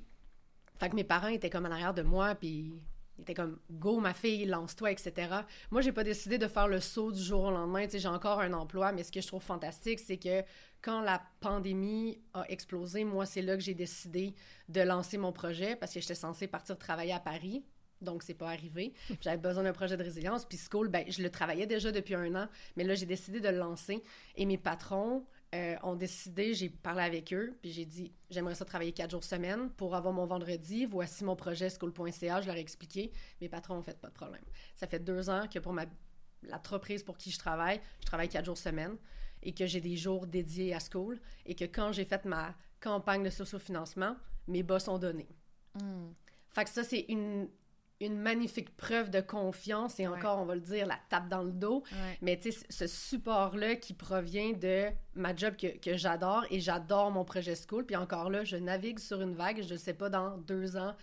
fait 0.81 0.89
que 0.89 0.97
mes 0.97 1.05
parents 1.05 1.29
étaient 1.29 1.51
comme 1.51 1.67
en 1.67 1.71
arrière 1.71 1.93
de 1.95 2.03
moi 2.03 2.35
puis 2.35 2.73
ils 3.19 3.23
étaient 3.23 3.35
comme 3.35 3.59
go 3.71 4.01
ma 4.01 4.15
fille 4.15 4.47
lance-toi 4.47 4.91
etc 4.91 5.29
moi 5.71 5.81
j'ai 5.81 5.93
pas 5.93 6.05
décidé 6.05 6.39
de 6.39 6.49
faire 6.49 6.69
le 6.69 6.81
saut 6.81 7.13
du 7.13 7.23
jour 7.23 7.45
au 7.45 7.51
lendemain 7.51 7.85
tu 7.85 7.93
sais 7.93 7.99
j'ai 7.99 8.09
encore 8.09 8.41
un 8.41 8.53
emploi 8.53 8.93
mais 8.93 9.03
ce 9.03 9.13
que 9.13 9.21
je 9.21 9.27
trouve 9.27 9.43
fantastique 9.43 10.01
c'est 10.01 10.19
que 10.19 10.43
quand 10.81 11.01
la 11.01 11.23
pandémie 11.41 12.21
a 12.35 12.45
explosé 12.49 13.05
moi 13.05 13.27
c'est 13.27 13.43
là 13.43 13.57
que 13.57 13.63
j'ai 13.63 13.75
décidé 13.75 14.35
de 14.69 14.81
lancer 14.81 15.19
mon 15.19 15.33
projet 15.33 15.77
parce 15.77 15.93
que 15.95 16.01
j'étais 16.01 16.15
censée 16.15 16.47
partir 16.47 16.79
travailler 16.79 17.13
à 17.13 17.21
Paris 17.21 17.65
donc 18.03 18.23
c'est 18.23 18.35
pas 18.35 18.51
arrivé. 18.51 18.93
J'avais 19.21 19.39
besoin 19.39 19.63
d'un 19.63 19.73
projet 19.73 19.97
de 19.97 20.03
résilience. 20.03 20.45
Puis 20.45 20.59
School, 20.59 20.89
ben, 20.89 21.05
je 21.09 21.23
le 21.23 21.31
travaillais 21.31 21.67
déjà 21.67 21.93
depuis 21.93 22.15
un 22.15 22.35
an, 22.35 22.49
mais 22.77 22.85
là, 22.85 22.95
j'ai 22.95 23.07
décidé 23.07 23.41
de 23.41 23.49
le 23.49 23.59
lancer. 23.59 24.03
Et 24.37 24.45
mes 24.45 24.59
patrons 24.59 25.25
euh, 25.55 25.77
ont 25.83 25.97
décidé, 25.97 26.55
j'ai 26.55 26.71
parlé 26.71 27.03
avec 27.03 27.33
eux, 27.33 27.59
puis 27.61 27.73
j'ai 27.73 27.85
dit, 27.85 28.13
j'aimerais 28.31 28.55
ça 28.55 28.65
travailler 28.65 28.93
quatre 28.93 29.11
jours 29.11 29.25
semaine 29.25 29.71
pour 29.71 29.95
avoir 29.95 30.15
mon 30.15 30.25
vendredi. 30.25 30.87
Voici 30.87 31.25
mon 31.25 31.37
projet 31.37 31.69
school.ca. 31.69 32.41
Je 32.41 32.47
leur 32.47 32.57
ai 32.57 32.61
expliqué. 32.61 33.13
Mes 33.41 33.49
patrons 33.49 33.77
ont 33.77 33.83
fait 33.83 33.99
pas 34.01 34.09
de 34.09 34.15
problème. 34.15 34.43
Ça 34.77 34.87
fait 34.87 34.99
deux 35.01 35.29
ans 35.29 35.47
que 35.53 35.59
pour 35.59 35.73
ma 35.73 35.85
l'entreprise 36.45 37.03
pour 37.03 37.17
qui 37.17 37.31
je 37.31 37.39
travaille, 37.39 37.81
je 38.01 38.07
travaille 38.07 38.29
quatre 38.29 38.47
jours 38.47 38.59
semaine 38.59 38.97
et 39.43 39.53
que 39.53 39.67
j'ai 39.67 39.81
des 39.81 39.97
jours 39.97 40.27
dédiés 40.27 40.75
à 40.75 40.79
School 40.81 41.21
et 41.47 41.55
que 41.55 41.65
quand 41.65 41.93
j'ai 41.93 42.05
fait 42.05 42.25
ma 42.25 42.55
campagne 42.81 43.23
de 43.23 43.31
sociofinancement, 43.31 44.17
mes 44.49 44.63
boss 44.63 44.89
ont 44.89 44.99
donné. 44.99 45.29
Hmm. 45.75 46.11
Fait 46.49 46.65
que 46.65 46.71
ça, 46.71 46.85
c'est 46.85 47.07
une, 47.09 47.49
une 48.07 48.19
magnifique 48.19 48.77
preuve 48.77 49.11
de 49.11 49.21
confiance 49.21 49.99
et 50.01 50.07
Ouais. 50.09 50.17
encore, 50.19 50.39
on 50.41 50.45
va 50.45 50.55
le 50.55 50.61
dire, 50.61 50.87
la 50.87 50.99
tape 51.09 51.29
dans 51.29 51.43
le 51.43 51.53
dos. 51.53 51.83
Ouais. 51.93 52.19
Mais 52.23 52.39
tu 52.39 52.53
sais, 52.53 52.67
ce 52.69 52.87
support-là 52.87 53.77
qui 53.77 53.95
provient 53.95 54.53
de 54.53 54.87
ma 55.15 55.35
job 55.35 55.55
que, 55.57 55.79
que 55.79 55.97
j'adore 55.97 56.45
et 56.51 56.61
j'adore 56.61 57.11
mon 57.11 57.25
projet 57.25 57.55
school. 57.55 57.85
Puis 57.87 57.97
encore 57.97 58.31
là, 58.31 58.45
je 58.45 58.57
navigue 58.57 58.99
sur 58.99 59.21
une 59.21 59.35
vague. 59.35 59.63
Je 59.63 59.73
ne 59.75 59.79
sais 59.79 59.95
pas 59.95 60.09
dans 60.09 60.39
deux 60.39 60.77
ans 60.77 60.95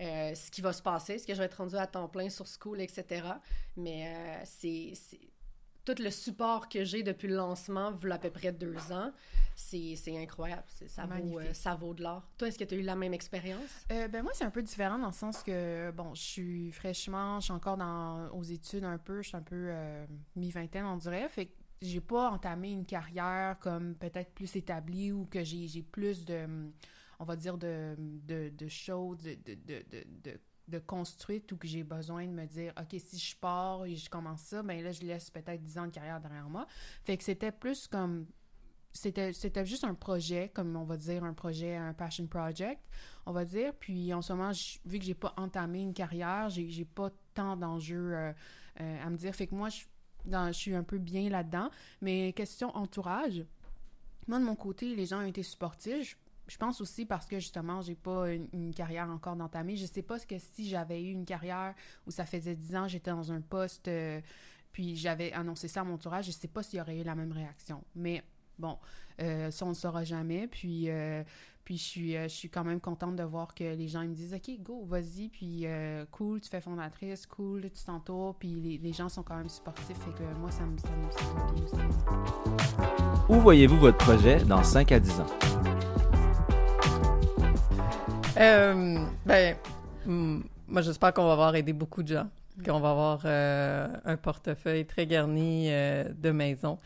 euh, 0.00 0.34
ce 0.34 0.50
qui 0.50 0.60
va 0.60 0.72
se 0.72 0.82
passer, 0.82 1.12
est-ce 1.14 1.24
que 1.26 1.34
je 1.34 1.38
vais 1.38 1.44
être 1.44 1.58
rendue 1.58 1.76
à 1.76 1.86
temps 1.86 2.08
plein 2.08 2.28
sur 2.28 2.46
school, 2.48 2.80
etc. 2.80 3.22
Mais 3.76 4.12
euh, 4.12 4.40
c'est- 4.44 4.92
tout 5.84 6.02
le 6.02 6.10
support 6.10 6.68
que 6.68 6.84
j'ai 6.84 7.02
depuis 7.02 7.28
le 7.28 7.36
lancement, 7.36 7.92
voilà 7.92 8.16
à 8.16 8.18
peu 8.18 8.30
près 8.30 8.52
deux 8.52 8.92
ans, 8.92 9.12
c'est 9.54 9.96
incroyable. 10.16 10.64
Ça 10.86 11.06
vaut, 11.06 11.38
euh, 11.38 11.52
ça 11.52 11.74
vaut 11.74 11.94
de 11.94 12.02
l'or. 12.02 12.28
Toi, 12.38 12.48
est-ce 12.48 12.58
que 12.58 12.64
tu 12.64 12.74
as 12.74 12.78
eu 12.78 12.82
la 12.82 12.96
même 12.96 13.14
expérience? 13.14 13.86
Euh, 13.92 14.08
ben 14.08 14.22
moi, 14.22 14.32
c'est 14.34 14.44
un 14.44 14.50
peu 14.50 14.62
différent 14.62 14.98
dans 14.98 15.08
le 15.08 15.12
sens 15.12 15.42
que, 15.42 15.90
bon, 15.92 16.14
je 16.14 16.22
suis 16.22 16.72
fraîchement, 16.72 17.40
je 17.40 17.44
suis 17.44 17.52
encore 17.52 17.76
dans, 17.76 18.28
aux 18.30 18.42
études 18.42 18.84
un 18.84 18.98
peu, 18.98 19.22
je 19.22 19.28
suis 19.28 19.36
un 19.36 19.42
peu 19.42 19.68
euh, 19.70 20.06
mi-vingtaine, 20.36 20.86
on 20.86 20.96
dirait. 20.96 21.28
Fait 21.28 21.46
que 21.46 21.52
j'ai 21.82 22.00
pas 22.00 22.30
entamé 22.30 22.72
une 22.72 22.86
carrière 22.86 23.58
comme 23.60 23.94
peut-être 23.94 24.32
plus 24.32 24.56
établie 24.56 25.12
ou 25.12 25.26
que 25.26 25.44
j'ai 25.44 25.82
plus 25.82 26.24
de, 26.24 26.46
on 27.20 27.24
va 27.24 27.36
dire, 27.36 27.58
de, 27.58 27.94
de, 27.98 28.48
de 28.48 28.68
choses, 28.68 29.18
de, 29.22 29.34
de, 29.34 29.54
de, 29.54 30.04
de, 30.22 30.40
de, 30.68 30.78
construites 30.78 31.50
ou 31.52 31.56
que 31.56 31.66
j'ai 31.66 31.82
besoin 31.82 32.26
de 32.26 32.32
me 32.32 32.46
dire, 32.46 32.72
OK, 32.80 32.98
si 32.98 33.18
je 33.18 33.36
pars 33.36 33.84
et 33.84 33.96
je 33.96 34.08
commence 34.08 34.42
ça, 34.42 34.62
ben 34.62 34.82
là, 34.82 34.92
je 34.92 35.02
laisse 35.02 35.30
peut-être 35.30 35.62
10 35.62 35.78
ans 35.78 35.86
de 35.86 35.90
carrière 35.92 36.20
derrière 36.20 36.48
moi. 36.48 36.66
Fait 37.02 37.16
que 37.16 37.24
c'était 37.24 37.52
plus 37.52 37.86
comme 37.86 38.26
c'était 38.92 39.32
c'était 39.32 39.66
juste 39.66 39.82
un 39.82 39.94
projet 39.94 40.50
comme 40.54 40.76
on 40.76 40.84
va 40.84 40.96
dire 40.96 41.24
un 41.24 41.34
projet 41.34 41.74
un 41.74 41.92
passion 41.92 42.26
project 42.28 42.80
on 43.26 43.32
va 43.32 43.44
dire. 43.44 43.74
Puis 43.74 44.14
en 44.14 44.22
ce 44.22 44.32
moment 44.32 44.52
vu 44.84 44.98
que 44.98 45.04
j'ai 45.04 45.14
pas 45.14 45.34
entamé 45.36 45.82
une 45.82 45.94
carrière 45.94 46.48
j'ai 46.48 46.70
j'ai 46.70 46.84
pas 46.84 47.10
tant 47.34 47.56
d'enjeux 47.56 48.14
euh, 48.14 48.32
euh, 48.80 49.04
à 49.04 49.10
me 49.10 49.16
dire. 49.16 49.34
Fait 49.34 49.48
que 49.48 49.54
moi 49.54 49.68
je 49.68 49.82
dans- 50.26 50.46
je 50.52 50.58
suis 50.58 50.74
un 50.74 50.84
peu 50.84 50.98
bien 50.98 51.28
là-dedans. 51.28 51.70
Mais 52.00 52.32
question 52.34 52.74
entourage 52.76 53.44
moi 54.28 54.38
de 54.38 54.44
mon 54.44 54.54
côté 54.54 54.94
les 54.94 55.06
gens 55.06 55.18
ont 55.22 55.26
été 55.26 55.42
supportifs 55.42 56.16
je 56.46 56.56
pense 56.56 56.80
aussi 56.80 57.06
parce 57.06 57.26
que 57.26 57.38
justement 57.38 57.80
j'ai 57.80 57.94
pas 57.94 58.32
une, 58.32 58.74
carrière 58.74 59.08
encore 59.08 59.36
d'entamer 59.36 59.76
je 59.76 59.86
sais 59.86 60.02
pas 60.02 60.18
ce 60.18 60.26
que 60.26 60.38
si 60.38 60.68
j'avais 60.68 61.02
eu 61.02 61.10
une 61.10 61.24
carrière 61.24 61.74
où 62.06 62.10
ça 62.10 62.24
faisait 62.24 62.54
10 62.54 62.76
ans 62.76 62.88
j'étais 62.88 63.10
dans 63.10 63.32
un 63.32 63.40
poste 63.40 63.88
euh, 63.88 64.20
puis 64.72 64.96
j'avais 64.96 65.32
annoncé 65.32 65.68
ça 65.68 65.80
à 65.80 65.84
mon 65.84 65.94
entourage 65.94 66.26
je 66.26 66.32
sais 66.32 66.48
pas 66.48 66.62
s'il 66.62 66.78
y 66.78 66.82
aurait 66.82 66.98
eu 66.98 67.04
la 67.04 67.14
même 67.14 67.32
réaction 67.32 67.82
mais 67.94 68.22
Bon, 68.56 68.78
euh, 69.20 69.50
ça, 69.50 69.66
on 69.66 69.70
ne 69.70 69.74
saura 69.74 70.04
jamais. 70.04 70.46
Puis, 70.46 70.88
euh, 70.88 71.24
je, 71.68 72.28
suis, 72.28 72.50
quand 72.50 72.62
même 72.62 72.80
contente 72.80 73.16
de 73.16 73.24
voir 73.24 73.52
que 73.52 73.64
les 73.64 73.88
gens 73.88 74.02
me 74.02 74.14
disent 74.14 74.32
OK, 74.32 74.48
go, 74.60 74.84
vas-y. 74.84 75.28
Puis, 75.28 75.66
cool, 76.12 76.40
tu 76.40 76.48
fais 76.48 76.60
fondatrice, 76.60 77.26
cool, 77.26 77.62
tu 77.62 77.84
t'entoures. 77.84 78.36
Puis, 78.36 78.78
les, 78.80 78.92
gens 78.92 79.08
sont 79.08 79.24
quand 79.24 79.36
même 79.36 79.48
sportifs. 79.48 79.98
Fait 79.98 80.12
que 80.12 80.38
moi, 80.38 80.52
ça 80.52 80.64
me, 80.64 80.78
ça 80.78 80.88
aussi. 81.64 81.76
Où 83.28 83.40
voyez-vous 83.40 83.78
votre 83.78 83.98
projet 83.98 84.44
dans 84.44 84.62
5 84.62 84.92
à 84.92 85.00
10 85.00 85.20
ans? 85.20 85.93
Euh, 88.36 88.98
ben, 89.24 89.56
moi, 90.66 90.82
j'espère 90.82 91.14
qu'on 91.14 91.26
va 91.26 91.32
avoir 91.32 91.54
aidé 91.54 91.72
beaucoup 91.72 92.02
de 92.02 92.08
gens, 92.08 92.28
qu'on 92.64 92.80
va 92.80 92.90
avoir 92.90 93.22
euh, 93.24 93.88
un 94.04 94.16
portefeuille 94.16 94.86
très 94.86 95.06
garni 95.06 95.68
euh, 95.70 96.04
de 96.18 96.30
maisons, 96.30 96.78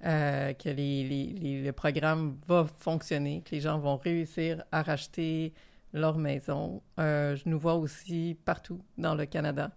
que 0.00 0.68
les, 0.68 1.62
le 1.64 1.70
programme 1.72 2.36
va 2.46 2.66
fonctionner, 2.78 3.42
que 3.44 3.54
les 3.54 3.60
gens 3.60 3.78
vont 3.78 3.96
réussir 3.96 4.62
à 4.72 4.82
racheter 4.82 5.52
leur 5.92 6.18
maison. 6.18 6.82
Je 6.98 7.48
nous 7.48 7.58
vois 7.58 7.74
aussi 7.74 8.36
partout 8.44 8.80
dans 8.98 9.14
le 9.14 9.26
Canada. 9.26 9.70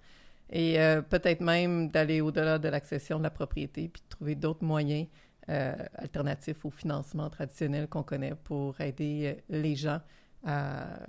Et 0.51 0.77
peut-être 1.11 1.41
même 1.41 1.89
d'aller 1.89 2.21
au-delà 2.21 2.57
de 2.57 2.69
l'accession 2.69 3.19
de 3.19 3.23
la 3.23 3.29
propriété, 3.29 3.88
puis 3.88 4.01
de 4.01 4.09
trouver 4.09 4.33
d'autres 4.33 4.63
moyens 4.63 5.05
alternatifs 5.47 6.65
au 6.65 6.71
financement 6.71 7.29
traditionnel 7.29 7.88
qu'on 7.88 8.01
connaît 8.01 8.33
pour 8.33 8.81
aider 8.81 9.43
les 9.49 9.75
gens 9.75 9.99
à, 10.45 10.99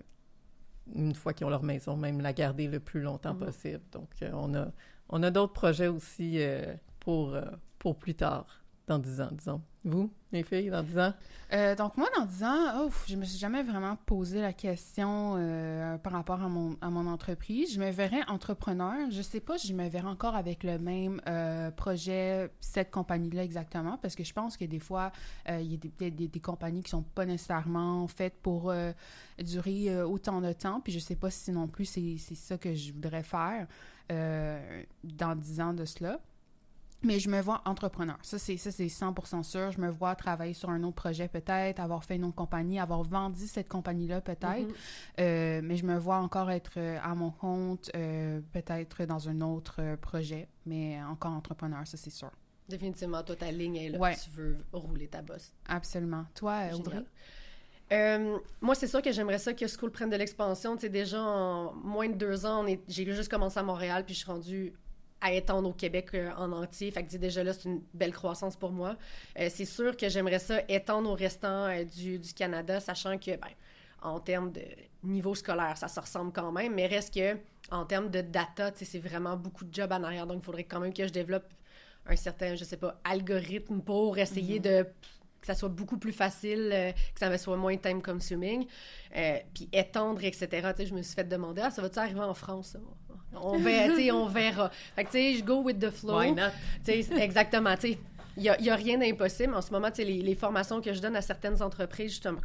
une 0.94 1.14
fois 1.14 1.32
qu'ils 1.32 1.46
ont 1.46 1.50
leur 1.50 1.62
maison, 1.62 1.96
même 1.96 2.20
la 2.20 2.32
garder 2.32 2.68
le 2.68 2.80
plus 2.80 3.00
longtemps 3.00 3.34
Mhm. 3.34 3.38
possible. 3.38 3.82
Donc, 3.92 4.08
euh, 4.22 4.30
on 4.34 4.54
a, 4.54 4.68
on 5.08 5.22
a 5.22 5.30
d'autres 5.30 5.52
projets 5.52 5.88
aussi 5.88 6.40
euh, 6.42 6.74
pour, 7.00 7.34
euh, 7.34 7.44
pour 7.78 7.98
plus 7.98 8.14
tard, 8.14 8.64
dans 8.86 8.98
10 8.98 9.20
ans, 9.20 9.28
disons. 9.32 9.60
Vous, 9.84 10.10
les 10.32 10.42
filles, 10.42 10.70
dans 10.70 10.82
10 10.82 10.98
ans? 10.98 11.12
Euh, 11.52 11.74
donc, 11.76 11.96
moi, 11.96 12.08
dans 12.16 12.24
10 12.24 12.42
ans, 12.44 12.84
ouf, 12.86 13.04
je 13.08 13.16
me 13.16 13.24
suis 13.24 13.38
jamais 13.38 13.62
vraiment 13.62 13.96
posé 14.06 14.40
la 14.40 14.52
question 14.52 15.34
euh, 15.36 15.96
par 15.98 16.12
rapport 16.12 16.42
à 16.42 16.48
mon, 16.48 16.76
à 16.80 16.90
mon 16.90 17.06
entreprise. 17.08 17.72
Je 17.74 17.80
me 17.80 17.90
verrais 17.90 18.22
entrepreneur. 18.28 19.10
Je 19.10 19.22
sais 19.22 19.40
pas 19.40 19.58
si 19.58 19.68
je 19.68 19.74
me 19.74 19.88
verrais 19.88 20.08
encore 20.08 20.34
avec 20.34 20.62
le 20.64 20.78
même 20.78 21.20
euh, 21.28 21.70
projet, 21.70 22.50
cette 22.60 22.90
compagnie-là 22.90 23.44
exactement, 23.44 23.96
parce 23.98 24.14
que 24.16 24.24
je 24.24 24.32
pense 24.32 24.56
que 24.56 24.64
des 24.64 24.80
fois, 24.80 25.12
il 25.48 25.62
y 25.70 25.74
a 25.74 25.76
des- 25.76 25.88
peut-être 25.88 26.16
des, 26.16 26.28
des 26.28 26.40
compagnies 26.40 26.82
qui 26.82 26.90
sont 26.90 27.02
pas 27.02 27.26
nécessairement 27.26 28.06
faites 28.08 28.34
pour 28.42 28.72
durer 29.38 30.02
autant 30.02 30.40
de 30.40 30.52
temps. 30.52 30.80
Puis 30.80 30.92
je 30.92 30.98
sais 30.98 31.16
pas 31.16 31.30
si 31.30 31.50
non 31.52 31.68
plus 31.68 31.84
c'est 31.86 32.16
ça 32.34 32.58
que 32.58 32.74
je 32.74 32.92
voudrais 32.92 33.22
faire 33.22 33.66
dans 34.08 35.36
10 35.36 35.60
ans 35.60 35.74
de 35.74 35.84
cela. 35.84 36.20
Mais 37.02 37.20
je 37.20 37.28
me 37.28 37.40
vois 37.40 37.62
entrepreneur. 37.66 38.16
Ça, 38.22 38.38
c'est 38.38 38.56
ça, 38.56 38.70
c'est 38.70 38.86
100% 38.86 39.42
sûr. 39.42 39.70
Je 39.70 39.80
me 39.80 39.90
vois 39.90 40.14
travailler 40.14 40.54
sur 40.54 40.70
un 40.70 40.82
autre 40.82 40.96
projet 40.96 41.28
peut-être, 41.28 41.78
avoir 41.78 42.04
fait 42.04 42.16
une 42.16 42.24
autre 42.24 42.34
compagnie, 42.34 42.78
avoir 42.78 43.02
vendu 43.02 43.46
cette 43.46 43.68
compagnie-là 43.68 44.20
peut-être. 44.20 44.66
Mhm. 44.66 44.74
Euh, 45.20 45.60
mais 45.62 45.76
je 45.76 45.84
me 45.84 45.98
vois 45.98 46.16
encore 46.16 46.50
être 46.50 46.72
euh, 46.78 46.98
à 47.02 47.14
mon 47.14 47.30
compte, 47.30 47.90
euh, 47.94 48.40
peut-être 48.52 49.04
dans 49.04 49.28
un 49.28 49.40
autre 49.42 49.96
projet, 50.00 50.48
mais 50.64 51.02
encore 51.02 51.32
entrepreneur, 51.32 51.86
ça 51.86 51.96
c'est 51.96 52.10
sûr. 52.10 52.30
Définitivement, 52.68 53.22
toi, 53.22 53.36
ta 53.36 53.52
ligne 53.52 53.76
est 53.76 53.88
là. 53.90 53.98
Ouais. 53.98 54.16
Tu 54.16 54.30
veux 54.30 54.56
rouler 54.72 55.06
ta 55.06 55.22
bosse. 55.22 55.52
Absolument. 55.68 56.24
Toi, 56.34 56.62
Audrey? 56.74 57.04
Euh, 57.92 58.38
moi, 58.60 58.74
c'est 58.74 58.88
sûr 58.88 59.00
que 59.00 59.12
j'aimerais 59.12 59.38
ça 59.38 59.54
que 59.54 59.66
School 59.68 59.90
prenne 59.90 60.10
de 60.10 60.16
l'expansion. 60.16 60.74
Tu 60.76 60.82
sais, 60.82 60.88
déjà, 60.88 61.22
en 61.22 61.72
moins 61.74 62.08
de 62.08 62.14
deux 62.14 62.44
ans, 62.44 62.66
j'ai 62.88 63.04
juste 63.14 63.30
commencé 63.30 63.58
à 63.58 63.62
Montréal, 63.62 64.04
puis 64.04 64.14
je 64.14 64.20
suis 64.20 64.30
rendue 64.30 64.72
à 65.20 65.32
étendre 65.32 65.68
au 65.68 65.72
Québec 65.72 66.08
euh, 66.14 66.30
en 66.36 66.52
entier. 66.52 66.90
Fait 66.90 67.04
que 67.04 67.16
déjà 67.16 67.42
là, 67.42 67.52
c'est 67.52 67.68
une 67.68 67.82
belle 67.94 68.12
croissance 68.12 68.56
pour 68.56 68.72
moi. 68.72 68.96
Euh, 69.38 69.48
c'est 69.50 69.64
sûr 69.64 69.96
que 69.96 70.08
j'aimerais 70.08 70.38
ça 70.38 70.60
étendre 70.68 71.10
au 71.10 71.14
restant 71.14 71.68
du, 71.84 72.18
du, 72.18 72.32
Canada, 72.34 72.80
sachant 72.80 73.18
que, 73.18 73.36
ben, 73.36 73.48
en 74.02 74.20
termes 74.20 74.52
de 74.52 74.62
niveau 75.02 75.34
scolaire, 75.34 75.76
ça 75.76 75.88
se 75.88 75.98
ressemble 75.98 76.32
quand 76.32 76.52
même, 76.52 76.74
mais 76.74 76.86
reste 76.86 77.14
que, 77.14 77.36
en 77.70 77.84
termes 77.84 78.10
de 78.10 78.20
data, 78.20 78.70
c'est 78.74 78.98
vraiment 78.98 79.36
beaucoup 79.36 79.64
de 79.64 79.74
jobs 79.74 79.92
en 79.92 80.02
arrière. 80.02 80.26
Donc, 80.26 80.38
il 80.42 80.44
faudrait 80.44 80.64
quand 80.64 80.80
même 80.80 80.92
que 80.92 81.06
je 81.06 81.12
développe 81.12 81.52
un 82.06 82.16
certain, 82.16 82.54
je 82.54 82.64
sais 82.64 82.76
pas, 82.76 83.00
algorithme 83.04 83.80
pour 83.80 84.18
essayer 84.18 84.58
mm-hmm. 84.58 84.82
de 84.82 84.86
que 85.40 85.46
ça 85.46 85.54
soit 85.54 85.68
beaucoup 85.68 85.98
plus 85.98 86.12
facile, 86.12 86.70
euh, 86.72 86.92
que 86.92 87.18
ça 87.20 87.38
soit 87.38 87.56
moins 87.56 87.76
time 87.76 88.02
consuming, 88.02 88.66
euh, 89.16 89.38
puis 89.54 89.68
étendre, 89.72 90.24
etc. 90.24 90.72
Je 90.78 90.94
me 90.94 91.02
suis 91.02 91.14
fait 91.14 91.24
demander, 91.24 91.62
ah, 91.64 91.70
ça 91.70 91.82
va-tu 91.82 91.98
arriver 91.98 92.20
en 92.20 92.34
France? 92.34 92.76
On 93.40 93.58
verra, 93.58 93.94
on. 94.12 94.28
Fait 94.28 95.04
que, 95.04 95.10
tu 95.10 95.12
sais, 95.12 95.34
je 95.34 95.44
go 95.44 95.62
with 95.62 95.78
the 95.78 95.90
flow. 95.90 96.18
Why 96.18 96.32
not? 96.32 96.50
Tu 96.84 97.02
sais, 97.02 97.14
exactement, 97.18 97.74
tu 97.76 97.92
sais. 97.92 97.98
Il 98.36 98.42
n'y 98.42 98.50
a, 98.50 98.60
y 98.60 98.68
a, 98.68 98.76
rien 98.76 98.98
d'impossible. 98.98 99.54
En 99.54 99.62
ce 99.62 99.72
moment, 99.72 99.88
tu 99.90 99.96
sais, 99.96 100.04
les, 100.04 100.20
les, 100.20 100.34
formations 100.34 100.82
que 100.82 100.92
je 100.92 101.00
donne 101.00 101.16
à 101.16 101.22
certaines 101.22 101.62
entreprises, 101.62 102.10
justement, 102.10 102.40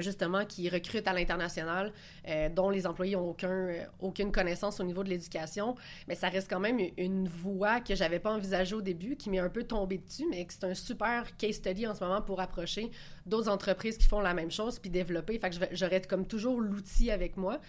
justement, 0.00 0.44
qui 0.44 0.68
recrutent 0.68 1.08
à 1.08 1.12
l'international, 1.12 1.92
euh, 2.28 2.48
dont 2.48 2.70
les 2.70 2.86
employés 2.86 3.16
n'ont 3.16 3.30
aucun, 3.30 3.50
euh, 3.50 3.84
aucune 4.00 4.32
connaissance 4.32 4.80
au 4.80 4.84
niveau 4.84 5.04
de 5.04 5.08
l'éducation, 5.08 5.76
mais 6.08 6.14
ça 6.14 6.28
reste 6.28 6.48
quand 6.50 6.60
même 6.60 6.78
une 6.96 7.28
voie 7.28 7.80
que 7.80 7.94
j'avais 7.94 8.18
pas 8.18 8.32
envisagée 8.32 8.74
au 8.74 8.82
début, 8.82 9.16
qui 9.16 9.30
m'est 9.30 9.38
un 9.38 9.48
peu 9.48 9.64
tombée 9.64 9.98
dessus, 9.98 10.26
mais 10.30 10.44
que 10.44 10.52
c'est 10.52 10.64
un 10.64 10.74
super 10.74 11.36
case 11.36 11.56
study 11.56 11.86
en 11.86 11.94
ce 11.94 12.04
moment 12.04 12.22
pour 12.22 12.40
approcher 12.40 12.90
d'autres 13.26 13.48
entreprises 13.48 13.98
qui 13.98 14.06
font 14.06 14.20
la 14.20 14.34
même 14.34 14.50
chose, 14.50 14.78
puis 14.78 14.90
développer. 14.90 15.38
Fait 15.38 15.50
que 15.50 15.56
j'aurais 15.72 16.00
comme 16.02 16.26
toujours 16.26 16.60
l'outil 16.60 17.10
avec 17.10 17.36
moi. 17.36 17.60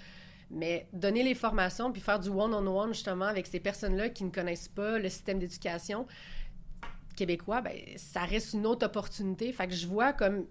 Mais 0.52 0.88
donner 0.92 1.24
les 1.24 1.34
formations, 1.34 1.92
puis 1.92 2.02
faire 2.02 2.20
du 2.20 2.30
one-on-one, 2.30 2.94
justement, 2.94 3.26
avec 3.26 3.48
ces 3.48 3.60
personnes-là 3.60 4.10
qui 4.10 4.24
ne 4.24 4.30
connaissent 4.30 4.68
pas 4.68 5.00
le 5.00 5.10
système 5.10 5.40
d'éducation 5.40 6.06
québécois, 7.16 7.62
ben, 7.62 7.74
ça 7.98 8.22
reste 8.22 8.54
une 8.54 8.66
autre 8.66 8.86
opportunité. 8.86 9.52
Fait 9.54 9.68
que 9.68 9.74
je 9.74 9.88
vois 9.88 10.14
comme 10.14 10.46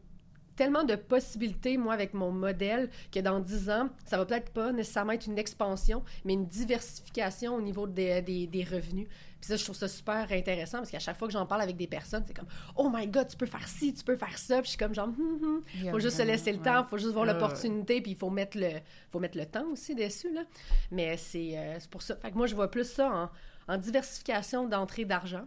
tellement 0.60 0.84
de 0.84 0.94
possibilités, 0.94 1.78
moi, 1.78 1.94
avec 1.94 2.12
mon 2.12 2.32
modèle, 2.32 2.90
que 3.10 3.20
dans 3.20 3.40
10 3.40 3.70
ans, 3.70 3.88
ça 4.04 4.18
va 4.18 4.26
peut-être 4.26 4.50
pas 4.52 4.72
nécessairement 4.72 5.12
être 5.12 5.26
une 5.26 5.38
expansion, 5.38 6.02
mais 6.26 6.34
une 6.34 6.46
diversification 6.46 7.54
au 7.54 7.62
niveau 7.62 7.86
des, 7.86 8.20
des, 8.20 8.64
revenus. 8.64 9.08
Puis 9.40 9.48
ça, 9.48 9.56
je 9.56 9.64
trouve 9.64 9.76
ça 9.76 9.88
super 9.88 10.30
intéressant 10.30 10.78
parce 10.78 10.90
qu'à 10.90 10.98
chaque 10.98 11.18
fois 11.18 11.26
que 11.26 11.32
j'en 11.32 11.46
parle 11.46 11.62
avec 11.62 11.76
des 11.76 11.86
personnes, 11.86 12.24
c'est 12.26 12.36
comme 12.36 12.48
Oh 12.76 12.90
my 12.92 13.06
God, 13.06 13.28
tu 13.28 13.36
peux 13.36 13.46
faire 13.46 13.66
ci, 13.66 13.94
tu 13.94 14.04
peux 14.04 14.16
faire 14.16 14.36
ça. 14.38 14.56
Puis 14.56 14.64
je 14.64 14.68
suis 14.70 14.78
comme 14.78 14.94
genre, 14.94 15.08
hum, 15.08 15.40
hum. 15.42 15.90
faut 15.90 16.00
juste 16.00 16.18
se 16.18 16.22
laisser 16.22 16.52
le 16.52 16.58
temps, 16.58 16.84
faut 16.84 16.98
juste 16.98 17.12
voir 17.12 17.24
l'opportunité, 17.24 18.00
puis 18.00 18.12
il 18.12 18.16
faut 18.16 18.30
mettre 18.30 18.58
le, 18.58 18.80
faut 19.10 19.18
mettre 19.18 19.38
le 19.38 19.46
temps 19.46 19.66
aussi 19.72 19.94
dessus. 19.94 20.32
Là. 20.32 20.42
Mais 20.90 21.16
c'est 21.16 21.52
euh, 21.54 21.78
pour 21.90 22.02
ça. 22.02 22.16
Fait 22.16 22.30
que 22.30 22.36
moi, 22.36 22.46
je 22.46 22.54
vois 22.54 22.70
plus 22.70 22.84
ça 22.84 23.30
en, 23.68 23.74
en 23.74 23.78
diversification 23.78 24.68
d'entrée 24.68 25.04
d'argent. 25.04 25.46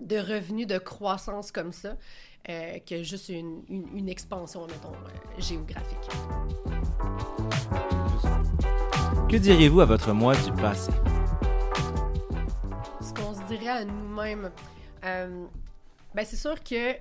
de 0.00 0.16
revenus, 0.16 0.66
de 0.66 0.78
croissance 0.78 1.52
comme 1.52 1.72
ça. 1.72 1.96
Euh, 2.48 2.78
que 2.84 3.04
juste 3.04 3.28
une, 3.28 3.62
une, 3.68 4.08
expansion, 4.08 4.66
mettons, 4.66 4.88
euh, 4.88 5.40
géographique. 5.40 5.96
Que 9.28 9.36
diriez-vous 9.36 9.80
à 9.80 9.84
votre 9.84 10.12
moi 10.12 10.34
du 10.34 10.50
passé? 10.60 10.90
Dirait 13.58 13.68
à 13.68 13.84
nous-mêmes, 13.84 14.50
euh, 15.04 15.44
ben 16.14 16.24
c'est 16.24 16.36
sûr 16.36 16.62
que 16.64 16.94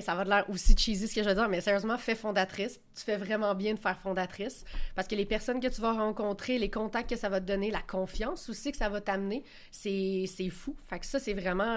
ça 0.00 0.14
va 0.14 0.22
de 0.22 0.28
l'air 0.28 0.48
aussi 0.48 0.76
cheesy 0.76 1.08
ce 1.08 1.14
que 1.14 1.24
je 1.24 1.28
veux 1.28 1.34
dire, 1.34 1.48
mais 1.48 1.60
sérieusement, 1.60 1.98
fais 1.98 2.14
fondatrice. 2.14 2.80
Tu 2.94 3.02
fais 3.02 3.16
vraiment 3.16 3.52
bien 3.56 3.74
de 3.74 3.80
faire 3.80 3.98
fondatrice 3.98 4.64
parce 4.94 5.08
que 5.08 5.16
les 5.16 5.26
personnes 5.26 5.58
que 5.58 5.66
tu 5.66 5.80
vas 5.80 5.92
rencontrer, 5.92 6.58
les 6.58 6.70
contacts 6.70 7.10
que 7.10 7.16
ça 7.16 7.28
va 7.28 7.40
te 7.40 7.46
donner, 7.46 7.72
la 7.72 7.82
confiance 7.82 8.48
aussi 8.48 8.70
que 8.70 8.76
ça 8.76 8.88
va 8.88 9.00
t'amener, 9.00 9.42
c'est 9.72 10.28
fou. 10.50 10.76
Fait 10.86 11.00
que 11.00 11.06
ça, 11.06 11.18
c'est 11.18 11.34
vraiment 11.34 11.76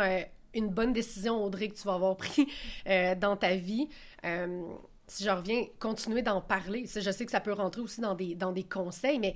une 0.53 0.69
bonne 0.69 0.93
décision, 0.93 1.43
Audrey, 1.43 1.69
que 1.69 1.75
tu 1.75 1.83
vas 1.87 1.95
avoir 1.95 2.17
pris 2.17 2.47
euh, 2.87 3.15
dans 3.15 3.37
ta 3.37 3.55
vie. 3.55 3.89
Euh, 4.23 4.61
si 5.07 5.23
je 5.23 5.31
reviens, 5.31 5.65
continuer 5.79 6.21
d'en 6.21 6.41
parler. 6.41 6.85
je 6.85 7.09
sais 7.09 7.25
que 7.25 7.31
ça 7.31 7.41
peut 7.41 7.53
rentrer 7.53 7.81
aussi 7.81 8.01
dans 8.01 8.13
des, 8.13 8.35
dans 8.35 8.51
des 8.51 8.63
conseils, 8.63 9.17
mais 9.17 9.35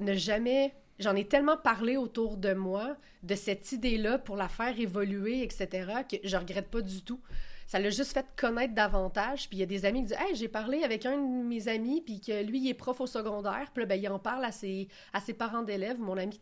ne 0.00 0.14
jamais... 0.14 0.74
J'en 0.98 1.16
ai 1.16 1.24
tellement 1.24 1.56
parlé 1.56 1.96
autour 1.96 2.36
de 2.36 2.54
moi 2.54 2.96
de 3.22 3.34
cette 3.34 3.72
idée-là 3.72 4.18
pour 4.18 4.36
la 4.36 4.48
faire 4.48 4.78
évoluer, 4.78 5.42
etc., 5.42 6.02
que 6.08 6.16
je 6.22 6.36
regrette 6.36 6.68
pas 6.68 6.82
du 6.82 7.02
tout. 7.02 7.20
Ça 7.66 7.78
l'a 7.78 7.90
juste 7.90 8.12
fait 8.12 8.26
connaître 8.36 8.74
davantage. 8.74 9.48
Puis 9.48 9.58
il 9.58 9.60
y 9.60 9.64
a 9.64 9.66
des 9.66 9.84
amis 9.84 10.00
qui 10.00 10.08
disent 10.08 10.18
Hey, 10.20 10.34
j'ai 10.36 10.48
parlé 10.48 10.84
avec 10.84 11.06
un 11.06 11.16
de 11.16 11.44
mes 11.44 11.68
amis, 11.68 12.02
puis 12.02 12.20
que 12.20 12.42
lui, 12.44 12.60
il 12.60 12.68
est 12.68 12.74
prof 12.74 13.00
au 13.00 13.06
secondaire. 13.06 13.70
Puis 13.72 13.82
là, 13.82 13.86
ben, 13.86 14.00
il 14.00 14.08
en 14.08 14.18
parle 14.18 14.44
à 14.44 14.52
ses, 14.52 14.88
à 15.12 15.20
ses 15.20 15.34
parents 15.34 15.62
d'élèves. 15.62 15.98
Mon 15.98 16.16
ami 16.16 16.40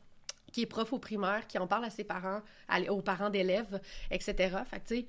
qui 0.53 0.63
est 0.63 0.67
prof 0.67 0.93
au 0.93 0.99
primaire, 0.99 1.47
qui 1.47 1.59
en 1.59 1.67
parle 1.67 1.85
à 1.87 1.91
ses 1.91 2.05
parents, 2.05 2.43
aux 2.91 3.01
parents 3.01 3.31
d'élèves, 3.31 3.81
etc. 4.11 4.59
Fait 4.67 4.81
que, 4.81 4.87
tu 4.87 4.97
sais, 4.97 5.07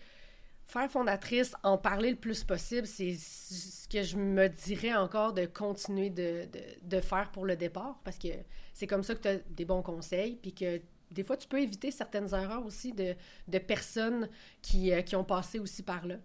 faire 0.65 0.89
fondatrice, 0.89 1.53
en 1.63 1.77
parler 1.77 2.09
le 2.11 2.15
plus 2.15 2.43
possible, 2.43 2.87
c'est 2.87 3.13
ce 3.13 3.87
que 3.87 4.01
je 4.01 4.17
me 4.17 4.47
dirais 4.47 4.93
encore 4.93 5.33
de 5.33 5.45
continuer 5.45 6.09
de, 6.09 6.47
de, 6.81 6.99
faire 7.01 7.29
pour 7.31 7.45
le 7.45 7.55
départ, 7.55 7.99
parce 8.03 8.17
que 8.17 8.29
c'est 8.73 8.87
comme 8.87 9.03
ça 9.03 9.15
que 9.15 9.21
tu 9.21 9.27
as 9.27 9.37
des 9.37 9.65
bons 9.65 9.81
conseils, 9.81 10.35
puis 10.35 10.53
que 10.53 10.81
des 11.13 11.23
fois, 11.23 11.37
tu 11.37 11.47
peux 11.47 11.61
éviter 11.61 11.91
certaines 11.91 12.33
erreurs 12.33 12.65
aussi 12.65 12.91
de, 12.91 13.15
de 13.47 13.57
personnes 13.59 14.27
qui, 14.61 14.91
euh, 14.91 15.01
qui, 15.01 15.15
ont 15.15 15.23
passé 15.23 15.59
aussi 15.59 15.83
par 15.83 16.05
là. 16.05 16.15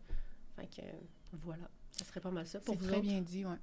Fait 0.56 0.66
que, 0.66 0.82
voilà, 1.32 1.68
ça 1.92 2.04
serait 2.04 2.20
pas 2.20 2.30
mal 2.30 2.46
ça 2.46 2.58
pour 2.60 2.74
vous 2.74 2.84
C'est 2.84 2.90
très 2.90 3.00
bien 3.00 3.20
dit, 3.20 3.44
ouais. 3.44 3.56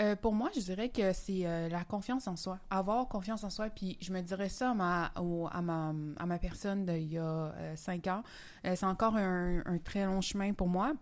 Euh, 0.00 0.16
pour 0.16 0.32
moi, 0.32 0.50
je 0.54 0.60
dirais 0.60 0.88
que 0.88 1.12
c'est 1.12 1.46
euh, 1.46 1.68
la 1.68 1.84
confiance 1.84 2.26
en 2.28 2.36
soi. 2.36 2.58
Avoir 2.70 3.08
confiance 3.08 3.44
en 3.44 3.50
soi. 3.50 3.68
Puis 3.68 3.98
je 4.00 4.12
me 4.12 4.20
dirais 4.22 4.48
ça 4.48 4.70
à 4.70 4.74
ma, 4.74 5.06
à 5.06 5.62
ma, 5.62 5.94
à 6.16 6.26
ma 6.26 6.38
personne 6.38 6.86
d'il 6.86 7.12
y 7.12 7.18
a 7.18 7.54
cinq 7.76 8.06
ans. 8.06 8.22
c'est 8.64 8.84
encore 8.84 9.16
un, 9.16 9.62
très 9.84 10.06
long 10.06 10.20
chemin 10.20 10.52
pour 10.54 10.68
moi. 10.68 10.94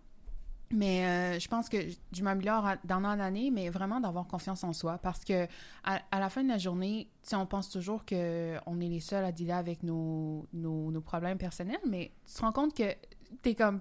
Mais 0.74 1.38
je 1.38 1.48
pense 1.48 1.68
que 1.68 1.78
je 2.12 2.22
m'améliore 2.22 2.68
d'année 2.84 3.06
en 3.06 3.20
année, 3.20 3.50
mais 3.50 3.70
vraiment 3.70 4.00
d'avoir 4.00 4.26
confiance 4.26 4.64
en 4.64 4.72
soi. 4.72 4.98
Parce 4.98 5.24
que 5.24 5.46
à, 5.84 6.00
la 6.18 6.28
fin 6.28 6.42
de 6.42 6.48
la 6.48 6.58
journée, 6.58 7.08
on 7.32 7.46
pense 7.46 7.70
toujours 7.70 8.04
qu'on 8.04 8.80
est 8.80 8.88
les 8.88 9.00
seuls 9.00 9.24
à 9.24 9.32
dealer 9.32 9.56
avec 9.56 9.82
nos, 9.82 10.46
nos, 10.52 10.90
nos 10.90 11.00
problèmes 11.00 11.38
personnels, 11.38 11.80
mais 11.88 12.10
tu 12.26 12.34
te 12.34 12.40
rends 12.40 12.52
compte 12.52 12.76
que 12.76 12.92
tu 13.42 13.50
es 13.50 13.54
comme 13.54 13.80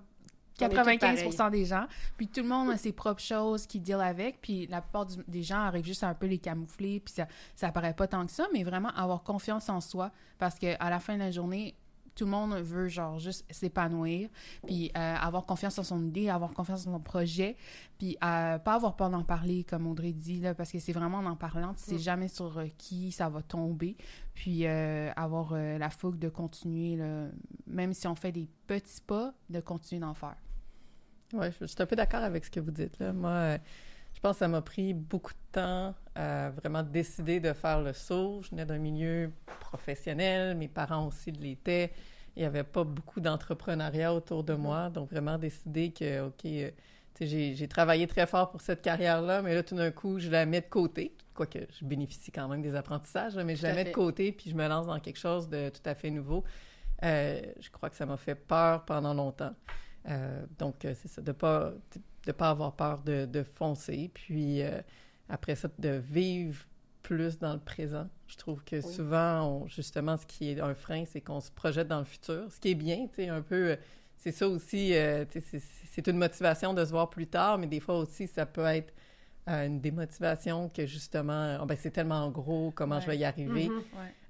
95% 0.60 1.52
des 1.52 1.66
gens. 1.66 1.86
Puis 2.18 2.28
tout 2.28 2.42
le 2.42 2.48
monde 2.48 2.70
a 2.70 2.78
ses 2.78 2.92
propres 2.92 3.22
choses 3.22 3.66
qui 3.66 3.80
deal 3.80 4.00
avec. 4.00 4.42
Puis 4.42 4.68
la 4.68 4.82
plupart 4.82 5.08
des 5.28 5.44
gens 5.44 5.60
arrivent 5.60 5.86
juste 5.86 6.04
à 6.04 6.10
un 6.10 6.14
peu 6.14 6.28
les 6.28 6.38
camoufler. 6.38 7.00
Puis 7.00 7.14
ça, 7.14 7.28
ça 7.56 7.72
paraît 7.72 7.94
pas 7.94 8.08
tant 8.08 8.26
que 8.26 8.32
ça, 8.32 8.48
mais 8.54 8.64
vraiment 8.64 8.90
avoir 8.90 9.24
confiance 9.24 9.70
en 9.70 9.82
soi. 9.82 10.12
Parce 10.38 10.60
qu'à 10.60 10.90
la 10.90 11.00
fin 11.00 11.16
de 11.16 11.20
la 11.20 11.32
journée, 11.32 11.76
tout 12.16 12.26
le 12.26 12.32
monde 12.32 12.54
veut 12.56 12.88
genre 12.88 13.20
juste 13.20 13.46
s'épanouir, 13.50 14.30
puis 14.66 14.92
euh, 14.96 15.16
avoir 15.16 15.46
confiance 15.46 15.78
en 15.80 15.84
son 15.84 16.04
idée, 16.06 16.30
avoir 16.30 16.52
confiance 16.52 16.88
en 16.88 16.94
son 16.94 17.00
projet, 17.00 17.56
puis 17.98 18.18
euh, 18.24 18.60
pas 18.60 18.74
avoir 18.74 18.96
peur 18.96 19.10
d'en 19.10 19.24
parler, 19.24 19.64
comme 19.64 19.88
Audrey 19.88 20.12
dit, 20.12 20.40
là, 20.40 20.54
parce 20.54 20.72
que 20.72 20.80
c'est 20.80 20.94
vraiment 20.94 21.20
en 21.20 21.26
en 21.26 21.36
parlant, 21.36 21.74
tu 21.74 21.84
sais 21.84 21.96
mm. 21.96 22.00
jamais 22.00 22.28
sur 22.28 22.58
euh, 22.58 22.68
qui 22.78 23.12
ça 23.12 23.30
va 23.30 23.42
tomber, 23.42 23.98
puis 24.34 24.66
avoir 24.66 25.54
la 25.54 25.90
fougue 25.90 26.18
de 26.18 26.30
continuer, 26.30 26.98
même 27.68 27.94
si 27.94 28.08
on 28.08 28.16
fait 28.16 28.32
des 28.32 28.48
petits 28.68 29.02
pas, 29.02 29.34
de 29.50 29.60
continuer 29.60 30.02
d'en 30.02 30.14
faire. 30.14 30.36
Oui, 31.34 31.48
je, 31.60 31.66
suis 31.66 31.82
un 31.82 31.86
peu 31.86 31.96
d'accord 31.96 32.24
avec 32.24 32.46
ce 32.46 32.52
que 32.52 32.60
vous 32.60 32.72
dites. 32.72 32.98
Là. 33.00 33.14
Moi, 33.14 33.58
je 33.58 33.60
pense 34.24 34.38
que 34.38 34.40
ça 34.40 34.48
m'a 34.48 34.62
pris 34.62 34.94
beaucoup 34.94 35.34
de 35.34 35.52
temps 35.52 35.94
à 36.16 36.50
vraiment 36.52 36.82
décider 36.82 37.42
de 37.42 37.52
faire 37.52 37.82
le 37.82 37.92
saut. 37.92 38.42
Je 38.42 38.52
venais 38.52 38.66
d'un 38.66 38.78
milieu 38.78 39.32
professionnel, 39.60 40.56
mes 40.56 40.70
parents 40.70 41.08
aussi 41.08 41.32
l'étaient. 41.32 41.92
Il 42.36 42.40
n'y 42.40 42.46
avait 42.46 42.64
pas 42.64 42.86
beaucoup 42.86 43.20
d'entrepreneuriat 43.20 44.14
autour 44.14 44.46
de 44.46 44.54
moi, 44.54 44.90
donc 44.90 45.10
vraiment 45.12 45.38
décider 45.38 45.92
que, 45.92 46.26
OK, 46.28 46.46
euh, 46.46 46.72
j'ai 47.20 47.68
travaillé 47.68 48.08
très 48.08 48.26
fort 48.26 48.50
pour 48.50 48.62
cette 48.62 48.82
carrière-là, 48.82 49.42
mais 49.42 49.54
là, 49.56 49.62
tout 49.62 49.76
d'un 49.76 49.92
coup, 49.92 50.20
je 50.20 50.30
la 50.30 50.46
mets 50.46 50.62
de 50.62 50.70
côté, 50.70 51.14
quoique 51.34 51.60
je 51.78 51.86
bénéficie 51.86 52.32
quand 52.32 52.48
même 52.48 52.62
des 52.62 52.76
apprentissages, 52.76 53.36
mais 53.36 53.58
je 53.58 53.64
la 53.64 53.74
mets 53.74 53.84
de 53.84 53.92
côté, 53.92 54.32
puis 54.32 54.50
je 54.50 54.56
me 54.56 54.68
lance 54.68 54.88
dans 54.88 55.00
quelque 55.00 55.20
chose 55.20 55.50
de 55.50 55.70
tout 55.70 55.82
à 55.86 55.96
fait 55.96 56.10
nouveau. 56.10 56.46
Euh, 57.04 57.42
je 57.60 57.70
crois 57.70 57.90
que 57.90 57.98
ça 57.98 58.06
m'a 58.06 58.18
fait 58.18 58.36
peur 58.36 58.86
pendant 58.86 59.14
longtemps. 59.14 59.54
Euh, 60.10 60.46
donc, 60.60 60.86
euh, 60.86 60.94
c'est 61.02 61.08
ça, 61.08 61.22
de 61.22 61.28
ne 61.28 61.34
pas, 61.34 61.74
de 62.26 62.32
pas 62.32 62.50
avoir 62.50 62.76
peur 62.76 63.02
de, 63.04 63.26
de 63.26 63.44
foncer. 63.44 64.12
Puis, 64.14 64.62
euh, 64.62 64.82
après 65.30 65.56
ça, 65.56 65.70
de 65.80 65.90
vivre 65.90 66.66
plus 67.02 67.38
dans 67.40 67.54
le 67.54 67.60
présent. 67.60 68.08
Je 68.28 68.38
trouve 68.38 68.64
que 68.64 68.82
souvent, 68.82 69.68
justement, 69.68 70.18
ce 70.18 70.26
qui 70.26 70.52
est 70.52 70.60
un 70.62 70.74
frein, 70.74 71.04
c'est 71.06 71.22
qu'on 71.22 71.42
se 71.42 71.52
projette 71.52 71.88
dans 71.88 72.00
le 72.00 72.06
futur. 72.06 72.52
Ce 72.52 72.60
qui 72.60 72.72
est 72.72 72.76
bien, 72.76 73.08
tu 73.08 73.16
sais, 73.16 73.30
un 73.30 73.42
peu... 73.42 73.78
C'est 74.16 74.32
ça 74.32 74.48
aussi, 74.48 74.94
c'est 75.92 76.08
une 76.08 76.18
motivation 76.18 76.74
de 76.74 76.86
se 76.86 76.92
voir 76.92 77.10
plus 77.10 77.28
tard, 77.28 77.58
mais 77.58 77.68
des 77.68 77.82
fois 77.82 77.98
aussi, 77.98 78.26
ça 78.26 78.46
peut 78.46 78.64
être 78.64 78.94
une 79.46 79.80
démotivation 79.80 80.70
que 80.70 80.86
justement, 80.86 81.58
oh, 81.62 81.66
ben, 81.66 81.78
c'est 81.80 81.92
tellement 81.92 82.30
gros, 82.30 82.72
comment 82.74 83.00
je 83.00 83.08
vais 83.08 83.18
y 83.18 83.26
arriver. 83.26 83.68
Mm-hmm. 83.68 83.82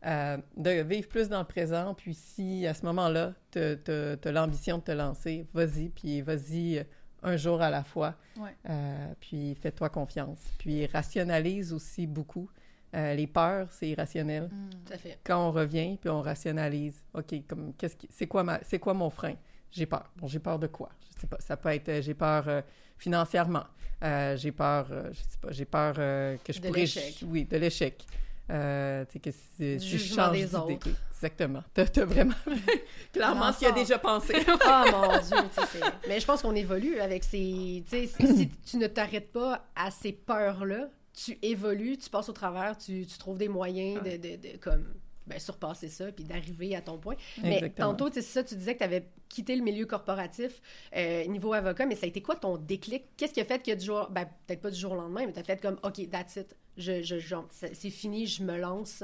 Euh, 0.05 0.37
de 0.57 0.69
vivre 0.81 1.07
plus 1.07 1.29
dans 1.29 1.39
le 1.39 1.45
présent, 1.45 1.93
puis 1.93 2.13
si 2.13 2.67
à 2.67 2.73
ce 2.73 2.85
moment-là, 2.85 3.33
tu 3.51 3.59
as, 3.59 4.31
l'ambition 4.31 4.79
de 4.79 4.83
te 4.83 4.91
lancer, 4.91 5.47
vas-y, 5.53 5.89
puis 5.89 6.21
vas-y 6.21 6.85
un 7.21 7.37
jour 7.37 7.61
à 7.61 7.69
la 7.69 7.83
fois. 7.83 8.15
Ouais. 8.37 8.55
Euh, 8.69 9.13
puis 9.19 9.55
fais-toi 9.55 9.89
confiance. 9.89 10.39
Puis 10.57 10.85
rationalise 10.87 11.71
aussi 11.71 12.05
beaucoup. 12.05 12.49
Euh, 12.95 13.15
les 13.15 13.27
peurs, 13.27 13.71
c'est 13.71 13.89
irrationnel. 13.89 14.49
Mm. 14.51 14.69
Tout 14.85 14.93
à 14.93 14.97
fait. 14.97 15.19
Quand 15.23 15.47
on 15.47 15.51
revient, 15.51 15.97
puis 15.99 16.09
on 16.09 16.21
rationalise, 16.21 17.03
OK, 17.13 17.33
comme 17.47 17.73
qu'est-ce 17.73 17.95
qui, 17.95 18.07
c'est 18.11 18.27
quoi 18.27 18.43
ma, 18.43 18.59
c'est 18.63 18.79
quoi 18.79 18.93
mon 18.93 19.09
frein? 19.09 19.35
J'ai 19.71 19.87
peur. 19.87 20.11
Bon, 20.15 20.27
j'ai 20.27 20.39
peur 20.39 20.59
de 20.59 20.67
quoi? 20.67 20.89
Je 21.15 21.21
sais 21.21 21.27
pas. 21.27 21.37
Ça 21.39 21.57
peut 21.57 21.69
être, 21.69 21.89
euh, 21.89 22.01
j'ai 22.01 22.13
peur 22.13 22.47
euh, 22.47 22.61
financièrement. 23.03 23.63
Euh, 24.03 24.35
j'ai 24.37 24.51
peur, 24.51 24.87
euh, 24.91 25.09
je 25.13 25.19
sais 25.19 25.37
pas, 25.41 25.51
j'ai 25.51 25.65
peur 25.65 25.95
euh, 25.97 26.37
que 26.43 26.51
je 26.53 26.59
De 26.59 26.67
pourrais... 26.67 26.81
l'échec. 26.81 27.15
Oui, 27.25 27.45
de 27.45 27.57
l'échec. 27.57 28.03
Euh, 28.49 29.05
tu 29.05 29.13
sais, 29.13 29.19
que 29.19 29.31
si, 29.31 29.79
si 29.79 29.97
je 29.97 30.13
change 30.15 30.31
des 30.33 30.45
d'idée. 30.45 30.55
autres. 30.57 30.89
Exactement. 31.11 31.63
T'as, 31.73 31.85
t'as 31.85 32.03
vraiment 32.05 32.33
clairement 33.13 33.51
ce 33.53 33.59
qu'il 33.59 33.67
a 33.67 33.71
déjà 33.71 33.97
pensé. 33.99 34.33
Oh 34.49 34.83
mon 34.91 35.17
Dieu, 35.19 35.37
c'est- 35.71 35.79
Mais 36.09 36.19
je 36.19 36.25
pense 36.25 36.41
qu'on 36.41 36.55
évolue 36.55 36.99
avec 36.99 37.23
ces. 37.23 37.83
Tu 37.89 38.07
sais, 38.07 38.07
si 38.07 38.27
si 38.37 38.49
tu 38.49 38.77
ne 38.77 38.87
t'arrêtes 38.87 39.31
pas 39.31 39.65
à 39.75 39.89
ces 39.91 40.11
peurs-là, 40.11 40.89
tu 41.13 41.37
évolues, 41.41 41.97
tu 41.97 42.09
passes 42.09 42.27
au 42.27 42.33
travers, 42.33 42.77
tu, 42.77 43.05
tu 43.05 43.17
trouves 43.17 43.37
des 43.37 43.47
moyens 43.47 44.01
de, 44.03 44.11
de, 44.17 44.35
de, 44.35 44.57
comme 44.59 44.85
ben, 45.27 45.39
surpasser 45.39 45.87
ça 45.87 46.11
puis 46.11 46.23
d'arriver 46.23 46.75
à 46.75 46.81
ton 46.81 46.97
point. 46.97 47.15
Mais 47.41 47.59
tantôt, 47.69 48.09
c'est 48.11 48.21
ça, 48.21 48.43
tu 48.43 48.55
disais 48.55 48.73
que 48.73 48.79
tu 48.79 48.83
avais 48.85 49.07
quitté 49.29 49.55
le 49.55 49.63
milieu 49.63 49.85
corporatif 49.85 50.61
euh, 50.95 51.25
niveau 51.27 51.53
avocat, 51.53 51.85
mais 51.85 51.95
ça 51.95 52.05
a 52.05 52.09
été 52.09 52.21
quoi 52.21 52.35
ton 52.35 52.57
déclic? 52.57 53.03
Qu'est-ce 53.17 53.33
qui 53.33 53.41
a 53.41 53.45
fait 53.45 53.63
que 53.63 53.73
du 53.73 53.85
jour, 53.85 54.09
ben, 54.11 54.25
peut-être 54.47 54.61
pas 54.61 54.71
du 54.71 54.79
jour 54.79 54.91
au 54.91 54.95
lendemain, 54.95 55.25
mais 55.25 55.33
tu 55.33 55.39
as 55.39 55.43
fait 55.43 55.61
comme, 55.61 55.77
OK, 55.83 56.09
that's 56.09 56.35
it, 56.35 56.55
je, 56.77 57.01
je, 57.01 57.19
je- 57.19 57.35
c'est 57.73 57.89
fini, 57.89 58.25
je 58.27 58.43
me 58.43 58.57
lance. 58.57 59.03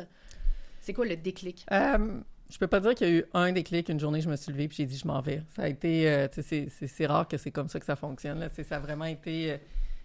C'est 0.82 0.94
quoi 0.94 1.06
le 1.06 1.16
déclic? 1.16 1.66
Euh, 1.72 2.20
je 2.50 2.58
peux 2.58 2.68
pas 2.68 2.80
dire 2.80 2.96
qu'il 2.96 3.08
y 3.08 3.12
a 3.12 3.14
eu 3.20 3.26
un 3.34 3.52
déclic, 3.52 3.90
une 3.90 4.00
journée, 4.00 4.22
je 4.22 4.30
me 4.30 4.36
suis 4.36 4.52
levée 4.52 4.68
puis 4.68 4.78
j'ai 4.78 4.86
dit 4.86 4.98
je 4.98 5.08
m'en 5.08 5.22
vais. 5.22 5.44
Ça 5.56 5.64
a 5.64 5.68
été, 5.68 6.10
euh, 6.10 6.28
c'est- 6.42 7.06
rare 7.06 7.28
que 7.28 7.38
c'est 7.38 7.52
comme 7.52 7.70
ça 7.70 7.80
que 7.80 7.86
ça 7.86 7.96
fonctionne. 7.96 8.40
Là. 8.40 8.50
Ça 8.50 8.76
a 8.76 8.80
vraiment 8.80 9.06
été, 9.06 9.52
euh, 9.52 9.58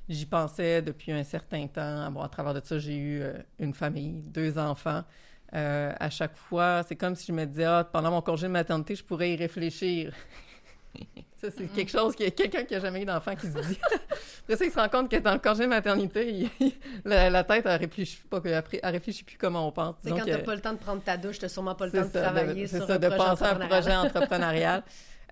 j'y 0.09 0.27
pensais 0.27 0.83
depuis 0.83 1.13
un 1.13 1.25
certain 1.25 1.67
temps. 1.69 2.11
Bon, 2.13 2.21
à 2.21 2.29
travers 2.29 2.53
de 2.55 2.61
ça, 2.65 2.79
j'ai 2.79 2.97
eu 2.97 3.23
euh, 3.23 3.35
une 3.59 3.73
famille, 3.73 4.21
deux 4.27 4.59
enfants. 4.59 5.05
Euh, 5.55 5.93
à 6.01 6.11
chaque 6.11 6.37
fois, 6.37 6.83
c'est 6.87 6.97
comme 6.97 7.15
si 7.15 7.27
je 7.27 7.33
me 7.33 7.45
disais, 7.45 7.65
ah, 7.65 7.89
pendant 7.91 8.11
mon 8.11 8.21
congé 8.23 8.47
de 8.47 8.53
maternité, 8.53 8.95
je 8.97 9.05
pourrais 9.05 9.31
y 9.33 9.37
réfléchir. 9.37 10.13
ça, 11.37 11.49
c'est 11.57 11.67
quelque 11.73 11.91
chose 11.91 12.15
que 12.17 12.29
quelqu'un 12.31 12.65
qui 12.65 12.75
a 12.75 12.81
jamais 12.81 13.03
eu 13.03 13.05
d'enfant 13.05 13.35
qui 13.37 13.47
se 13.47 13.53
dit. 13.69 13.79
Après 14.45 14.57
ça, 14.57 14.65
il 14.65 14.71
se 14.71 14.79
rend 14.79 14.89
compte 14.89 15.11
que 15.11 15.17
dans 15.17 15.33
le 15.35 15.39
congé 15.39 15.65
de 15.65 15.69
maternité, 15.69 16.49
il- 16.61 16.73
la, 17.05 17.31
la 17.31 17.45
tête, 17.45 17.67
elle 17.67 17.81
réfléchit 17.81 18.19
pas, 18.29 18.41
elle 18.45 18.91
réfléchit 18.93 19.25
plus 19.25 19.39
comment 19.39 19.69
on 19.69 19.73
pense. 19.73 19.95
C'est 20.03 20.11
quand 20.11 20.25
t'as 20.25 20.39
pas 20.39 20.55
le 20.55 20.61
temps 20.61 20.73
de 20.73 20.79
prendre 20.79 21.03
ta 21.03 21.17
douche, 21.17 21.39
t'as 21.39 21.49
sûrement 21.49 21.75
pas 21.75 21.87
le 21.87 21.93
temps 21.93 22.03
de 22.05 22.09
travailler 22.13 22.67
sur 22.67 22.87
ça, 22.87 22.95
un 22.95 22.99
de 22.99 23.07
projet 23.09 23.17
penser 23.17 23.45
à 23.45 23.55
un 23.57 23.67
projet 23.69 23.97
entrepreneurial. 23.97 24.83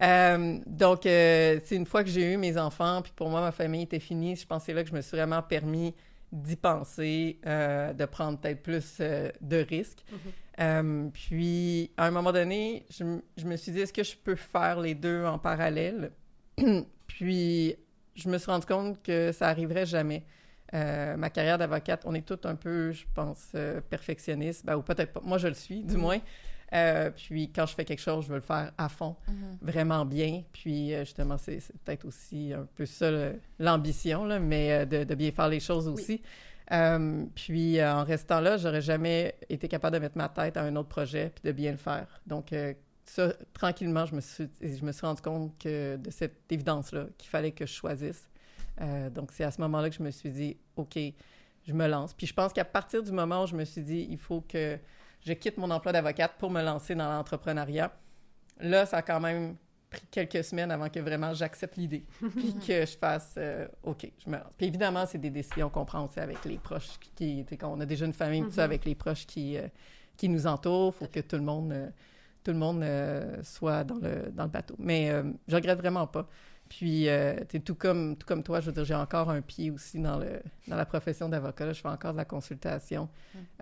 Euh, 0.00 0.58
donc, 0.66 1.04
euh, 1.06 1.60
c'est 1.64 1.76
une 1.76 1.86
fois 1.86 2.02
que 2.02 2.10
j'ai 2.10 2.32
eu 2.32 2.36
mes 2.36 2.56
enfants, 2.58 3.02
puis 3.02 3.12
pour 3.14 3.28
moi, 3.28 3.40
ma 3.40 3.52
famille 3.52 3.82
était 3.82 4.00
finie, 4.00 4.34
je 4.36 4.46
pense 4.46 4.62
que 4.62 4.66
c'est 4.66 4.72
là 4.74 4.82
que 4.82 4.88
je 4.88 4.94
me 4.94 5.00
suis 5.00 5.16
vraiment 5.16 5.42
permis 5.42 5.94
d'y 6.33 6.57
penser, 6.57 7.39
euh, 7.47 7.93
de 7.93 8.05
prendre 8.07 8.39
peut-être 8.39 8.62
plus 8.62 8.97
euh, 9.01 9.30
de 9.41 9.59
risques. 9.59 10.03
Mhm. 10.11 10.18
Euh, 10.61 11.09
puis, 11.12 11.91
à 11.97 12.07
un 12.07 12.11
moment 12.11 12.33
donné, 12.33 12.87
je, 12.91 13.05
me 13.47 13.57
suis 13.57 13.72
dit, 13.72 13.80
est-ce 13.80 13.93
que 13.93 14.03
je 14.03 14.16
peux 14.16 14.35
faire 14.35 14.80
les 14.80 14.95
deux 14.95 15.24
en 15.24 15.39
parallèle? 15.39 16.12
puis, 17.07 17.76
je 18.14 18.28
me 18.28 18.39
suis 18.39 18.51
rendu 18.51 18.66
compte 18.66 19.03
que 19.03 19.33
ça 19.33 19.49
arriverait 19.49 19.87
jamais. 19.87 20.24
Euh, 20.74 21.16
ma 21.16 21.28
carrière 21.28 21.59
d'avocate, 21.59 22.03
on 22.07 22.14
est 22.14 22.26
tous 22.26 22.47
un 22.49 22.55
peu, 22.55 22.93
je 22.93 23.05
pense, 23.14 23.49
euh, 23.55 23.80
perfectionnistes, 23.83 24.64
Ben, 24.64 24.76
ou 24.76 24.83
peut-être 24.83 25.12
pas. 25.12 25.20
Moi, 25.22 25.37
je 25.39 25.49
le 25.49 25.55
suis, 25.55 25.83
du 25.83 25.95
Mhm. 25.97 26.01
moins. 26.01 26.18
Euh, 26.72 27.10
puis 27.10 27.50
quand 27.52 27.66
je 27.66 27.74
fais 27.74 27.84
quelque 27.84 28.00
chose, 28.00 28.24
je 28.24 28.30
veux 28.30 28.36
le 28.36 28.40
faire 28.40 28.72
à 28.78 28.88
fond, 28.88 29.14
Mhm. 29.28 29.58
vraiment 29.60 30.04
bien. 30.06 30.42
Puis 30.52 30.94
euh, 30.94 31.00
justement, 31.04 31.36
c'est 31.38 31.58
peut-être 31.84 32.06
aussi 32.06 32.52
un 32.54 32.66
peu 32.74 32.86
ça 32.86 33.10
l'ambition, 33.58 34.24
mais 34.40 34.72
euh, 34.72 34.84
de, 34.86 35.04
de 35.04 35.14
bien 35.14 35.30
faire 35.32 35.48
les 35.48 35.60
choses 35.60 35.86
aussi. 35.88 36.22
Euh, 36.70 37.24
puis 37.34 37.78
euh, 37.78 37.92
en 37.94 38.04
restant 38.04 38.40
là, 38.40 38.56
j'aurais 38.56 38.80
jamais 38.80 39.34
été 39.50 39.68
capable 39.68 39.96
de 39.96 40.00
mettre 40.00 40.16
ma 40.16 40.28
tête 40.28 40.56
à 40.56 40.62
un 40.62 40.74
autre 40.76 40.88
projet 40.88 41.30
puis 41.34 41.42
de 41.44 41.52
bien 41.52 41.72
le 41.72 41.76
faire. 41.76 42.06
Donc 42.26 42.52
euh, 42.52 42.72
ça, 43.04 43.34
tranquillement, 43.52 44.06
je 44.06 44.14
me 44.14 44.20
suis, 44.20 44.48
je 44.62 44.82
me 44.84 44.92
suis 44.92 45.04
rendu 45.04 45.20
compte 45.20 45.52
que 45.58 45.96
de 45.96 46.10
cette 46.10 46.50
évidence-là, 46.50 47.06
qu'il 47.18 47.28
fallait 47.28 47.50
que 47.52 47.66
je 47.66 47.72
choisisse. 47.72 48.28
Donc 49.14 49.30
c'est 49.32 49.44
à 49.44 49.50
ce 49.50 49.60
moment-là 49.60 49.90
que 49.90 49.96
je 49.96 50.02
me 50.02 50.10
suis 50.10 50.30
dit, 50.30 50.56
OK, 50.76 50.98
je 51.66 51.72
me 51.72 51.86
lance. 51.86 52.14
Puis 52.14 52.26
je 52.26 52.32
pense 52.34 52.52
qu'à 52.52 52.64
partir 52.64 53.02
du 53.02 53.12
moment 53.12 53.44
où 53.44 53.46
je 53.46 53.54
me 53.54 53.64
suis 53.64 53.82
dit, 53.82 54.06
il 54.10 54.18
faut 54.18 54.40
que 54.40 54.78
je 55.24 55.32
quitte 55.34 55.56
mon 55.58 55.70
emploi 55.70 55.92
d'avocate 55.92 56.32
pour 56.38 56.50
me 56.50 56.62
lancer 56.62 56.94
dans 56.94 57.10
l'entrepreneuriat, 57.10 57.92
là, 58.60 58.86
ça 58.86 58.98
a 58.98 59.02
quand 59.02 59.20
même 59.20 59.56
pris 59.90 60.02
quelques 60.10 60.42
semaines 60.42 60.70
avant 60.70 60.88
que 60.88 61.00
vraiment 61.00 61.34
j'accepte 61.34 61.76
l'idée, 61.76 62.04
puis 62.36 62.54
que 62.66 62.86
je 62.86 62.96
fasse 62.96 63.34
euh, 63.36 63.66
OK, 63.82 64.10
je 64.24 64.30
me 64.30 64.36
lance. 64.36 64.52
Puis 64.56 64.66
évidemment, 64.66 65.04
c'est 65.06 65.18
des 65.18 65.30
décisions 65.30 65.68
qu'on 65.68 65.84
prend 65.84 66.04
aussi 66.06 66.18
avec 66.20 66.44
les 66.44 66.56
proches, 66.58 66.98
qui, 67.14 67.44
quand 67.60 67.68
on 67.72 67.80
a 67.80 67.86
déjà 67.86 68.06
une 68.06 68.12
famille, 68.14 68.42
tout 68.42 68.50
ça, 68.50 68.62
Mhm. 68.62 68.70
avec 68.70 68.84
les 68.84 68.94
proches 68.94 69.26
qui, 69.26 69.56
euh, 69.58 69.66
qui 70.16 70.28
nous 70.28 70.46
entourent, 70.46 70.94
faut 70.94 71.06
que 71.06 71.20
tout 71.20 71.36
le 71.36 71.42
monde, 71.42 71.72
euh, 71.72 71.88
tout 72.42 72.52
le 72.52 72.58
monde 72.58 72.84
soit 73.44 73.84
dans 73.84 73.96
le, 73.96 74.30
dans 74.32 74.44
le 74.44 74.48
bateau. 74.48 74.74
Mais 74.78 75.12
je 75.46 75.54
regrette 75.54 75.78
vraiment 75.78 76.08
pas. 76.08 76.26
Puis, 76.78 77.06
euh, 77.08 77.34
tout 77.66 77.74
comme, 77.74 78.16
tout 78.16 78.26
comme 78.26 78.42
toi, 78.42 78.60
je 78.60 78.66
veux 78.66 78.72
dire, 78.72 78.84
j'ai 78.86 78.94
encore 78.94 79.28
un 79.28 79.42
pied 79.42 79.70
aussi 79.70 79.98
dans, 80.00 80.16
le, 80.18 80.40
dans 80.68 80.76
la 80.76 80.86
profession 80.86 81.28
d'avocat. 81.28 81.70
Je 81.72 81.80
fais 81.82 81.88
encore 81.88 82.12
de 82.12 82.16
la 82.16 82.24
consultation. 82.24 83.10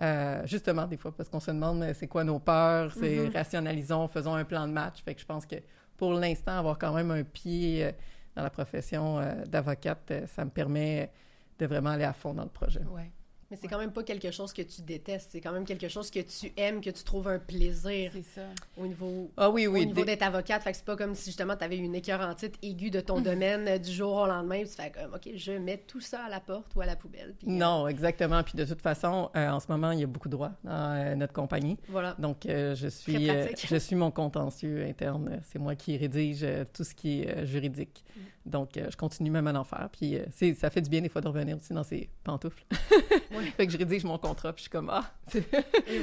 Euh, 0.01 0.41
justement, 0.45 0.87
des 0.87 0.95
fois, 0.95 1.11
parce 1.11 1.27
qu'on 1.27 1.41
se 1.41 1.51
demande 1.51 1.83
euh, 1.83 1.93
c'est 1.93 2.07
quoi 2.07 2.23
nos 2.23 2.39
peurs, 2.39 2.93
c'est 2.93 3.25
Mhm. 3.27 3.31
rationalisons, 3.33 4.07
faisons 4.07 4.33
un 4.33 4.45
plan 4.45 4.65
de 4.65 4.71
match. 4.71 5.03
Fait 5.03 5.13
que 5.13 5.19
je 5.19 5.25
pense 5.25 5.45
que 5.45 5.57
pour 5.97 6.13
l'instant, 6.13 6.57
avoir 6.57 6.79
quand 6.79 6.93
même 6.93 7.11
un 7.11 7.23
pied 7.23 7.83
euh, 7.83 7.91
dans 8.35 8.43
la 8.43 8.49
profession 8.49 9.19
d'avocate, 9.45 10.13
ça 10.27 10.45
me 10.45 10.49
permet 10.49 11.11
de 11.59 11.65
vraiment 11.65 11.89
aller 11.89 12.05
à 12.05 12.13
fond 12.13 12.33
dans 12.33 12.43
le 12.43 12.49
projet. 12.49 12.79
Ouais, 12.85 13.11
Mais 13.51 13.57
c'est 13.61 13.67
quand 13.67 13.77
même 13.79 13.91
pas 13.91 14.01
quelque 14.03 14.31
chose 14.31 14.53
que 14.53 14.61
tu 14.61 14.81
détestes, 14.81 15.29
c'est 15.33 15.41
quand 15.41 15.51
même 15.51 15.65
quelque 15.65 15.89
chose 15.89 16.09
que 16.09 16.21
tu 16.21 16.51
aimes, 16.55 16.79
que 16.81 16.89
tu 16.89 17.03
trouves 17.03 17.27
un 17.27 17.37
plaisir 17.37 18.11
c'est 18.13 18.23
ça. 18.39 18.41
au 18.77 18.87
niveau, 18.87 19.29
Ah 19.35 19.49
oui, 19.49 19.67
oui. 19.67 19.81
au 19.81 19.85
niveau 19.85 20.05
d'être 20.05 20.23
avocate. 20.23 20.63
Fait 20.63 20.71
que 20.71 20.77
c'est 20.77 20.85
pas 20.85 20.95
comme 20.95 21.13
si 21.15 21.25
justement 21.25 21.57
tu 21.57 21.63
avais 21.65 21.77
une 21.77 21.93
écœurantite 21.93 22.55
aiguë 22.63 22.91
de 22.91 23.01
ton 23.01 23.19
domaine 23.21 23.67
euh, 23.67 23.77
du 23.77 23.91
jour 23.91 24.15
au 24.15 24.25
lendemain, 24.25 24.61
puis 24.61 24.69
tu 24.69 24.75
fais 24.81 24.89
comme, 24.91 25.13
OK, 25.13 25.29
je 25.35 25.51
mets 25.51 25.77
tout 25.85 25.99
ça 25.99 26.23
à 26.25 26.29
la 26.29 26.39
porte 26.39 26.73
ou 26.75 26.81
à 26.81 26.85
la 26.85 26.95
poubelle. 26.95 27.35
Puis, 27.37 27.47
euh, 27.49 27.51
Non, 27.51 27.87
exactement. 27.89 28.41
Puis 28.41 28.53
de 28.55 28.63
toute 28.63 28.81
façon, 28.81 29.29
euh, 29.35 29.49
en 29.49 29.59
ce 29.59 29.67
moment, 29.69 29.91
il 29.91 29.99
y 29.99 30.03
a 30.03 30.07
beaucoup 30.07 30.29
de 30.29 30.33
droits 30.37 30.53
dans 30.63 30.95
euh, 30.95 31.15
notre 31.15 31.33
compagnie. 31.33 31.77
Voilà. 31.89 32.15
Donc, 32.19 32.45
euh, 32.45 32.73
je 32.73 32.87
suis 32.87 33.29
euh, 33.29 33.47
je 33.57 33.75
suis 33.75 33.95
mon 33.97 34.11
contentieux 34.11 34.85
interne. 34.85 35.41
C'est 35.43 35.59
moi 35.59 35.75
qui 35.75 35.97
rédige 35.97 36.43
euh, 36.43 36.63
tout 36.73 36.85
ce 36.85 36.95
qui 36.95 37.21
est 37.23 37.37
euh, 37.39 37.45
juridique. 37.45 38.03
Mm. 38.15 38.19
Donc, 38.43 38.77
euh, 38.77 38.87
je 38.89 38.97
continue 38.97 39.29
même 39.29 39.45
à 39.47 39.53
en 39.59 39.63
faire. 39.63 39.89
Puis, 39.91 40.15
euh, 40.17 40.23
c'est- 40.31 40.53
ça 40.55 40.69
fait 40.71 40.81
du 40.81 40.89
bien 40.89 41.01
des 41.01 41.09
fois 41.09 41.21
de 41.21 41.27
revenir 41.27 41.57
aussi 41.57 41.73
dans 41.73 41.83
ses 41.83 42.09
pantoufles. 42.23 42.63
Ouais. 43.31 43.40
Fait 43.57 43.65
que 43.67 43.71
je 43.73 43.77
rédige 43.77 44.03
mon 44.03 44.17
contrat, 44.17 44.53
puis 44.53 44.59
je 44.61 44.63
suis 44.63 44.69
comme, 44.71 44.89
ah, 44.89 45.11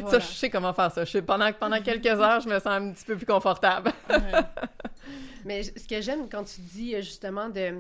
ça, 0.09 0.19
je 0.19 0.27
sais 0.27 0.51
comment 0.51 0.73
faire 0.73 0.91
ça. 0.93 1.05
Je 1.05 1.11
sais, 1.11 1.23
pendant, 1.23 1.53
pendant 1.53 1.81
quelques 1.81 2.07
heures, 2.07 2.41
je 2.41 2.49
me 2.49 2.55
sens 2.59 2.67
un 2.67 2.93
petit 2.93 3.05
peu 3.05 3.17
plus 3.17 3.27
confortable. 3.27 3.93
Mais 5.45 5.63
ce 5.63 5.87
que 5.87 6.01
j'aime 6.01 6.29
quand 6.29 6.45
tu 6.45 6.61
dis 6.61 6.95
euh, 6.95 7.03
justement 7.03 7.49
de. 7.49 7.71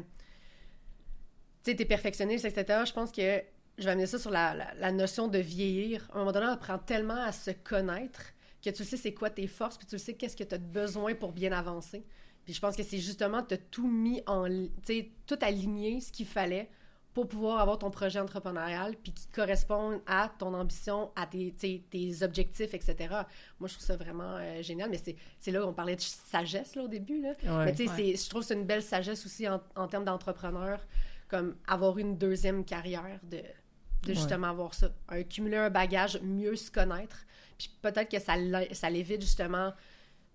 Tu 1.64 1.72
sais, 1.72 1.76
t'es 1.76 1.84
perfectionniste, 1.84 2.44
etc., 2.44 2.80
je 2.86 2.92
pense 2.92 3.10
que 3.12 3.42
je 3.78 3.84
vais 3.84 3.90
amener 3.90 4.06
ça 4.06 4.18
sur 4.18 4.30
la, 4.30 4.54
la- 4.54 4.74
la 4.74 4.92
notion 4.92 5.28
de 5.28 5.38
vieillir. 5.38 6.08
À 6.12 6.16
un 6.16 6.18
moment 6.20 6.32
donné, 6.32 6.46
on 6.46 6.52
apprend 6.52 6.78
tellement 6.78 7.20
à 7.22 7.32
se 7.32 7.50
connaître 7.50 8.20
que 8.64 8.70
tu 8.70 8.84
sais 8.84 8.96
c'est 8.96 9.14
quoi 9.14 9.30
tes 9.30 9.46
forces, 9.46 9.76
puis 9.78 9.86
tu 9.86 9.98
sais 9.98 10.14
qu'est-ce 10.14 10.36
que 10.36 10.44
tu 10.44 10.54
as 10.54 10.58
besoin 10.58 11.14
pour 11.14 11.32
bien 11.32 11.52
avancer. 11.52 12.04
Puis 12.44 12.54
je 12.54 12.60
pense 12.60 12.76
que 12.76 12.82
c'est 12.82 12.98
justement, 12.98 13.42
tu 13.42 13.54
as 13.54 13.58
tout 13.58 13.88
mis 13.88 14.22
en. 14.26 14.46
Tu 14.48 14.70
sais, 14.84 15.10
tout 15.26 15.38
aligné, 15.42 16.00
ce 16.00 16.10
qu'il 16.10 16.26
fallait 16.26 16.70
pour 17.18 17.28
pouvoir 17.28 17.58
avoir 17.60 17.78
ton 17.78 17.90
projet 17.90 18.20
entrepreneurial, 18.20 18.94
puis 19.02 19.12
qui 19.12 19.26
correspond 19.28 20.00
à 20.06 20.30
ton 20.38 20.54
ambition, 20.54 21.10
à 21.16 21.26
tes, 21.26 21.52
tes 21.90 22.22
objectifs, 22.22 22.74
etc. 22.74 22.96
Moi, 23.58 23.68
je 23.68 23.74
trouve 23.74 23.84
ça 23.86 23.96
vraiment 23.96 24.36
euh, 24.36 24.62
génial, 24.62 24.88
mais 24.88 25.00
c'est 25.40 25.50
là 25.50 25.60
qu'on 25.62 25.72
parlait 25.72 25.96
de 25.96 26.00
sagesse 26.00 26.76
là, 26.76 26.82
au 26.84 26.88
début. 26.88 27.20
Là. 27.20 27.30
Ouais. 27.42 27.64
Mais 27.64 27.74
tu 27.74 27.88
sais, 27.88 27.92
Ouais. 27.92 28.14
je 28.16 28.28
trouve 28.28 28.42
que 28.42 28.46
c'est 28.46 28.54
une 28.54 28.66
belle 28.66 28.82
sagesse 28.84 29.26
aussi 29.26 29.48
en, 29.48 29.60
en 29.74 29.88
termes 29.88 30.04
d'entrepreneur, 30.04 30.78
comme 31.28 31.56
avoir 31.66 31.98
une 31.98 32.16
deuxième 32.16 32.64
carrière, 32.64 33.18
de, 33.24 33.38
de 33.38 34.14
justement 34.14 34.46
avoir 34.46 34.74
ça. 34.74 34.90
Un, 35.08 35.24
cumuler 35.24 35.56
un 35.56 35.70
bagage, 35.70 36.20
mieux 36.22 36.54
se 36.54 36.70
connaître. 36.70 37.16
Puis 37.58 37.68
peut-être 37.82 38.08
que 38.10 38.20
ça, 38.20 38.34
ça 38.72 38.88
l'évite 38.90 39.22
justement 39.22 39.72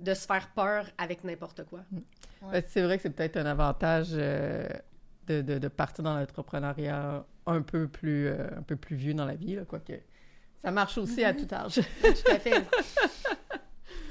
de 0.01 0.13
se 0.13 0.25
faire 0.25 0.49
peur 0.53 0.85
avec 0.97 1.23
n'importe 1.23 1.63
quoi. 1.63 1.79
Ben, 2.41 2.61
c'est 2.67 2.81
vrai 2.81 2.97
que 2.97 3.03
c'est 3.03 3.09
peut-être 3.11 3.37
un 3.37 3.45
avantage 3.45 4.09
euh, 4.11 4.67
de, 5.27 5.41
de, 5.41 5.57
de 5.57 5.67
partir 5.67 6.03
dans 6.03 6.17
l'entrepreneuriat 6.17 7.25
un 7.45 7.61
peu 7.61 7.87
plus 7.87 8.27
euh, 8.27 8.47
un 8.57 8.61
peu 8.61 8.75
plus 8.75 8.95
vieux 8.95 9.13
dans 9.13 9.25
la 9.25 9.35
vie, 9.35 9.55
là, 9.55 9.63
quoique 9.65 9.93
ça 10.63 10.71
marche 10.71 10.97
aussi 10.97 11.23
à 11.25 11.33
tout 11.33 11.47
âge. 11.53 11.81
Tout 12.01 12.31
à 12.31 12.39
fait. 12.39 12.53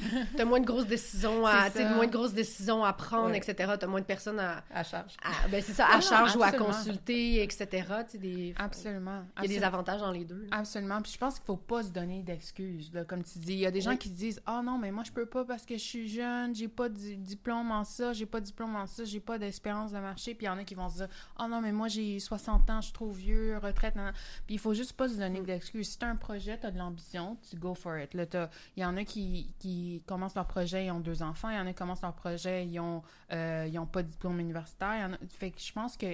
T'as 0.37 0.45
moins 0.45 0.61
de 0.61 0.67
grosses 0.67 0.87
décisions 0.87 1.47
à, 1.47 1.69
moins 1.95 2.07
de 2.07 2.13
grosses 2.13 2.33
décisions 2.33 2.85
à 2.85 2.93
prendre, 2.93 3.31
Ouais. 3.31 3.39
etc. 3.39 3.73
T'as 3.79 3.87
moins 3.87 4.01
de 4.01 4.07
personnes 4.07 4.39
à, 4.41 4.63
À 4.73 4.83
charge. 4.85 5.17
à- 5.23 5.49
ben 5.49 5.63
c'est 5.63 5.73
ça, 5.73 5.87
Ah 5.89 5.93
à 5.93 5.97
non, 5.97 6.01
charge 6.03 6.37
ou 6.37 6.43
à 6.43 6.53
consulter, 6.53 7.43
etc. 7.43 7.87
Des, 8.15 8.55
Absolument. 8.59 9.23
il 9.43 9.51
y 9.51 9.55
a 9.57 9.59
des 9.59 9.65
avantages 9.65 10.01
dans 10.01 10.11
les 10.11 10.25
deux. 10.25 10.47
là. 10.51 10.59
Absolument. 10.59 11.01
Puis 11.03 11.13
je 11.13 11.19
pense 11.19 11.35
qu'il 11.37 11.45
faut 11.45 11.57
pas 11.57 11.83
se 11.83 11.91
donner 11.91 12.23
d'excuses, 12.23 12.91
comme 13.09 13.23
tu 13.23 13.39
dis. 13.39 13.53
Il 13.55 13.59
y 13.59 13.67
a 13.67 13.71
des 13.71 13.81
gens 13.81 13.97
qui 13.97 14.11
disent 14.11 14.41
Ah 14.47 14.61
non, 14.65 14.79
mais 14.79 14.91
moi, 14.91 15.05
je 15.05 15.13
peux 15.13 15.27
pas 15.27 15.45
parce 15.45 15.65
que 15.67 15.75
je 15.75 15.83
suis 15.83 16.09
jeune, 16.09 16.55
j'ai 16.55 16.69
pas 16.69 16.89
de 16.89 16.95
di- 16.95 17.17
diplôme 17.17 17.71
en 17.71 17.85
ça, 17.85 18.13
j'ai 18.13 18.27
pas 18.27 18.41
de 18.41 18.47
diplôme 18.47 18.77
en 18.77 18.87
ça, 18.87 19.05
j'ai 19.05 19.21
pas 19.21 19.39
d'expérience 19.39 19.93
de 19.93 19.99
marché. 19.99 20.35
Puis 20.35 20.47
il 20.47 20.49
y 20.49 20.51
en 20.51 20.59
a 20.59 20.65
qui 20.65 20.75
vont 20.75 20.89
se 20.89 20.97
dire 20.97 21.09
Ah 21.39 21.49
non, 21.49 21.61
mais 21.61 21.73
moi, 21.73 21.89
j'ai 21.89 22.19
60 22.21 22.69
ans, 22.71 22.81
je 22.81 22.87
suis 22.87 22.93
trop 22.93 23.11
vieux, 23.11 23.59
retraite. 23.59 23.95
nan, 23.97 24.07
nan. 24.07 24.15
Puis 24.47 24.55
il 24.57 24.59
faut 24.59 24.75
juste 24.75 24.93
pas 24.95 25.09
se 25.09 25.15
donner 25.15 25.41
Mm. 25.41 25.45
d'excuses. 25.47 25.89
Si 25.91 25.99
t'as 25.99 26.07
un 26.09 26.17
projet, 26.17 26.59
t'as 26.61 26.71
de 26.71 26.79
l'ambition, 26.79 27.37
tu 27.49 27.57
go 27.57 27.75
for 27.75 27.99
it. 27.99 28.15
Là, 28.15 28.27
t'as- 28.27 28.51
il 28.77 28.83
y 28.83 28.87
en 28.87 28.97
a 28.97 29.05
qui, 29.05 29.53
qui 29.59 29.92
commencent 30.01 30.35
leur 30.35 30.47
projet, 30.47 30.87
ils 30.87 30.91
ont 30.91 31.01
deux 31.01 31.23
enfants. 31.23 31.49
Il 31.51 31.57
y 31.57 31.59
en 31.59 31.67
a 31.67 31.71
qui 31.71 31.75
commencent 31.75 32.03
leur 32.03 32.15
projet, 32.15 32.67
ils 32.67 32.79
ont, 32.81 33.03
euh, 33.33 33.67
ils 33.71 33.79
ont 33.79 33.87
pas 33.87 34.03
de 34.03 34.09
diplôme 34.09 34.41
universitaire. 34.41 34.95
Il 34.97 35.01
y 35.01 35.05
en 35.05 35.13
a- 35.15 35.19
Fait 35.29 35.51
que 35.51 35.61
je 35.61 35.73
pense 35.73 35.97
que 35.97 36.07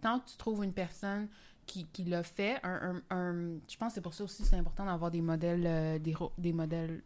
tant 0.00 0.20
que 0.20 0.28
tu 0.30 0.36
trouves 0.36 0.62
une 0.64 0.72
personne 0.72 1.28
qui, 1.66 1.86
qui 1.86 2.04
l'a 2.04 2.22
fait, 2.22 2.60
un, 2.62 3.00
un- 3.10 3.16
un- 3.16 3.58
je 3.68 3.76
pense 3.76 3.88
que 3.88 3.94
c'est 3.94 4.00
pour 4.02 4.14
ça 4.14 4.24
aussi 4.24 4.42
que 4.42 4.48
c'est 4.48 4.56
important 4.56 4.84
d'avoir 4.84 5.10
des 5.10 5.22
modèles, 5.22 5.64
euh, 5.66 5.98
des, 5.98 6.12
ro- 6.14 6.32
des 6.36 6.52
modèles, 6.52 7.02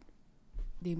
des, 0.81 0.97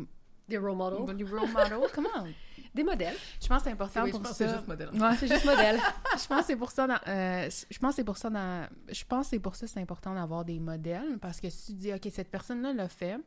Des 0.48 0.58
role 0.58 0.76
models. 0.78 1.16
des 1.18 1.24
role 1.26 1.50
models. 1.52 1.90
Comment? 1.94 2.26
Des 2.74 2.84
modèles. 2.84 3.16
Je 3.42 3.48
pense 3.48 3.58
que 3.60 3.64
c'est 3.66 3.72
important 3.72 4.04
Oui, 4.04 4.10
je 4.10 4.12
pour 4.14 4.22
pense 4.22 4.32
ça. 4.34 4.48
c'est 4.48 4.54
juste 4.54 4.68
modèle. 4.68 4.90
Ouais. 4.94 5.16
C'est 5.18 5.28
juste 5.28 5.46
modèle. 5.46 5.80
je 6.22 6.28
pense 6.28 6.40
que 6.42 6.46
c'est 6.46 6.56
pour 6.56 6.72
ça 6.72 6.88
dans, 6.88 7.00
euh, 7.08 7.50
je 7.70 7.80
pense 7.80 7.90
que 7.92 7.96
c'est 7.96 8.04
pour 8.04 8.18
ça 8.18 8.30
dans, 8.30 8.68
je 8.90 9.04
pense 9.06 9.28
c'est 9.28 9.40
pour 9.40 9.56
ça 9.56 9.66
c'est 9.68 9.82
important 9.82 10.14
d'avoir 10.14 10.46
des 10.46 10.60
modèles 10.60 11.18
parce 11.20 11.42
que 11.42 11.50
si 11.50 11.74
tu 11.74 11.80
dis 11.80 11.94
ok 11.94 12.08
cette 12.14 12.30
personne 12.30 12.62
là 12.62 12.72
l'a 12.72 12.88
fait 12.88 13.18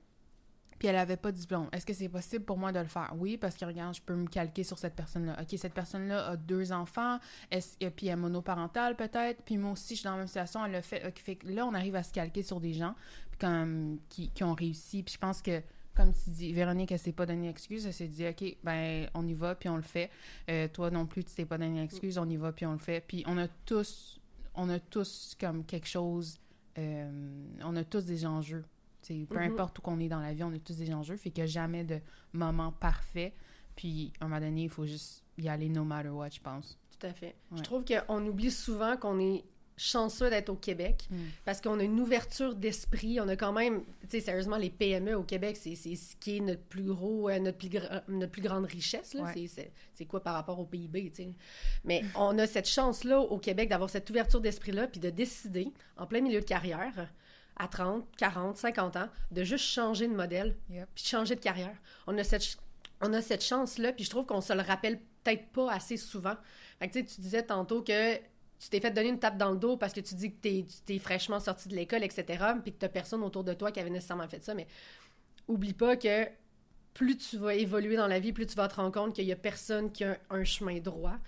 puis 0.83 0.89
elle 0.89 0.97
avait 0.97 1.16
pas 1.16 1.30
de 1.30 1.37
diplôme 1.37 1.68
est-ce 1.70 1.87
que 1.87 1.95
c'est 1.95 2.09
possible 2.09 2.45
pour 2.45 2.59
moi 2.59 2.72
de 2.72 2.80
le 2.80 2.87
faire? 2.87 3.14
Oui 3.16 3.37
parce 3.37 3.55
que 3.55 3.64
regarde 3.64 3.95
je 3.95 4.03
peux 4.03 4.16
me 4.16 4.26
calquer 4.26 4.64
sur 4.64 4.80
cette 4.80 4.97
personne 4.97 5.26
là 5.26 5.37
ok 5.41 5.57
cette 5.57 5.74
personne 5.74 6.09
là 6.09 6.26
a 6.30 6.37
deux 6.37 6.72
enfants 6.72 7.20
et 7.53 7.91
puis 7.91 8.09
elle 8.09 8.14
est 8.14 8.16
monoparentale 8.16 8.97
peut-être 8.97 9.45
puis 9.45 9.59
moi 9.59 9.70
aussi 9.70 9.95
je 9.95 10.01
suis 10.01 10.05
dans 10.05 10.12
la 10.12 10.18
même 10.18 10.26
situation 10.26 10.66
elle 10.66 10.72
le 10.72 10.80
fait 10.80 11.37
que 11.37 11.47
là 11.47 11.64
on 11.66 11.74
arrive 11.74 11.95
à 11.95 12.03
se 12.03 12.12
calquer 12.12 12.43
sur 12.43 12.59
des 12.59 12.72
gens 12.72 12.97
qui 13.39 14.43
ont 14.43 14.55
réussi 14.55 15.05
puis 15.05 15.14
je 15.14 15.18
pense 15.18 15.41
que 15.41 15.62
comme 15.95 16.12
tu 16.14 16.30
dis, 16.30 16.53
Véronique, 16.55 16.91
elle 16.91 16.99
s'est 16.99 17.12
pas 17.12 17.26
donné 17.26 17.51
excuse. 17.51 17.87
Elle 17.87 17.93
s'est 17.93 18.09
dit, 18.09 18.26
OK, 18.26 18.57
ben, 18.64 19.09
on 19.12 19.26
y 19.26 19.35
va, 19.35 19.55
puis 19.55 19.68
on 19.68 19.76
le 19.76 19.83
fait. 19.83 20.11
Euh, 20.49 20.66
toi 20.68 20.91
non 20.91 21.05
plus, 21.05 21.22
tu 21.22 21.35
t'es 21.35 21.45
pas 21.45 21.59
donné 21.59 21.83
excuse, 21.83 22.16
on 22.16 22.26
y 22.30 22.37
va, 22.39 22.51
puis 22.51 22.64
on 22.64 22.72
le 22.72 22.78
fait. 22.78 23.05
Puis 23.07 23.22
on 23.26 23.37
a 23.37 23.47
tous, 23.66 24.18
on 24.55 24.70
a 24.70 24.78
tous 24.78 25.37
comme 25.39 25.64
quelque 25.64 25.89
chose, 25.89 26.39
euh, 26.78 27.11
on 27.62 27.76
a 27.76 27.85
tous 27.85 28.07
des 28.07 28.24
enjeux. 28.24 28.64
T'sais, 29.03 29.27
peu 29.29 29.37
Mhm. 29.39 29.53
importe 29.53 29.79
où 29.79 29.83
qu'on 29.83 29.99
est 30.01 30.09
dans 30.09 30.21
la 30.21 30.33
vie, 30.33 30.45
on 30.45 30.55
a 30.55 30.59
tous 30.59 30.77
des 30.77 30.93
enjeux. 30.95 31.17
Fait 31.17 31.31
qu'il 31.31 31.43
n'y 31.43 31.51
a 31.51 31.53
jamais 31.53 31.83
de 31.85 31.99
moment 32.33 32.71
parfait. 32.73 33.33
Puis, 33.77 34.13
à 34.21 34.25
un 34.25 34.29
moment 34.29 34.41
donné, 34.41 34.63
il 34.65 34.69
faut 34.71 34.87
juste 34.87 35.25
y 35.39 35.49
aller 35.49 35.69
no 35.69 35.83
matter 35.85 36.11
what, 36.11 36.31
je 36.31 36.41
pense. 36.41 36.79
Tout 37.01 37.07
à 37.07 37.13
fait. 37.13 37.35
Ouais. 37.51 37.59
Je 37.59 37.63
trouve 37.63 37.85
qu'on 37.85 38.27
oublie 38.27 38.51
souvent 38.51 38.97
qu'on 38.97 39.19
est 39.19 39.43
chanceux 39.79 40.29
d'être 40.31 40.51
au 40.51 40.55
Québec 40.55 41.09
Mm. 41.11 41.17
parce 41.47 41.61
qu'on 41.63 41.81
a 41.81 41.83
une 41.83 41.99
ouverture 41.99 42.55
d'esprit. 42.55 43.19
On 43.21 43.27
a 43.27 43.35
quand 43.37 43.53
même, 43.53 43.83
tu 44.03 44.11
sais, 44.11 44.21
sérieusement, 44.21 44.59
les 44.59 44.69
PME 44.71 45.15
au 45.17 45.23
Québec, 45.25 45.57
c'est 45.57 45.75
ce 45.75 46.15
qui 46.17 46.37
est 46.37 46.41
notre 46.41 46.63
plus 46.63 46.85
gros, 46.85 47.29
euh, 47.31 47.39
notre 47.41 47.57
plus, 47.59 47.71
gra- 47.71 48.03
notre 48.07 48.31
plus 48.31 48.43
grande 48.43 48.67
richesse. 48.67 49.15
Ouais. 49.19 49.49
C'est 49.95 50.05
quoi 50.05 50.23
par 50.23 50.35
rapport 50.35 50.61
au 50.61 50.67
PIB, 50.67 51.11
tu 51.11 51.17
sais? 51.25 51.33
Mais 51.85 52.05
on 52.17 52.39
a 52.39 52.47
cette 52.47 52.69
chance-là 52.69 53.19
au 53.19 53.39
Québec 53.39 53.71
d'avoir 53.71 53.89
cette 53.91 54.09
ouverture 54.11 54.41
d'esprit-là 54.43 54.87
puis 54.87 55.01
de 55.01 55.11
décider, 55.11 55.73
en 55.97 56.07
plein 56.07 56.21
milieu 56.21 56.41
de 56.41 56.45
carrière, 56.45 57.09
à 57.57 57.69
30, 57.69 58.05
40, 58.17 58.57
50 58.57 58.97
ans, 58.97 59.09
de 59.31 59.45
juste 59.45 59.65
changer 59.65 60.09
de 60.09 60.15
modèle 60.15 60.57
Yep. 60.71 60.89
puis 60.95 61.05
de 61.05 61.09
changer 61.09 61.35
de 61.35 61.41
carrière. 61.41 61.77
On 62.07 62.17
a 62.19 62.25
cette, 62.25 62.57
on 63.01 63.13
a 63.13 63.21
cette 63.23 63.45
chance-là, 63.45 63.93
puis 63.93 64.05
je 64.05 64.11
trouve 64.11 64.27
qu'on 64.27 64.41
se 64.41 64.53
le 64.53 64.63
rappelle 64.63 64.99
peut-être 65.23 65.49
pas 65.53 65.71
assez 65.73 65.97
souvent. 65.97 66.35
Fait 66.79 66.89
que, 66.89 66.93
tu 66.95 67.01
sais, 67.01 67.15
tu 67.15 67.21
disais 67.21 67.43
tantôt 67.43 67.83
que 67.83 68.17
tu 68.17 68.69
t'es 68.71 68.81
fait 68.81 68.91
donner 68.91 69.09
une 69.09 69.19
tape 69.19 69.39
dans 69.39 69.51
le 69.51 69.57
dos 69.59 69.77
parce 69.77 69.93
que 69.93 70.01
tu 70.01 70.15
dis 70.15 70.31
que 70.31 70.41
t'es, 70.41 70.65
tu 70.69 70.77
t'es 70.87 70.99
fraîchement 70.99 71.41
sorti 71.41 71.69
de 71.69 71.75
l'école, 71.75 72.05
etc., 72.05 72.45
puis 72.63 72.73
que 72.73 72.79
t'as 72.79 72.89
personne 72.89 73.23
autour 73.23 73.43
de 73.43 73.55
toi 73.55 73.73
qui 73.73 73.81
avait 73.81 73.91
nécessairement 73.91 74.29
fait 74.29 74.45
ça, 74.45 74.55
mais 74.55 74.67
oublie 75.49 75.73
pas 75.73 75.97
que 75.97 76.29
plus 76.95 77.17
tu 77.17 77.39
vas 77.39 77.55
évoluer 77.55 77.97
dans 77.97 78.07
la 78.07 78.21
vie, 78.21 78.33
plus 78.33 78.47
tu 78.47 78.55
vas 78.55 78.69
te 78.69 78.77
rendre 78.77 78.93
compte 78.93 79.15
qu'il 79.15 79.25
y 79.25 79.33
a 79.33 79.37
personne 79.37 79.91
qui 79.91 80.05
a 80.05 80.17
un 80.31 80.45
chemin 80.45 80.79
droit. 80.79 81.19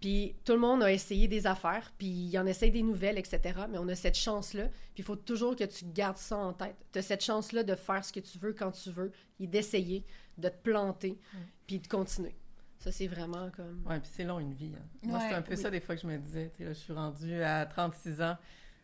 Puis 0.00 0.34
tout 0.44 0.52
le 0.52 0.58
monde 0.58 0.82
a 0.82 0.90
essayé 0.90 1.28
des 1.28 1.46
affaires, 1.46 1.92
puis 1.98 2.06
il 2.08 2.38
en 2.38 2.46
essaye 2.46 2.70
des 2.70 2.82
nouvelles, 2.82 3.18
etc. 3.18 3.40
Mais 3.70 3.76
on 3.78 3.86
a 3.88 3.94
cette 3.94 4.16
chance-là, 4.16 4.64
puis 4.68 4.98
il 4.98 5.04
faut 5.04 5.16
toujours 5.16 5.54
que 5.56 5.64
tu 5.64 5.84
gardes 5.84 6.16
ça 6.16 6.36
en 6.38 6.52
tête. 6.54 6.76
Tu 6.92 6.98
as 6.98 7.02
cette 7.02 7.22
chance-là 7.22 7.62
de 7.64 7.74
faire 7.74 8.02
ce 8.04 8.12
que 8.12 8.20
tu 8.20 8.38
veux 8.38 8.54
quand 8.54 8.70
tu 8.70 8.90
veux, 8.90 9.12
et 9.38 9.46
d'essayer, 9.46 10.04
de 10.38 10.48
te 10.48 10.56
planter, 10.62 11.18
puis 11.66 11.78
de 11.80 11.86
continuer. 11.86 12.34
Ça, 12.78 12.90
c'est 12.90 13.08
vraiment 13.08 13.50
comme... 13.50 13.82
Ouais, 13.86 14.00
puis 14.00 14.08
c'est 14.10 14.24
long 14.24 14.38
une 14.38 14.54
vie. 14.54 14.72
hein. 14.74 14.86
Moi, 15.02 15.18
Ouais, 15.18 15.24
c'est 15.28 15.34
un 15.34 15.42
peu 15.42 15.52
oui. 15.54 15.60
ça 15.60 15.68
des 15.68 15.80
fois 15.80 15.94
que 15.96 16.00
je 16.00 16.06
me 16.06 16.16
disais. 16.16 16.50
Tu 16.56 16.58
sais, 16.58 16.64
là, 16.64 16.72
je 16.72 16.78
suis 16.78 16.92
rendue 16.94 17.42
à 17.42 17.66
36 17.66 18.22
ans. 18.22 18.38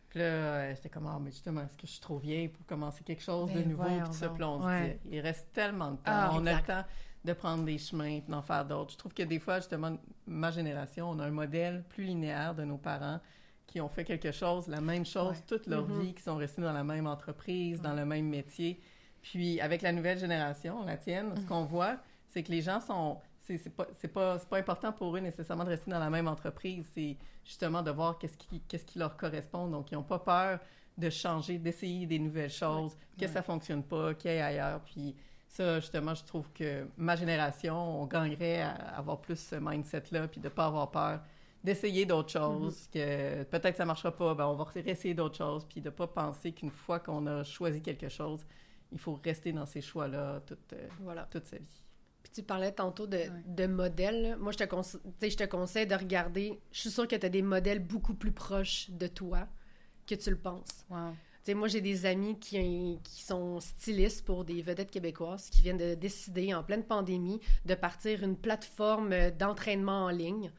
Puis 0.09 0.19
là, 0.19 0.25
euh, 0.25 0.75
j'étais 0.75 0.89
comme, 0.89 1.07
ah, 1.07 1.17
mais 1.19 1.31
justement, 1.31 1.61
est-ce 1.63 1.75
que 1.77 1.87
je 1.87 1.91
suis 1.93 1.99
trop 1.99 2.19
vieille 2.19 2.47
pour 2.49 2.63
commencer 2.67 3.03
quelque 3.03 3.23
chose 3.23 3.49
de 3.51 3.55
Ben, 3.59 3.69
nouveau? 3.69 3.83
Puis 3.85 4.13
ça, 4.13 4.31
Ouais. 4.31 4.99
il 5.09 5.19
reste 5.19 5.51
tellement 5.51 5.91
de 5.91 5.95
temps. 5.95 6.01
Ah, 6.05 6.29
on 6.33 6.45
a 6.45 6.51
exact. 6.51 6.67
le 6.67 6.73
temps 6.75 6.85
de 7.27 7.33
prendre 7.33 7.63
des 7.63 7.77
chemins, 7.77 8.19
puis 8.21 8.31
d'en 8.31 8.41
faire 8.41 8.65
d'autres. 8.65 8.93
Je 8.93 8.97
trouve 8.97 9.13
que 9.13 9.23
des 9.23 9.39
fois, 9.39 9.57
justement, 9.59 9.95
ma 10.25 10.49
génération, 10.51 11.09
on 11.11 11.19
a 11.19 11.25
un 11.25 11.31
modèle 11.31 11.83
plus 11.89 12.05
linéaire 12.05 12.55
de 12.55 12.63
nos 12.63 12.77
parents 12.77 13.19
qui 13.67 13.79
ont 13.81 13.89
fait 13.89 14.03
quelque 14.05 14.31
chose, 14.31 14.67
la 14.67 14.81
même 14.81 15.05
chose 15.05 15.31
Ouais. 15.37 15.43
toute 15.47 15.67
leur 15.67 15.87
Mhm. 15.87 15.99
vie, 16.01 16.13
qui 16.13 16.23
sont 16.23 16.37
restés 16.37 16.61
dans 16.61 16.73
la 16.73 16.83
même 16.83 17.05
entreprise, 17.05 17.81
dans 17.81 17.93
le 17.93 18.05
même 18.05 18.27
métier. 18.27 18.79
Puis 19.21 19.59
avec 19.61 19.81
la 19.81 19.91
nouvelle 19.91 20.17
génération, 20.17 20.83
la 20.85 20.97
tienne, 20.97 21.33
ce 21.35 21.41
qu'on 21.45 21.65
voit, 21.65 21.97
c'est 22.29 22.43
que 22.43 22.51
les 22.51 22.61
gens 22.61 22.79
sont... 22.79 23.19
C'est 23.45 23.69
pas, 23.73 23.85
pas, 24.13 24.39
pas 24.39 24.57
important 24.57 24.91
pour 24.91 25.15
eux 25.15 25.21
nécessairement 25.21 25.63
de 25.63 25.69
rester 25.69 25.89
dans 25.89 25.99
la 25.99 26.09
même 26.09 26.27
entreprise. 26.27 26.85
C'est 26.93 27.15
justement 27.45 27.81
de 27.81 27.91
voir 27.91 28.17
qu'est-ce 28.17 28.35
qui, 28.37 28.59
qu'est-ce 28.67 28.83
qui 28.83 28.99
leur 28.99 29.15
correspond. 29.15 29.67
Donc, 29.67 29.89
ils 29.91 29.95
n'ont 29.95 30.03
pas 30.03 30.19
peur 30.19 30.59
de 30.97 31.09
changer, 31.09 31.57
d'essayer 31.57 32.05
des 32.05 32.19
nouvelles 32.19 32.49
choses, 32.49 32.97
que 33.17 33.25
ça 33.27 33.41
fonctionne 33.41 33.83
pas, 33.83 34.13
qu'il 34.15 34.31
y 34.31 34.33
ait 34.33 34.41
ailleurs. 34.41 34.81
Puis 34.81 35.15
ça, 35.57 35.79
justement, 35.79 36.13
je 36.15 36.23
trouve 36.23 36.51
que 36.53 36.87
ma 36.97 37.15
génération, 37.15 38.01
on 38.01 38.05
gagnerait 38.05 38.61
à 38.61 38.71
avoir 38.97 39.19
plus 39.19 39.39
ce 39.39 39.55
mindset-là, 39.55 40.27
puis 40.27 40.39
de 40.39 40.49
pas 40.49 40.65
avoir 40.67 40.91
peur 40.91 41.21
d'essayer 41.63 42.05
d'autres 42.05 42.31
choses, 42.31 42.87
que 42.93 43.43
peut-être 43.43 43.75
ça 43.77 43.85
marchera 43.85 44.15
pas, 44.15 44.33
ben 44.35 44.45
on 44.45 44.53
va 44.55 44.63
réessayer 44.65 45.13
d'autres 45.13 45.35
choses, 45.37 45.65
puis 45.65 45.81
de 45.81 45.89
pas 45.89 46.07
penser 46.07 46.51
qu'une 46.53 46.69
fois 46.71 46.99
qu'on 46.99 47.25
a 47.27 47.43
choisi 47.43 47.81
quelque 47.81 48.07
chose, 48.09 48.45
il 48.91 48.99
faut 48.99 49.19
rester 49.23 49.51
dans 49.51 49.65
ces 49.65 49.81
choix-là 49.81 50.39
toute, 50.45 50.71
euh, 50.73 50.87
Voilà. 51.01 51.27
toute 51.29 51.45
sa 51.47 51.57
vie. 51.57 51.81
Puis 52.23 52.31
tu 52.31 52.43
parlais 52.43 52.71
tantôt 52.71 53.07
de, 53.07 53.17
Ouais. 53.17 53.29
de 53.47 53.67
modèles. 53.67 54.37
Moi, 54.39 54.51
je 54.51 54.57
te, 54.59 54.63
conse- 54.65 54.99
je 55.21 55.35
te 55.35 55.43
conseille 55.45 55.87
de 55.87 55.95
regarder. 55.95 56.59
Je 56.71 56.79
suis 56.81 56.89
sûre 56.91 57.07
que 57.07 57.15
tu 57.15 57.25
as 57.25 57.29
des 57.29 57.41
modèles 57.41 57.79
beaucoup 57.79 58.13
plus 58.13 58.31
proches 58.31 58.89
de 58.91 59.07
toi 59.07 59.47
que 60.05 60.15
tu 60.15 60.29
le 60.29 60.37
penses. 60.37 60.85
Wow. 60.89 61.15
Moi, 61.53 61.67
j'ai 61.67 61.81
des 61.81 62.05
amis 62.05 62.37
qui, 62.39 62.99
qui 63.03 63.23
sont 63.23 63.59
stylistes 63.59 64.25
pour 64.25 64.43
des 64.43 64.61
vedettes 64.61 64.91
québécoises 64.91 65.49
qui 65.49 65.61
viennent 65.61 65.77
de 65.77 65.95
décider, 65.95 66.53
en 66.53 66.63
pleine 66.63 66.83
pandémie, 66.83 67.39
de 67.65 67.75
partir 67.75 68.23
une 68.23 68.35
plateforme 68.35 69.31
d'entraînement 69.31 70.05
en 70.05 70.09
ligne 70.09 70.51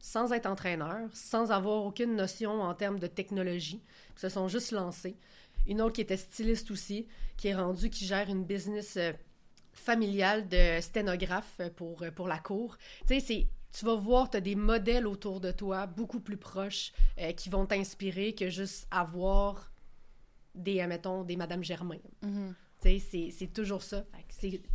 sans 0.00 0.32
être 0.32 0.46
entraîneur, 0.46 1.08
sans 1.12 1.50
avoir 1.50 1.84
aucune 1.84 2.14
notion 2.14 2.62
en 2.62 2.74
termes 2.74 2.98
de 2.98 3.06
technologie. 3.06 3.82
Ils 4.16 4.20
se 4.20 4.28
sont 4.28 4.48
juste 4.48 4.72
lancés. 4.72 5.16
Une 5.66 5.80
autre 5.80 5.94
qui 5.94 6.00
était 6.00 6.16
styliste 6.16 6.70
aussi, 6.70 7.06
qui 7.36 7.48
est 7.48 7.54
rendue, 7.54 7.90
qui 7.90 8.06
gère 8.06 8.28
une 8.28 8.44
business 8.44 8.96
euh, 8.96 9.12
familiale 9.72 10.48
de 10.48 10.80
sténographe 10.80 11.60
pour, 11.76 12.02
euh, 12.02 12.10
pour 12.10 12.28
la 12.28 12.38
cour. 12.38 12.78
Tu 13.06 13.20
sais, 13.20 13.48
tu 13.72 13.84
vas 13.84 13.96
voir, 13.96 14.30
tu 14.30 14.36
as 14.36 14.40
des 14.40 14.54
modèles 14.54 15.06
autour 15.06 15.40
de 15.40 15.50
toi 15.50 15.86
beaucoup 15.86 16.20
plus 16.20 16.36
proches 16.36 16.92
euh, 17.18 17.32
qui 17.32 17.50
vont 17.50 17.66
t'inspirer 17.66 18.34
que 18.34 18.48
juste 18.48 18.86
avoir 18.90 19.70
des, 20.58 20.86
mettons, 20.86 21.24
des 21.24 21.36
Madame 21.36 21.62
Germain. 21.64 21.98
Tu 22.80 23.00
sais, 23.00 23.30
c'est- 23.30 23.52
toujours 23.52 23.82
ça. 23.82 24.04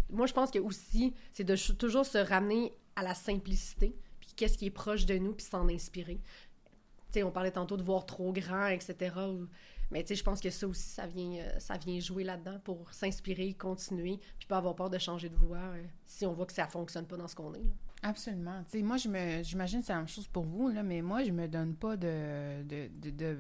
Moi, 0.10 0.26
je 0.28 0.34
pense 0.34 0.52
que 0.52 0.60
aussi, 0.60 1.14
c'est 1.32 1.44
de 1.44 1.56
toujours 1.74 2.06
se 2.06 2.18
ramener 2.18 2.74
à 2.96 3.04
la 3.04 3.14
simplicité, 3.14 3.96
puis 4.20 4.32
qu'est-ce 4.36 4.58
qui 4.58 4.66
est 4.66 4.72
proche 4.72 5.06
de 5.06 5.18
nous, 5.18 5.34
puis 5.34 5.46
s'en 5.46 5.68
inspirer. 5.70 6.20
Tu 7.12 7.20
sais, 7.20 7.24
on 7.24 7.32
parlait 7.32 7.52
tantôt 7.52 7.78
de 7.78 7.84
voir 7.84 8.06
trop 8.06 8.34
grand, 8.34 8.68
etc. 8.68 9.16
ou- 9.30 9.48
Mais 9.92 10.02
tu 10.04 10.10
sais, 10.10 10.16
je 10.16 10.24
pense 10.24 10.40
que 10.42 10.50
ça 10.50 10.68
aussi, 10.68 10.90
ça 10.90 11.06
vient, 11.06 11.34
euh, 11.40 11.60
ça 11.60 11.78
vient 11.78 12.00
jouer 12.00 12.24
là-dedans 12.24 12.60
pour 12.64 12.92
s'inspirer, 12.94 13.54
continuer, 13.54 14.20
puis 14.40 14.48
pas 14.48 14.58
avoir 14.58 14.76
peur 14.76 14.90
de 14.90 14.98
changer 14.98 15.30
de 15.30 15.36
voie 15.36 15.58
euh, 15.58 15.84
si 16.06 16.26
on 16.26 16.34
voit 16.34 16.46
que 16.48 16.54
ça 16.54 16.66
fonctionne 16.68 17.06
pas 17.06 17.16
dans 17.18 17.28
ce 17.28 17.36
qu'on 17.36 17.54
est. 17.54 17.60
là. 17.60 17.74
Absolument. 18.02 18.64
Tu 18.70 18.80
sais, 18.80 18.84
moi, 18.84 18.98
j'imagine 18.98 19.80
que 19.80 19.86
c'est 19.86 19.94
la 19.94 20.00
même 20.00 20.08
chose 20.08 20.28
pour 20.28 20.44
vous, 20.44 20.70
là, 20.70 20.82
mais 20.84 21.02
moi, 21.02 21.24
je 21.24 21.32
me 21.32 21.48
donne 21.48 21.76
pas 21.76 21.96
de, 21.96 22.64
de, 22.64 22.90
de, 23.00 23.10
de, 23.12 23.38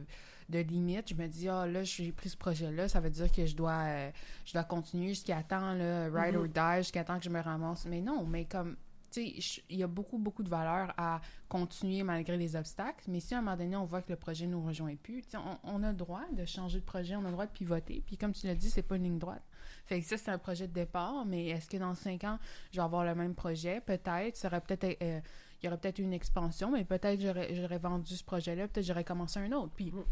de 0.49 0.59
limite. 0.59 1.09
Je 1.09 1.15
me 1.15 1.27
dis, 1.27 1.47
ah, 1.49 1.65
là, 1.65 1.83
j'ai 1.83 2.11
pris 2.11 2.29
ce 2.29 2.37
projet-là, 2.37 2.87
ça 2.87 2.99
veut 2.99 3.09
dire 3.09 3.31
que 3.31 3.45
je 3.45 3.55
dois, 3.55 3.83
euh, 3.85 4.11
je 4.45 4.53
dois 4.53 4.63
continuer 4.63 5.09
jusqu'à 5.09 5.43
temps, 5.43 5.73
là, 5.73 6.05
ride 6.05 6.35
Mhm. 6.35 6.41
or 6.41 6.47
die, 6.47 6.77
jusqu'à 6.83 7.03
temps 7.03 7.17
que 7.17 7.25
je 7.25 7.29
me 7.29 7.41
ramasse. 7.41 7.85
Mais 7.85 8.01
non, 8.01 8.25
mais 8.25 8.45
comme, 8.45 8.75
tu 9.11 9.39
sais, 9.39 9.61
il 9.69 9.77
y 9.77 9.83
a 9.83 9.87
beaucoup, 9.87 10.17
beaucoup 10.17 10.43
de 10.43 10.49
valeur 10.49 10.93
à 10.97 11.21
continuer 11.47 12.03
malgré 12.03 12.35
les 12.35 12.55
obstacles, 12.55 13.03
mais 13.07 13.19
si 13.19 13.35
à 13.35 13.39
un 13.39 13.41
moment 13.41 13.57
donné, 13.57 13.75
on 13.75 13.85
voit 13.85 14.01
que 14.01 14.11
le 14.11 14.17
projet 14.17 14.47
ne 14.47 14.53
nous 14.53 14.65
rejoint 14.65 14.95
plus, 14.95 15.21
tu 15.21 15.31
sais, 15.31 15.37
on, 15.37 15.59
on, 15.63 15.83
a 15.83 15.91
le 15.91 15.97
droit 15.97 16.23
de 16.31 16.45
changer 16.45 16.79
de 16.79 16.85
projet, 16.85 17.15
on 17.15 17.21
a 17.21 17.25
le 17.25 17.31
droit 17.31 17.45
de 17.45 17.51
pivoter, 17.51 18.01
puis 18.05 18.17
comme 18.17 18.33
tu 18.33 18.47
l'as 18.47 18.55
dit, 18.55 18.69
c'est 18.69 18.81
pas 18.81 18.95
une 18.95 19.03
ligne 19.03 19.19
droite. 19.19 19.43
Fait 19.85 19.99
que 19.99 20.05
ça, 20.07 20.17
c'est 20.17 20.31
un 20.31 20.37
projet 20.37 20.67
de 20.67 20.73
départ, 20.73 21.25
mais 21.25 21.47
est-ce 21.47 21.69
que 21.69 21.77
dans 21.77 21.93
cinq 21.93 22.23
ans, 22.23 22.39
je 22.71 22.77
vais 22.77 22.83
avoir 22.83 23.03
le 23.05 23.13
même 23.15 23.35
projet? 23.35 23.81
Peut-être, 23.81 24.35
ça 24.35 24.47
aurait 24.47 24.61
peut-être... 24.61 25.01
Euh, 25.01 25.19
il 25.61 25.67
y 25.67 25.69
aurait 25.69 25.77
peut-être 25.77 25.99
une 25.99 26.11
expansion, 26.11 26.71
mais 26.71 26.83
peut-être 26.83 27.21
j'aurais 27.21 27.77
vendu 27.77 28.15
ce 28.17 28.23
projet-là, 28.23 28.67
peut-être 28.67 28.85
j'aurais 28.85 29.05
commencé 29.05 29.39
un 29.39 29.51
autre. 29.53 29.71
Puis, 29.73 29.91
mm. 29.91 30.03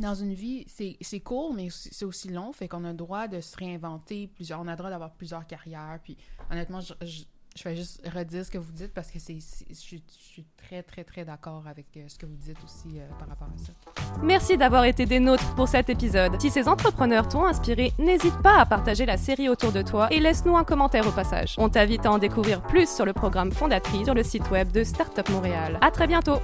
Dans 0.00 0.14
une 0.14 0.34
vie, 0.34 0.66
c'est 0.68 1.20
court, 1.20 1.54
mais 1.54 1.68
c'est 1.70 2.04
aussi 2.04 2.28
long, 2.28 2.52
fait 2.52 2.68
qu'on 2.68 2.84
a 2.84 2.90
le 2.90 2.96
droit 2.96 3.28
de 3.28 3.40
se 3.40 3.56
réinventer, 3.56 4.26
plusieurs, 4.28 4.60
on 4.60 4.66
a 4.66 4.72
le 4.72 4.76
droit 4.76 4.90
d'avoir 4.90 5.12
plusieurs 5.12 5.46
carrières. 5.46 5.98
Puis, 6.02 6.16
honnêtement, 6.50 6.80
je, 6.80 6.94
je 7.56 7.68
vais 7.68 7.76
juste 7.76 8.00
redire 8.14 8.44
ce 8.44 8.50
que 8.50 8.58
vous 8.58 8.72
dites 8.72 8.94
parce 8.94 9.10
que 9.10 9.18
c'est, 9.18 9.34
je, 9.34 9.74
suis, 9.74 10.02
très, 10.56 10.82
très, 10.82 11.04
très 11.04 11.24
d'accord 11.24 11.64
avec 11.66 11.86
euh, 11.96 12.04
ce 12.06 12.16
que 12.18 12.26
vous 12.26 12.36
dites 12.36 12.56
aussi 12.64 12.98
euh, 12.98 13.06
par 13.18 13.28
rapport 13.28 13.48
à 13.48 13.58
ça. 13.58 13.72
Merci 14.22 14.56
d'avoir 14.56 14.84
été 14.84 15.04
des 15.04 15.20
nôtres 15.20 15.54
pour 15.54 15.68
cet 15.68 15.90
épisode. 15.90 16.40
Si 16.40 16.50
ces 16.50 16.68
entrepreneurs 16.68 17.28
t'ont 17.28 17.44
inspiré, 17.44 17.92
n'hésite 17.98 18.36
pas 18.42 18.60
à 18.60 18.66
partager 18.66 19.04
la 19.04 19.16
série 19.16 19.48
autour 19.48 19.72
de 19.72 19.82
toi 19.82 20.08
et 20.12 20.20
laisse-nous 20.20 20.56
un 20.56 20.64
commentaire 20.64 21.06
au 21.06 21.12
passage. 21.12 21.54
On 21.58 21.68
t'invite 21.68 22.06
à 22.06 22.12
en 22.12 22.18
découvrir 22.18 22.62
plus 22.62 22.88
sur 22.88 23.04
le 23.04 23.12
programme 23.12 23.52
Fondatrice 23.52 24.04
sur 24.04 24.14
le 24.14 24.22
site 24.22 24.48
web 24.50 24.70
de 24.70 24.84
Startup 24.84 25.28
Montréal. 25.30 25.78
À 25.80 25.90
très 25.90 26.06
bientôt! 26.06 26.38